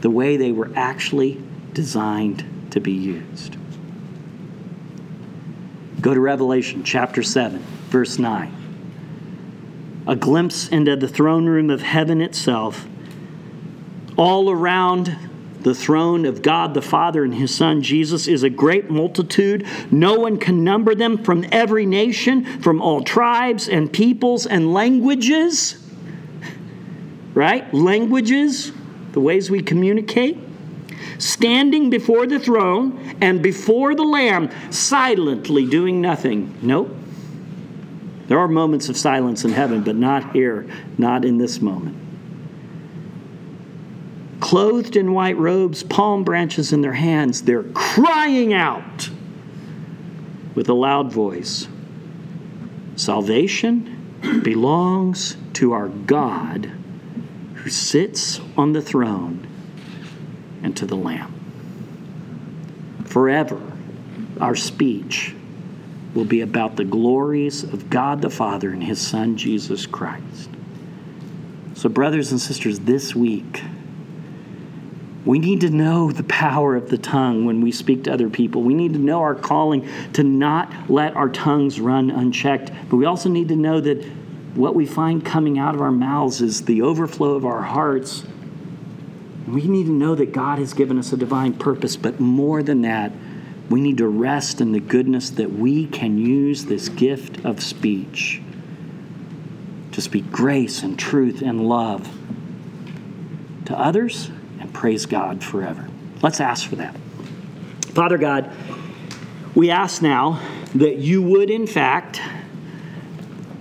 the 0.00 0.10
way 0.10 0.36
they 0.36 0.52
were 0.52 0.70
actually 0.74 1.40
designed 1.72 2.44
to 2.70 2.80
be 2.80 2.92
used. 2.92 3.56
Go 6.00 6.14
to 6.14 6.20
Revelation 6.20 6.82
chapter 6.82 7.22
7, 7.22 7.58
verse 7.88 8.18
9. 8.18 10.04
A 10.08 10.16
glimpse 10.16 10.68
into 10.68 10.96
the 10.96 11.06
throne 11.06 11.46
room 11.46 11.70
of 11.70 11.82
heaven 11.82 12.20
itself. 12.20 12.86
All 14.16 14.50
around 14.50 15.16
the 15.60 15.74
throne 15.74 16.26
of 16.26 16.42
God 16.42 16.74
the 16.74 16.82
Father 16.82 17.22
and 17.22 17.34
His 17.34 17.54
Son 17.54 17.82
Jesus 17.82 18.26
is 18.26 18.42
a 18.42 18.50
great 18.50 18.90
multitude. 18.90 19.64
No 19.92 20.14
one 20.14 20.38
can 20.38 20.64
number 20.64 20.94
them 20.96 21.22
from 21.22 21.46
every 21.52 21.86
nation, 21.86 22.60
from 22.60 22.82
all 22.82 23.02
tribes 23.02 23.68
and 23.68 23.92
peoples 23.92 24.44
and 24.44 24.74
languages 24.74 25.81
right? 27.34 27.72
Languages, 27.72 28.72
the 29.12 29.20
ways 29.20 29.50
we 29.50 29.62
communicate. 29.62 30.38
Standing 31.18 31.90
before 31.90 32.26
the 32.26 32.38
throne 32.38 33.16
and 33.20 33.42
before 33.42 33.94
the 33.94 34.02
Lamb, 34.02 34.50
silently 34.70 35.66
doing 35.66 36.00
nothing. 36.00 36.58
Nope. 36.62 36.94
There 38.26 38.38
are 38.38 38.48
moments 38.48 38.88
of 38.88 38.96
silence 38.96 39.44
in 39.44 39.52
heaven, 39.52 39.82
but 39.82 39.96
not 39.96 40.32
here, 40.32 40.66
not 40.98 41.24
in 41.24 41.38
this 41.38 41.60
moment. 41.60 41.96
Clothed 44.40 44.96
in 44.96 45.12
white 45.12 45.36
robes, 45.36 45.82
palm 45.82 46.24
branches 46.24 46.72
in 46.72 46.80
their 46.80 46.94
hands, 46.94 47.42
they're 47.42 47.62
crying 47.62 48.52
out 48.52 49.10
with 50.54 50.68
a 50.68 50.74
loud 50.74 51.12
voice 51.12 51.68
Salvation 52.96 54.40
belongs 54.42 55.36
to 55.54 55.72
our 55.72 55.88
God 55.88 56.70
who 57.62 57.70
sits 57.70 58.40
on 58.56 58.72
the 58.72 58.82
throne 58.82 59.46
and 60.64 60.76
to 60.76 60.84
the 60.84 60.96
Lamb. 60.96 61.32
Forever, 63.04 63.60
our 64.40 64.56
speech 64.56 65.34
will 66.12 66.24
be 66.24 66.40
about 66.40 66.74
the 66.74 66.84
glories 66.84 67.62
of 67.62 67.88
God 67.88 68.20
the 68.20 68.30
Father 68.30 68.70
and 68.70 68.82
His 68.82 69.00
Son, 69.00 69.36
Jesus 69.36 69.86
Christ. 69.86 70.50
So, 71.74 71.88
brothers 71.88 72.32
and 72.32 72.40
sisters, 72.40 72.80
this 72.80 73.14
week, 73.14 73.62
we 75.24 75.38
need 75.38 75.60
to 75.60 75.70
know 75.70 76.10
the 76.10 76.24
power 76.24 76.74
of 76.74 76.90
the 76.90 76.98
tongue 76.98 77.44
when 77.44 77.60
we 77.60 77.70
speak 77.70 78.04
to 78.04 78.12
other 78.12 78.28
people. 78.28 78.62
We 78.62 78.74
need 78.74 78.92
to 78.94 78.98
know 78.98 79.20
our 79.20 79.36
calling 79.36 79.88
to 80.14 80.24
not 80.24 80.90
let 80.90 81.14
our 81.14 81.28
tongues 81.28 81.78
run 81.78 82.10
unchecked. 82.10 82.72
But 82.90 82.96
we 82.96 83.04
also 83.04 83.28
need 83.28 83.48
to 83.48 83.56
know 83.56 83.80
that 83.80 84.04
what 84.54 84.74
we 84.74 84.86
find 84.86 85.24
coming 85.24 85.58
out 85.58 85.74
of 85.74 85.80
our 85.80 85.90
mouths 85.90 86.40
is 86.40 86.64
the 86.64 86.82
overflow 86.82 87.34
of 87.34 87.46
our 87.46 87.62
hearts. 87.62 88.24
We 89.48 89.66
need 89.66 89.86
to 89.86 89.92
know 89.92 90.14
that 90.14 90.32
God 90.32 90.58
has 90.58 90.74
given 90.74 90.98
us 90.98 91.12
a 91.12 91.16
divine 91.16 91.54
purpose, 91.54 91.96
but 91.96 92.20
more 92.20 92.62
than 92.62 92.82
that, 92.82 93.12
we 93.70 93.80
need 93.80 93.98
to 93.98 94.08
rest 94.08 94.60
in 94.60 94.72
the 94.72 94.80
goodness 94.80 95.30
that 95.30 95.50
we 95.50 95.86
can 95.86 96.18
use 96.18 96.66
this 96.66 96.88
gift 96.88 97.44
of 97.44 97.62
speech 97.62 98.42
to 99.92 100.00
speak 100.00 100.30
grace 100.30 100.82
and 100.82 100.98
truth 100.98 101.42
and 101.42 101.66
love 101.68 102.10
to 103.66 103.78
others 103.78 104.30
and 104.60 104.72
praise 104.72 105.06
God 105.06 105.42
forever. 105.42 105.88
Let's 106.22 106.40
ask 106.40 106.68
for 106.68 106.76
that. 106.76 106.96
Father 107.94 108.18
God, 108.18 108.50
we 109.54 109.70
ask 109.70 110.02
now 110.02 110.40
that 110.74 110.96
you 110.96 111.22
would, 111.22 111.50
in 111.50 111.66
fact, 111.66 112.20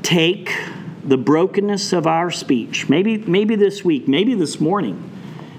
take 0.04 0.58
the 1.04 1.18
brokenness 1.18 1.94
of 1.94 2.08
our 2.08 2.32
speech. 2.32 2.88
Maybe, 2.88 3.18
maybe 3.18 3.56
this 3.56 3.84
week, 3.84 4.08
maybe 4.08 4.36
this 4.36 4.60
morning. 4.60 5.10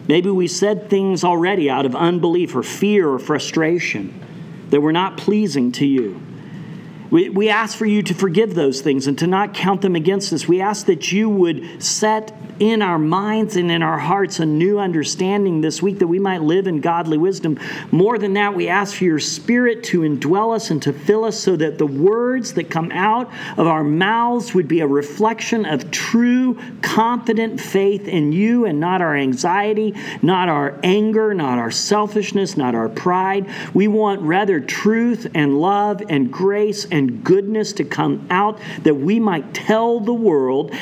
Maybe 0.08 0.30
we 0.30 0.48
said 0.48 0.88
things 0.88 1.24
already 1.24 1.68
out 1.68 1.86
of 1.86 1.94
unbelief 1.94 2.54
or 2.54 2.62
fear 2.62 3.08
or 3.08 3.18
frustration 3.18 4.20
that 4.70 4.80
were 4.80 4.92
not 4.92 5.16
pleasing 5.16 5.72
to 5.72 5.86
you. 5.86 6.21
We, 7.12 7.28
we 7.28 7.50
ask 7.50 7.76
for 7.76 7.84
you 7.84 8.02
to 8.04 8.14
forgive 8.14 8.54
those 8.54 8.80
things 8.80 9.06
and 9.06 9.18
to 9.18 9.26
not 9.26 9.52
count 9.52 9.82
them 9.82 9.94
against 9.94 10.32
us. 10.32 10.48
We 10.48 10.62
ask 10.62 10.86
that 10.86 11.12
you 11.12 11.28
would 11.28 11.82
set 11.82 12.32
in 12.58 12.80
our 12.80 12.98
minds 12.98 13.56
and 13.56 13.70
in 13.70 13.82
our 13.82 13.98
hearts 13.98 14.38
a 14.38 14.46
new 14.46 14.78
understanding 14.78 15.60
this 15.60 15.82
week 15.82 15.98
that 15.98 16.06
we 16.06 16.18
might 16.18 16.42
live 16.42 16.66
in 16.66 16.80
godly 16.80 17.18
wisdom. 17.18 17.58
More 17.90 18.18
than 18.18 18.32
that, 18.34 18.54
we 18.54 18.68
ask 18.68 18.96
for 18.96 19.04
your 19.04 19.18
Spirit 19.18 19.84
to 19.84 20.00
indwell 20.00 20.54
us 20.54 20.70
and 20.70 20.80
to 20.84 20.92
fill 20.92 21.24
us 21.24 21.38
so 21.38 21.54
that 21.56 21.76
the 21.76 21.86
words 21.86 22.54
that 22.54 22.70
come 22.70 22.90
out 22.92 23.30
of 23.58 23.66
our 23.66 23.84
mouths 23.84 24.54
would 24.54 24.68
be 24.68 24.80
a 24.80 24.86
reflection 24.86 25.66
of 25.66 25.90
true, 25.90 26.58
confident 26.80 27.60
faith 27.60 28.08
in 28.08 28.32
you 28.32 28.64
and 28.64 28.80
not 28.80 29.02
our 29.02 29.16
anxiety, 29.16 29.94
not 30.22 30.48
our 30.48 30.78
anger, 30.82 31.34
not 31.34 31.58
our 31.58 31.70
selfishness, 31.70 32.56
not 32.56 32.74
our 32.74 32.88
pride. 32.88 33.50
We 33.74 33.88
want 33.88 34.22
rather 34.22 34.60
truth 34.60 35.30
and 35.34 35.60
love 35.60 36.02
and 36.08 36.32
grace 36.32 36.86
and 36.86 37.01
goodness 37.06 37.72
to 37.74 37.84
come 37.84 38.26
out 38.30 38.58
that 38.82 38.94
we 38.94 39.20
might 39.20 39.54
tell 39.54 40.00
the 40.00 40.12
world 40.12 40.74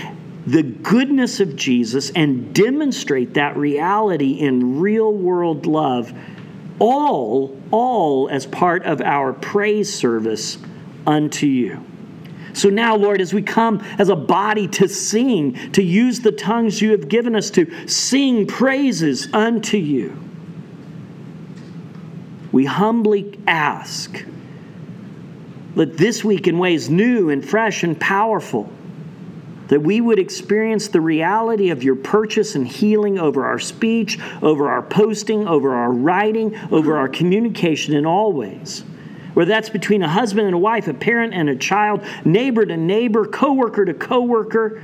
the 0.46 0.62
goodness 0.62 1.40
of 1.40 1.54
Jesus 1.54 2.10
and 2.10 2.54
demonstrate 2.54 3.34
that 3.34 3.56
reality 3.56 4.32
in 4.32 4.80
real 4.80 5.12
world 5.12 5.66
love, 5.66 6.12
all, 6.78 7.60
all 7.70 8.28
as 8.30 8.46
part 8.46 8.84
of 8.84 9.00
our 9.00 9.32
praise 9.32 9.92
service 9.92 10.58
unto 11.06 11.46
you. 11.46 11.84
So 12.52 12.68
now, 12.68 12.96
Lord, 12.96 13.20
as 13.20 13.32
we 13.32 13.42
come 13.42 13.80
as 13.98 14.08
a 14.08 14.16
body 14.16 14.66
to 14.68 14.88
sing, 14.88 15.72
to 15.72 15.82
use 15.82 16.20
the 16.20 16.32
tongues 16.32 16.82
you 16.82 16.90
have 16.92 17.08
given 17.08 17.36
us 17.36 17.50
to 17.50 17.88
sing 17.88 18.46
praises 18.46 19.32
unto 19.32 19.76
you, 19.76 20.16
we 22.50 22.64
humbly 22.64 23.38
ask 23.46 24.24
that 25.76 25.96
this 25.96 26.24
week, 26.24 26.46
in 26.46 26.58
ways 26.58 26.90
new 26.90 27.30
and 27.30 27.48
fresh 27.48 27.82
and 27.82 27.98
powerful, 28.00 28.70
that 29.68 29.80
we 29.80 30.00
would 30.00 30.18
experience 30.18 30.88
the 30.88 31.00
reality 31.00 31.70
of 31.70 31.84
your 31.84 31.94
purchase 31.94 32.56
and 32.56 32.66
healing 32.66 33.18
over 33.18 33.46
our 33.46 33.58
speech, 33.58 34.18
over 34.42 34.68
our 34.68 34.82
posting, 34.82 35.46
over 35.46 35.74
our 35.74 35.92
writing, 35.92 36.56
over 36.72 36.96
our 36.96 37.08
communication 37.08 37.94
in 37.94 38.04
all 38.04 38.32
ways 38.32 38.84
whether 39.34 39.48
that's 39.48 39.68
between 39.68 40.02
a 40.02 40.08
husband 40.08 40.46
and 40.46 40.54
a 40.54 40.58
wife, 40.58 40.88
a 40.88 40.94
parent 40.94 41.34
and 41.34 41.48
a 41.48 41.56
child, 41.56 42.04
neighbor 42.24 42.66
to 42.66 42.76
neighbor, 42.76 43.24
coworker 43.26 43.84
to 43.84 43.94
coworker, 43.94 44.82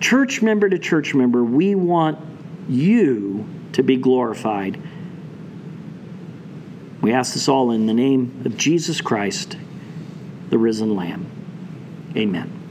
church 0.00 0.42
member 0.42 0.68
to 0.68 0.78
church 0.78 1.14
member, 1.14 1.44
we 1.44 1.74
want 1.74 2.18
you 2.68 3.46
to 3.72 3.82
be 3.82 3.96
glorified. 3.96 4.80
We 7.02 7.12
ask 7.12 7.34
this 7.34 7.48
all 7.48 7.72
in 7.72 7.86
the 7.86 7.92
name 7.92 8.42
of 8.44 8.56
Jesus 8.56 9.00
Christ, 9.00 9.56
the 10.50 10.56
risen 10.56 10.94
Lamb. 10.94 11.26
Amen. 12.16 12.61